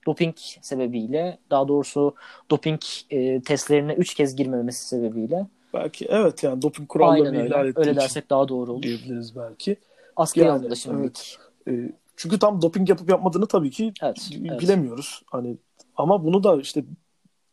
doping 0.05 0.35
sebebiyle 0.61 1.37
daha 1.51 1.67
doğrusu 1.67 2.15
doping 2.51 2.81
e, 3.09 3.41
testlerine 3.41 3.93
3 3.93 4.13
kez 4.13 4.35
girmemesi 4.35 4.87
sebebiyle 4.87 5.47
belki 5.73 6.05
evet 6.09 6.43
yani 6.43 6.61
doping 6.61 6.87
kurallarını 6.87 7.45
ihlal 7.45 7.67
ettiği 7.67 7.79
öyle 7.79 7.95
dersek 7.95 8.29
daha 8.29 8.47
doğru 8.47 8.71
olur. 8.71 8.81
Diyebiliriz 8.81 9.35
belki. 9.35 9.77
Askıya 10.15 10.45
yani, 10.45 10.59
alındı 10.59 10.75
şimdilik. 10.75 11.37
Evet. 11.67 11.91
E, 11.91 11.93
çünkü 12.15 12.39
tam 12.39 12.61
doping 12.61 12.89
yapıp 12.89 13.09
yapmadığını 13.09 13.47
tabii 13.47 13.71
ki 13.71 13.93
evet, 14.01 14.29
bilemiyoruz. 14.31 15.19
Evet. 15.21 15.27
Hani 15.31 15.57
ama 15.97 16.23
bunu 16.23 16.43
da 16.43 16.61
işte 16.61 16.83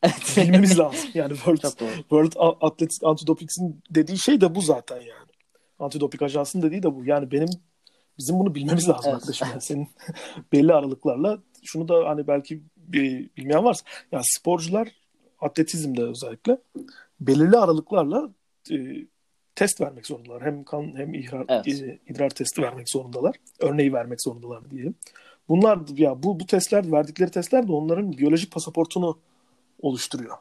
Evet. 0.02 0.34
Bilmemiz 0.36 0.78
lazım. 0.78 1.10
Yani 1.14 1.34
World, 1.34 1.78
World 1.98 2.32
Athletics 2.60 3.02
Anti-Doping'in 3.02 3.82
dediği 3.90 4.18
şey 4.18 4.40
de 4.40 4.54
bu 4.54 4.60
zaten 4.60 4.96
yani. 4.96 5.30
Anti-Doping 5.78 6.24
Ajansı'nın 6.24 6.62
dediği 6.62 6.82
de 6.82 6.94
bu. 6.94 7.04
Yani 7.04 7.30
benim 7.30 7.48
bizim 8.18 8.38
bunu 8.38 8.54
bilmemiz 8.54 8.88
lazım 8.88 9.04
evet. 9.04 9.14
arkadaşım. 9.14 9.48
Yani 9.50 9.60
senin 9.60 9.88
belli 10.52 10.74
aralıklarla 10.74 11.38
şunu 11.62 11.88
da 11.88 12.08
hani 12.08 12.26
belki 12.26 12.62
bilmeyen 12.76 13.64
varsa 13.64 13.84
yani 14.12 14.24
sporcular 14.26 14.88
atletizmde 15.40 16.02
özellikle 16.02 16.58
belirli 17.20 17.56
aralıklarla 17.56 18.30
e, 18.70 18.76
test 19.54 19.80
vermek 19.80 20.06
zorundalar. 20.06 20.42
Hem 20.42 20.64
kan 20.64 20.96
hem 20.96 21.14
ihrar, 21.14 21.44
evet. 21.48 21.68
e, 21.68 21.98
idrar 22.08 22.30
testi 22.30 22.62
vermek 22.62 22.90
zorundalar. 22.90 23.36
Örneği 23.60 23.92
vermek 23.92 24.22
zorundalar 24.22 24.70
diyelim. 24.70 24.94
Bunlar 25.48 25.78
ya 25.96 26.22
bu 26.22 26.40
bu 26.40 26.46
testler 26.46 26.92
verdikleri 26.92 27.30
testler 27.30 27.68
de 27.68 27.72
onların 27.72 28.12
biyolojik 28.12 28.52
pasaportunu 28.52 29.18
oluşturuyor. 29.82 30.36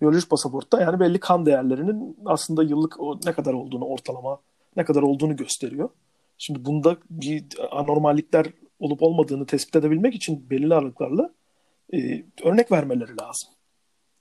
Biyolojik 0.00 0.30
pasaportta 0.30 0.80
yani 0.80 1.00
belli 1.00 1.20
kan 1.20 1.46
değerlerinin 1.46 2.16
aslında 2.24 2.62
yıllık 2.62 3.00
o 3.00 3.20
ne 3.26 3.32
kadar 3.32 3.52
olduğunu 3.52 3.84
ortalama 3.84 4.40
ne 4.76 4.84
kadar 4.84 5.02
olduğunu 5.02 5.36
gösteriyor. 5.36 5.88
Şimdi 6.38 6.64
bunda 6.64 6.96
bir 7.10 7.44
anormallikler 7.70 8.46
olup 8.78 9.02
olmadığını 9.02 9.46
tespit 9.46 9.76
edebilmek 9.76 10.14
için 10.14 10.50
belirli 10.50 10.74
aralıklarla 10.74 11.30
e, 11.94 12.24
örnek 12.42 12.72
vermeleri 12.72 13.10
lazım. 13.10 13.50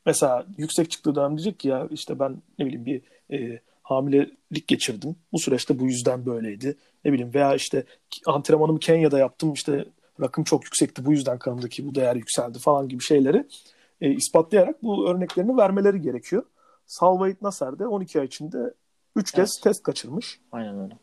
Mesela 0.05 0.45
yüksek 0.57 0.91
çıktığı 0.91 1.15
dönem 1.15 1.37
diyecek 1.37 1.59
ki 1.59 1.67
ya 1.67 1.87
işte 1.91 2.19
ben 2.19 2.41
ne 2.59 2.65
bileyim 2.65 2.85
bir 2.85 3.01
e, 3.31 3.59
hamilelik 3.83 4.67
geçirdim. 4.67 5.15
Bu 5.33 5.39
süreçte 5.39 5.79
bu 5.79 5.85
yüzden 5.85 6.25
böyleydi. 6.25 6.75
Ne 7.05 7.13
bileyim 7.13 7.33
veya 7.33 7.55
işte 7.55 7.83
antrenmanımı 8.25 8.79
Kenya'da 8.79 9.19
yaptım 9.19 9.53
işte 9.53 9.85
rakım 10.21 10.43
çok 10.43 10.63
yüksekti 10.63 11.05
bu 11.05 11.11
yüzden 11.11 11.39
kanımdaki 11.39 11.87
bu 11.87 11.95
değer 11.95 12.15
yükseldi 12.15 12.59
falan 12.59 12.89
gibi 12.89 13.03
şeyleri 13.03 13.47
e, 14.01 14.11
ispatlayarak 14.11 14.83
bu 14.83 15.09
örneklerini 15.09 15.57
vermeleri 15.57 16.01
gerekiyor. 16.01 16.43
Salvait 16.87 17.41
Nasser 17.41 17.79
de 17.79 17.87
12 17.87 18.19
ay 18.19 18.25
içinde 18.25 18.73
3 19.15 19.31
kez 19.31 19.39
evet. 19.39 19.63
test 19.63 19.83
kaçırmış. 19.83 20.39
Aynen 20.51 20.79
öyle. 20.79 20.97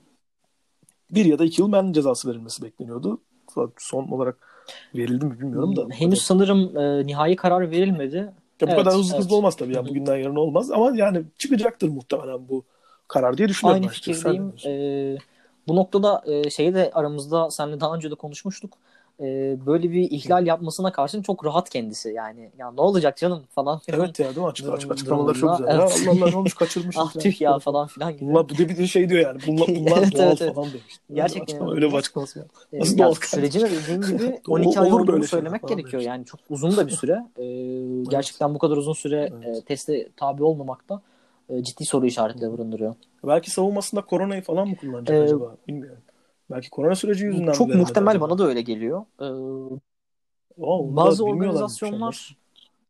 Bir 1.11 1.25
ya 1.25 1.39
da 1.39 1.45
iki 1.45 1.61
yıl 1.61 1.69
men 1.69 1.93
cezası 1.93 2.29
verilmesi 2.29 2.63
bekleniyordu. 2.63 3.21
Son 3.79 4.09
olarak 4.09 4.37
verildi 4.95 5.25
mi 5.25 5.41
bilmiyorum 5.41 5.77
da. 5.77 5.87
Henüz 5.91 6.23
sanırım 6.23 6.77
e, 6.77 7.07
nihai 7.07 7.37
karar 7.37 7.71
verilmedi. 7.71 8.17
Ya 8.17 8.69
bu 8.69 8.73
evet, 8.73 8.85
kadar 8.85 8.95
hızlı 8.95 9.15
evet. 9.15 9.25
hızlı 9.25 9.37
olmaz 9.37 9.57
tabii 9.57 9.75
ya. 9.75 9.87
Bugünden 9.87 10.17
yarın 10.17 10.37
olmaz. 10.37 10.71
Ama 10.71 10.97
yani 10.97 11.23
çıkacaktır 11.39 11.89
muhtemelen 11.89 12.49
bu 12.49 12.65
karar 13.09 13.39
diye 13.39 13.49
düşünüyorum. 13.49 13.83
Aynı 13.83 13.93
fikirdeyim. 13.93 14.53
Ee, 14.67 15.17
bu 15.69 15.77
noktada 15.77 16.23
e, 16.27 16.51
şeyi 16.51 16.75
de 16.75 16.91
aramızda 16.95 17.51
seninle 17.51 17.81
daha 17.81 17.95
önce 17.95 18.11
de 18.11 18.15
konuşmuştuk 18.15 18.79
e, 19.23 19.57
böyle 19.67 19.93
bir 19.93 20.11
ihlal 20.11 20.47
yapmasına 20.47 20.93
karşın 20.93 21.23
çok 21.23 21.45
rahat 21.45 21.71
kendisi 21.71 22.09
yani. 22.09 22.51
Ya 22.59 22.71
ne 22.71 22.81
olacak 22.81 23.17
canım 23.17 23.43
falan 23.51 23.79
filan. 23.79 24.01
Evet 24.01 24.19
ya 24.19 24.27
değil 24.27 24.39
mi? 24.39 24.47
Açık, 24.47 24.69
açık 24.69 24.93
açıklamaları 24.93 25.39
çok 25.39 25.59
güzel. 25.59 25.75
Evet. 25.75 26.03
Ya 26.07 26.13
Allah 26.13 26.25
Allah 26.25 26.31
ne 26.31 26.37
olmuş 26.37 26.55
kaçırmış. 26.55 26.97
ah 26.99 27.13
tüh 27.13 27.41
ya 27.41 27.59
falan 27.59 27.87
filan 27.87 28.17
gibi. 28.17 28.31
Bunlar 28.31 28.49
bu 28.49 28.55
bir 28.55 28.77
de 28.77 28.87
şey 28.87 29.09
diyor 29.09 29.21
yani. 29.21 29.41
Bunlar, 29.47 29.67
bunlar 29.77 29.99
evet, 29.99 30.17
doğal 30.17 30.37
evet, 30.41 30.55
falan 30.55 30.69
demiş. 30.69 31.01
Gerçekten. 31.13 31.59
Yani. 31.59 31.71
Öyle 31.71 31.89
bir 31.89 31.95
açıklaması 31.95 32.39
ya. 32.39 32.45
Nasıl 32.73 32.99
doğal 32.99 33.15
Sürecin 33.15 33.61
dediğin 33.61 34.01
gibi 34.01 34.41
12 34.49 34.81
ay 34.81 34.93
olduğunu 34.93 35.25
söylemek 35.25 35.69
gerekiyor. 35.69 36.03
Yani 36.03 36.25
çok 36.25 36.41
uzun 36.51 36.77
da 36.77 36.87
bir 36.87 36.93
süre. 36.93 37.27
Ee, 37.39 38.11
gerçekten 38.11 38.55
bu 38.55 38.59
kadar 38.59 38.77
uzun 38.77 38.93
süre 38.93 39.31
evet. 39.45 39.57
e, 39.57 39.61
teste 39.65 40.09
tabi 40.17 40.45
olmamak 40.45 40.89
da 40.89 41.03
e, 41.49 41.63
ciddi 41.63 41.85
soru 41.85 42.07
işaretleri 42.07 42.53
barındırıyor. 42.53 42.95
Belki 43.27 43.51
savunmasında 43.51 44.01
koronayı 44.01 44.43
falan 44.43 44.69
mı 44.69 44.77
kullanacak 44.77 45.17
ee, 45.17 45.21
acaba? 45.21 45.57
Bilmiyorum. 45.69 46.03
Belki 46.53 46.71
korona 46.71 46.95
süreci 46.95 47.27
yüzünden 47.27 47.53
Çok 47.53 47.75
muhtemel 47.75 48.21
bana 48.21 48.39
da 48.39 48.47
öyle 48.47 48.63
geliyor. 48.63 49.05
Ee, 49.21 49.25
oh, 50.59 50.97
bazı 50.97 51.25
organizasyonlar 51.25 52.37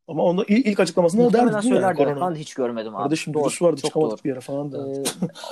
ama 0.09 0.23
onda 0.23 0.45
ilk, 0.49 0.67
ilk 0.67 0.81
açıklamasında 0.81 1.23
o 1.23 1.33
derdi 1.33 1.69
söylerdi. 1.69 2.03
Yani, 2.03 2.21
ben 2.21 2.35
de 2.35 2.39
hiç 2.39 2.55
görmedim 2.55 2.97
abi. 2.97 3.03
Kardeşim 3.03 3.35
doğru, 3.35 3.45
virüs 3.45 3.63
vardı 3.63 3.81
çok 3.81 3.89
çıkamadık 3.89 4.19
doğru. 4.19 4.25
bir 4.25 4.29
yere 4.29 4.41
falan 4.41 4.73
da. 4.73 4.89
Ee, 4.89 5.03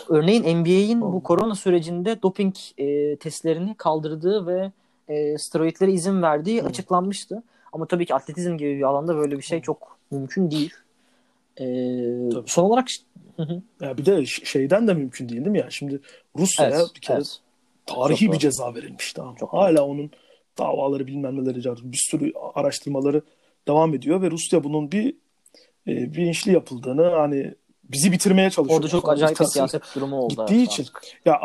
örneğin 0.09 0.59
NBA'in 0.59 1.01
bu 1.01 1.23
korona 1.23 1.55
sürecinde 1.55 2.23
doping 2.23 2.55
e, 2.79 3.17
testlerini 3.17 3.75
kaldırdığı 3.75 4.47
ve 4.47 4.73
e, 5.09 5.39
steroidlere 5.39 5.93
izin 5.93 6.23
verdiği 6.23 6.63
Hı. 6.63 6.67
açıklanmıştı. 6.67 7.43
Ama 7.73 7.87
tabii 7.87 8.07
ki 8.07 8.15
atletizm 8.15 8.57
gibi 8.57 8.77
bir 8.77 8.83
alanda 8.83 9.17
böyle 9.17 9.37
bir 9.37 9.43
şey 9.43 9.59
Hı. 9.59 9.63
çok 9.63 9.99
mümkün 10.11 10.51
değil. 10.51 10.75
Ee, 11.61 12.31
son 12.47 12.65
olarak 12.65 12.89
ya 13.81 13.99
bir 13.99 14.07
de 14.07 14.27
şeyden 14.27 14.89
de 14.89 14.95
mümkün 14.95 15.29
değil 15.29 15.41
değil 15.41 15.51
mi 15.51 15.59
ya? 15.59 15.71
Şimdi 15.71 16.01
Rusya'ya 16.39 16.77
evet, 16.77 16.91
bir 16.95 17.01
kere 17.01 17.17
evet 17.17 17.41
tarihi 17.95 18.25
Çok 18.25 18.35
bir 18.35 18.39
ceza 18.39 18.75
verilmişti 18.75 19.23
ama 19.23 19.37
Çok 19.41 19.53
hala 19.53 19.87
onun 19.87 20.11
davaları 20.59 21.07
bilmem 21.07 21.45
neleri 21.45 21.65
bir 21.93 22.09
sürü 22.11 22.33
araştırmaları 22.55 23.23
devam 23.69 23.95
ediyor 23.95 24.23
ve 24.23 24.31
Rusya 24.31 24.65
bunun 24.65 24.93
bir 24.93 25.15
e, 25.87 26.15
bilinçli 26.15 26.53
yapıldığını 26.53 27.05
hani 27.05 27.55
bizi 27.85 28.13
bitirmeye 28.13 28.51
çalışıyor. 28.51 28.81
Orada 28.81 28.89
çok 28.89 29.09
acayip 29.09 29.41
bir 29.41 29.45
siyaset 29.45 29.83
durumu 29.95 30.17
oldu. 30.17 30.35
Gittiği 30.35 30.63
için. 30.63 30.87
Ya 31.25 31.41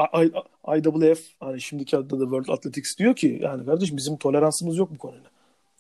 IWF 0.78 1.20
hani 1.40 1.62
şimdiki 1.62 1.98
adında 1.98 2.20
da 2.20 2.24
World 2.24 2.48
Athletics 2.48 2.98
diyor 2.98 3.16
ki 3.16 3.40
yani 3.42 3.66
kardeşim 3.66 3.98
bizim 3.98 4.18
toleransımız 4.18 4.78
yok 4.78 4.90
bu 4.94 4.98
konuyla 4.98 5.30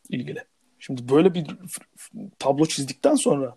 ilgili. 0.09 0.43
Şimdi 0.79 1.09
böyle 1.09 1.33
bir 1.33 1.47
tablo 2.39 2.65
çizdikten 2.65 3.15
sonra 3.15 3.55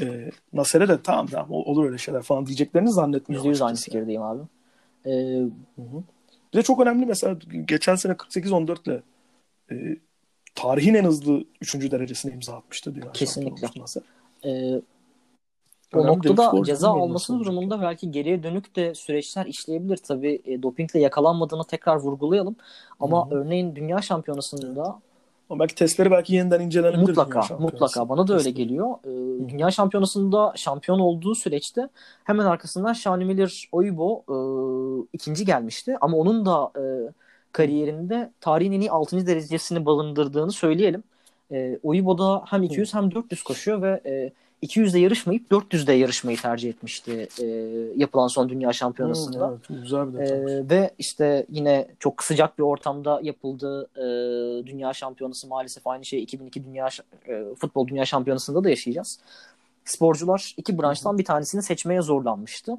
e, 0.00 0.30
Nasser'e 0.52 0.88
de 0.88 1.02
tamam 1.02 1.26
tamam 1.26 1.50
olur 1.50 1.84
öyle 1.84 1.98
şeyler 1.98 2.22
falan 2.22 2.46
diyeceklerini 2.46 2.92
zannetmiyorum. 2.92 3.52
%100 3.52 3.64
aynı 3.64 3.76
fikirdeyim 3.76 4.22
abi. 4.22 4.42
Ee, 5.06 5.10
hı 5.10 5.82
hı. 5.82 6.02
Bir 6.54 6.58
de 6.58 6.62
çok 6.62 6.80
önemli 6.80 7.06
mesela 7.06 7.36
geçen 7.64 7.94
sene 7.94 8.12
48-14 8.12 8.90
ile 8.90 9.02
e, 9.70 9.96
tarihin 10.54 10.94
en 10.94 11.04
hızlı 11.04 11.44
3. 11.60 11.90
derecesine 11.90 12.34
imza 12.34 12.56
atmıştı 12.56 12.94
dünya 12.94 13.12
Kesinlikle. 13.12 13.68
Ee, 14.44 14.80
o 15.94 16.06
noktada 16.06 16.64
ceza 16.64 16.90
alması 16.90 17.38
durumunda 17.38 17.82
belki 17.82 18.10
geriye 18.10 18.42
dönük 18.42 18.76
de 18.76 18.94
süreçler 18.94 19.46
işleyebilir. 19.46 19.96
Tabii 19.96 20.42
e, 20.44 20.62
dopingle 20.62 21.00
yakalanmadığını 21.00 21.64
tekrar 21.64 21.96
vurgulayalım. 21.96 22.56
Ama 23.00 23.26
Hı-hı. 23.26 23.34
örneğin 23.34 23.76
dünya 23.76 24.02
şampiyonasında 24.02 25.00
ama 25.50 25.60
belki 25.60 25.74
testleri 25.74 26.10
belki 26.10 26.34
yeniden 26.34 26.60
incelenebilir. 26.60 27.00
Mutlaka, 27.08 27.56
mutlaka. 27.58 28.08
Bana 28.08 28.28
da 28.28 28.34
öyle 28.34 28.50
geliyor. 28.50 28.94
Ee, 29.04 29.48
dünya 29.48 29.70
şampiyonasında 29.70 30.52
şampiyon 30.56 30.98
olduğu 30.98 31.34
süreçte 31.34 31.88
hemen 32.24 32.46
arkasından 32.46 32.92
Shani 32.92 33.24
Miller 33.24 33.68
Oibo 33.72 34.24
e, 34.28 34.36
ikinci 35.12 35.44
gelmişti. 35.44 35.96
Ama 36.00 36.16
onun 36.16 36.46
da 36.46 36.72
e, 36.76 36.82
kariyerinde 37.52 38.32
tarihin 38.40 38.72
en 38.72 38.80
iyi 38.80 38.90
6. 38.90 39.26
derecesini 39.26 39.86
balındırdığını 39.86 40.52
söyleyelim. 40.52 41.02
E, 41.52 41.78
Oibo 41.82 42.44
hem 42.46 42.62
200 42.62 42.94
hem 42.94 43.14
400 43.14 43.42
koşuyor 43.42 43.82
ve 43.82 44.00
e, 44.06 44.32
200'de 44.64 44.98
yarışmayıp 44.98 45.50
400'de 45.50 45.92
yarışmayı 45.92 46.36
tercih 46.36 46.68
etmişti 46.68 47.28
e, 47.42 47.46
yapılan 47.96 48.26
son 48.26 48.48
dünya 48.48 48.72
şampiyonasında. 48.72 49.48
Hmm, 49.48 49.54
evet, 49.54 49.82
güzel 49.82 50.14
bir 50.14 50.18
e, 50.18 50.70
ve 50.70 50.90
işte 50.98 51.46
yine 51.50 51.88
çok 51.98 52.22
sıcak 52.22 52.58
bir 52.58 52.62
ortamda 52.62 53.20
yapıldı 53.22 53.88
e, 53.96 54.02
dünya 54.66 54.92
şampiyonası 54.92 55.48
maalesef 55.48 55.86
aynı 55.86 56.04
şey 56.04 56.22
2002 56.22 56.64
dünya 56.64 56.88
e, 57.28 57.44
futbol 57.58 57.88
dünya 57.88 58.04
şampiyonasında 58.04 58.64
da 58.64 58.70
yaşayacağız. 58.70 59.18
Sporcular 59.84 60.54
iki 60.56 60.78
branştan 60.78 61.18
bir 61.18 61.24
tanesini 61.24 61.62
seçmeye 61.62 62.02
zorlanmıştı. 62.02 62.72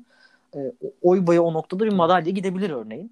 e, 0.55 0.71
oy 1.01 1.27
boyu 1.27 1.41
o 1.41 1.53
noktada 1.53 1.85
bir 1.85 1.93
madalya 1.93 2.31
gidebilir 2.31 2.69
örneğin. 2.69 3.11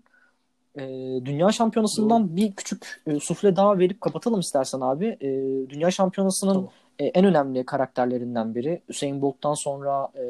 E, 0.76 0.82
dünya 1.26 1.52
şampiyonasından 1.52 2.28
Doğru. 2.28 2.36
bir 2.36 2.54
küçük 2.54 3.02
e, 3.08 3.20
sufle 3.20 3.56
daha 3.56 3.80
verip 3.80 4.02
kapatalım 4.02 4.40
istersen 4.40 4.82
abi. 4.82 5.18
E, 5.22 5.30
dünya 5.70 5.92
şampiyonasının 5.92 6.54
tamam. 6.54 6.70
E, 7.00 7.06
en 7.06 7.26
önemli 7.26 7.66
karakterlerinden 7.66 8.56
biri. 8.56 8.82
Hüseyin 8.90 9.22
Bolt'tan 9.22 9.54
sonra 9.54 10.10
e, 10.16 10.24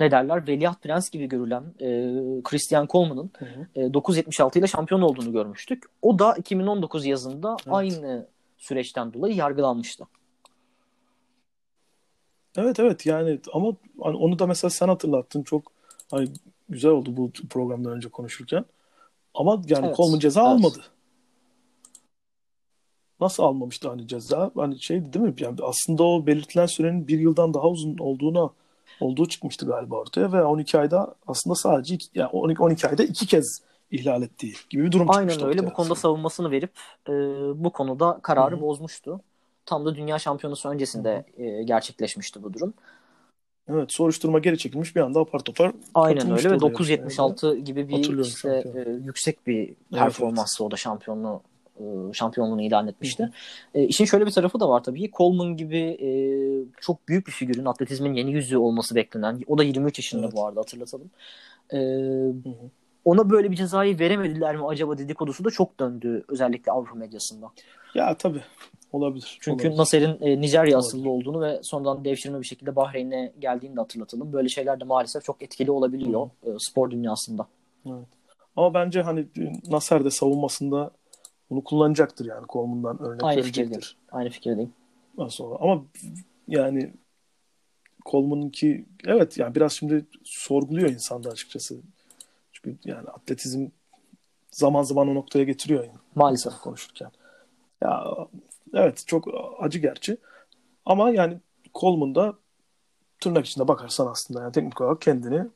ne 0.00 0.10
derler 0.10 0.48
Veliaht 0.48 0.82
Prens 0.82 1.10
gibi 1.10 1.26
görülen 1.26 1.62
e, 1.80 1.86
Christian 2.42 2.86
Coleman'ın 2.86 3.30
e, 3.74 3.80
9.76 3.80 4.58
ile 4.58 4.66
şampiyon 4.66 5.00
olduğunu 5.00 5.32
görmüştük. 5.32 5.84
O 6.02 6.18
da 6.18 6.34
2019 6.34 7.06
yazında 7.06 7.56
evet. 7.60 7.74
aynı 7.74 8.26
süreçten 8.58 9.12
dolayı 9.12 9.34
yargılanmıştı. 9.34 10.04
Evet 12.56 12.80
evet 12.80 13.06
yani 13.06 13.40
ama 13.52 13.72
hani 14.02 14.16
onu 14.16 14.38
da 14.38 14.46
mesela 14.46 14.70
sen 14.70 14.88
hatırlattın 14.88 15.42
çok 15.42 15.72
hani 16.10 16.28
güzel 16.68 16.90
oldu 16.90 17.16
bu 17.16 17.30
programdan 17.50 17.92
önce 17.92 18.08
konuşurken. 18.08 18.64
Ama 19.34 19.62
yani 19.66 19.86
evet, 19.86 19.96
Coleman 19.96 20.18
ceza 20.18 20.40
evet. 20.40 20.50
almadı. 20.50 20.78
Nasıl 23.20 23.42
almamıştı 23.42 23.88
hani 23.88 24.08
ceza? 24.08 24.50
Hani 24.56 24.82
şeydi 24.82 25.12
değil 25.12 25.24
mi? 25.24 25.34
Yani 25.38 25.58
aslında 25.62 26.02
o 26.02 26.26
belirtilen 26.26 26.66
sürenin 26.66 27.08
bir 27.08 27.18
yıldan 27.18 27.54
daha 27.54 27.68
uzun 27.68 27.98
olduğuna 27.98 28.50
olduğu 29.00 29.28
çıkmıştı 29.28 29.66
galiba 29.66 29.96
ortaya 29.96 30.32
ve 30.32 30.44
12 30.44 30.78
ayda 30.78 31.14
aslında 31.26 31.54
sadece 31.54 31.94
iki, 31.94 32.06
yani 32.14 32.28
12, 32.28 32.62
12 32.62 32.88
ayda 32.88 33.02
iki 33.02 33.26
kez 33.26 33.62
ihlal 33.90 34.22
ettiği 34.22 34.54
gibi 34.70 34.84
bir 34.84 34.92
durum 34.92 35.10
Aynen 35.10 35.44
öyle. 35.44 35.66
Bu 35.66 35.72
konuda 35.72 35.94
savunmasını 35.94 36.50
verip 36.50 36.70
e, 37.08 37.12
bu 37.64 37.70
konuda 37.70 38.18
kararı 38.22 38.54
Hı-hı. 38.54 38.62
bozmuştu. 38.62 39.20
Tam 39.66 39.86
da 39.86 39.94
dünya 39.94 40.18
şampiyonası 40.18 40.68
öncesinde 40.68 41.24
e, 41.36 41.62
gerçekleşmişti 41.62 42.42
bu 42.42 42.54
durum. 42.54 42.74
Evet 43.68 43.92
soruşturma 43.92 44.38
geri 44.38 44.58
çekilmiş 44.58 44.96
bir 44.96 45.00
anda 45.00 45.20
apar 45.20 45.38
topar 45.38 45.72
Aynen 45.94 46.30
öyle 46.30 46.50
ve 46.50 46.60
976 46.60 47.46
yani. 47.46 47.64
gibi 47.64 47.88
bir 47.88 48.18
işte 48.18 48.64
e, 48.74 48.90
yüksek 48.90 49.46
bir 49.46 49.74
performansla 49.92 50.64
evet. 50.64 50.68
o 50.68 50.70
da 50.70 50.76
şampiyonluğu 50.76 51.42
şampiyonluğunu 52.12 52.62
ilan 52.62 52.88
etmişti. 52.88 53.30
E, 53.74 53.84
işin 53.84 54.04
şöyle 54.04 54.26
bir 54.26 54.30
tarafı 54.30 54.60
da 54.60 54.68
var 54.68 54.84
tabii. 54.84 55.10
Coleman 55.10 55.56
gibi 55.56 55.78
e, 55.78 56.10
çok 56.80 57.08
büyük 57.08 57.26
bir 57.26 57.32
figürün 57.32 57.64
atletizmin 57.64 58.14
yeni 58.14 58.32
yüzü 58.32 58.56
olması 58.56 58.94
beklenen. 58.94 59.40
O 59.46 59.58
da 59.58 59.64
23 59.64 59.98
yaşında 59.98 60.24
evet. 60.24 60.36
bu 60.36 60.46
arada 60.46 60.60
hatırlatalım. 60.60 61.10
E, 61.72 61.78
ona 63.04 63.30
böyle 63.30 63.50
bir 63.50 63.56
cezayı 63.56 63.98
veremediler 63.98 64.56
mi 64.56 64.66
acaba 64.66 64.98
dedikodusu 64.98 65.44
da 65.44 65.50
çok 65.50 65.80
döndü 65.80 66.24
özellikle 66.28 66.72
Avrupa 66.72 66.94
medyasında. 66.94 67.50
Ya 67.94 68.14
tabii 68.14 68.42
olabilir. 68.92 69.38
Çünkü 69.40 69.66
olabilir. 69.66 69.80
Nasser'in 69.80 70.18
e, 70.20 70.40
Nijerya 70.40 70.78
asıllı 70.78 71.10
olduğunu 71.10 71.40
ve 71.40 71.60
sonradan 71.62 72.04
devşirme 72.04 72.40
bir 72.40 72.46
şekilde 72.46 72.76
Bahreyn'e 72.76 73.32
geldiğini 73.38 73.76
de 73.76 73.80
hatırlatalım. 73.80 74.32
Böyle 74.32 74.48
şeyler 74.48 74.80
de 74.80 74.84
maalesef 74.84 75.24
çok 75.24 75.42
etkili 75.42 75.70
olabiliyor 75.70 76.30
e, 76.46 76.48
spor 76.58 76.90
dünyasında. 76.90 77.46
Evet. 77.86 78.06
Ama 78.56 78.74
bence 78.74 79.02
hani 79.02 79.26
Nasser 79.70 80.04
de 80.04 80.10
savunmasında 80.10 80.90
bunu 81.50 81.64
kullanacaktır 81.64 82.26
yani 82.26 82.46
Coleman'dan 82.48 83.02
örnek 83.02 83.22
Aynı 83.24 83.42
fikirdeyim. 83.42 83.82
Aynı 84.12 84.30
fikirdeyim. 84.30 84.72
Sonra. 85.28 85.56
Ama 85.60 85.84
yani 86.48 86.92
Coleman'ınki 88.06 88.86
evet 89.06 89.38
yani 89.38 89.54
biraz 89.54 89.72
şimdi 89.72 90.06
sorguluyor 90.24 90.90
insanda 90.90 91.30
açıkçası. 91.30 91.80
Çünkü 92.52 92.78
yani 92.84 93.08
atletizm 93.08 93.68
zaman 94.50 94.82
zaman 94.82 95.08
o 95.08 95.14
noktaya 95.14 95.44
getiriyor 95.44 95.84
yani. 95.84 95.98
Maalesef. 96.14 96.52
Konuşurken. 96.52 97.10
Ya 97.82 98.04
evet 98.74 99.04
çok 99.06 99.28
acı 99.58 99.78
gerçi. 99.78 100.16
Ama 100.84 101.10
yani 101.10 101.38
Coleman 101.74 102.14
da 102.14 102.34
tırnak 103.20 103.46
içinde 103.46 103.68
bakarsan 103.68 104.06
aslında 104.06 104.42
yani 104.42 104.52
teknik 104.52 104.80
olarak 104.80 105.00
kendini 105.00 105.46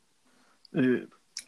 e, 0.77 0.81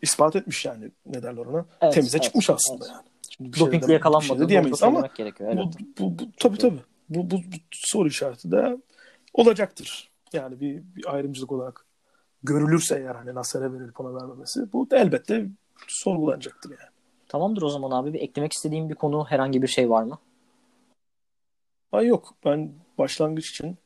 ispat 0.03 0.37
etmiş 0.37 0.65
yani 0.65 0.91
ne 1.07 1.23
derler 1.23 1.47
ona. 1.47 1.65
Evet, 1.81 1.95
Temize 1.95 2.17
evet, 2.17 2.25
çıkmış 2.25 2.51
aslında 2.51 2.85
evet. 2.85 2.95
yani. 2.95 3.14
Şimdi 3.37 3.61
Dopingle 3.61 3.93
yakalanmadı. 3.93 4.39
Şey 4.39 4.49
diyemeyiz 4.49 4.83
ama 4.83 5.09
gerekiyor, 5.15 5.57
bu, 5.57 5.71
bu, 5.99 6.19
bu, 6.19 6.23
tabii 6.41 6.59
tabii. 6.59 6.81
Bu, 7.09 7.31
bu, 7.31 7.37
bu 7.37 7.57
soru 7.71 8.09
işareti 8.09 8.51
de 8.51 8.79
olacaktır. 9.35 10.11
Yani 10.33 10.61
bir, 10.61 10.83
bir 10.97 11.15
ayrımcılık 11.15 11.53
olarak 11.53 11.87
görülürse 12.43 12.99
eğer 12.99 13.15
hani 13.15 13.35
Nasser'e 13.35 13.73
verilip 13.73 14.01
ona 14.01 14.15
vermemesi 14.15 14.73
bu 14.73 14.91
da 14.91 14.99
elbette 14.99 15.47
sorgulanacaktır 15.89 16.71
yani. 16.71 16.91
Tamamdır 17.29 17.63
o 17.63 17.69
zaman 17.69 17.91
abi. 17.91 18.13
Bir 18.13 18.21
eklemek 18.21 18.53
istediğim 18.53 18.89
bir 18.89 18.95
konu 18.95 19.25
herhangi 19.25 19.63
bir 19.63 19.69
şey 19.69 19.91
var 19.91 20.03
mı? 20.03 20.19
Ay 21.93 22.07
yok. 22.07 22.35
Ben 22.45 22.73
başlangıç 22.99 23.51
için 23.51 23.77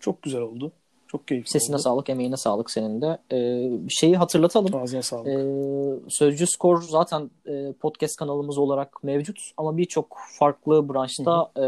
çok 0.00 0.22
güzel 0.22 0.40
oldu. 0.40 0.72
Çok 1.16 1.28
keyifli 1.28 1.50
Sesine 1.50 1.74
oldu. 1.74 1.82
sağlık, 1.82 2.10
emeğine 2.10 2.36
sağlık 2.36 2.70
senin 2.70 3.02
de. 3.02 3.18
Ee, 3.32 3.70
şeyi 3.88 4.16
hatırlatalım. 4.16 4.76
Ağzına 4.76 5.02
sağlık. 5.02 5.26
Ee, 5.26 6.08
Sözcü 6.08 6.46
Skor 6.46 6.82
zaten 6.82 7.30
e, 7.46 7.72
podcast 7.72 8.16
kanalımız 8.16 8.58
olarak 8.58 9.04
mevcut 9.04 9.50
ama 9.56 9.76
birçok 9.76 10.16
farklı 10.38 10.94
branşta 10.94 11.50
e, 11.58 11.64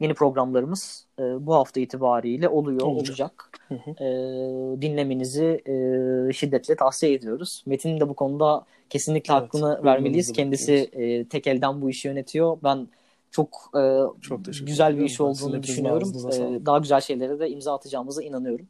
yeni 0.00 0.14
programlarımız 0.14 1.06
e, 1.18 1.46
bu 1.46 1.54
hafta 1.54 1.80
itibariyle 1.80 2.48
oluyor, 2.48 2.80
olacak. 2.80 3.08
olacak. 3.10 3.60
Hı 3.68 3.74
hı. 3.74 4.04
E, 4.04 4.82
dinlemenizi 4.82 5.62
e, 5.66 6.32
şiddetle 6.32 6.76
tavsiye 6.76 7.12
ediyoruz. 7.12 7.62
Metin 7.66 8.00
de 8.00 8.08
bu 8.08 8.14
konuda 8.14 8.64
kesinlikle 8.90 9.34
evet, 9.34 9.42
hakkını 9.42 9.84
vermeliyiz. 9.84 10.32
Kendisi 10.32 10.72
e, 10.92 11.24
tek 11.24 11.46
elden 11.46 11.82
bu 11.82 11.90
işi 11.90 12.08
yönetiyor. 12.08 12.58
Ben 12.64 12.88
çok, 13.34 13.70
e, 13.76 13.82
çok 14.20 14.44
güzel 14.44 14.98
bir 14.98 15.04
iş 15.04 15.20
olduğunu 15.20 15.62
düşünüyorum. 15.62 16.12
E, 16.32 16.66
daha 16.66 16.78
güzel 16.78 17.00
şeylere 17.00 17.38
de 17.38 17.50
imza 17.50 17.74
atacağımıza 17.74 18.22
inanıyorum. 18.22 18.66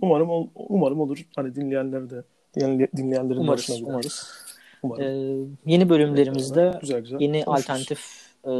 Umarım 0.00 0.50
umarım 0.54 1.00
olur. 1.00 1.26
Hani 1.36 1.54
dinleyenler 1.54 2.10
de 2.10 2.24
dinleyenlerin 2.96 3.40
umarız, 3.40 3.82
umarız. 3.82 4.28
umarım. 4.82 5.02
Ee, 5.02 5.72
yeni 5.72 5.88
bölümlerimizde 5.88 6.78
güzel, 6.80 7.00
güzel. 7.00 7.20
yeni 7.20 7.44
Konuşuruz. 7.44 7.70
alternatif 7.70 8.00
e, 8.44 8.50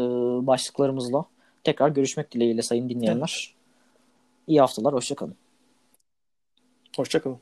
başlıklarımızla 0.47 1.25
tekrar 1.65 1.89
görüşmek 1.89 2.33
dileğiyle 2.33 2.63
sayın 2.63 2.89
dinleyenler. 2.89 3.49
Evet. 3.49 3.57
İyi 4.47 4.61
haftalar, 4.61 4.95
hoşçakalın. 4.95 5.35
Hoşçakalın. 6.97 7.39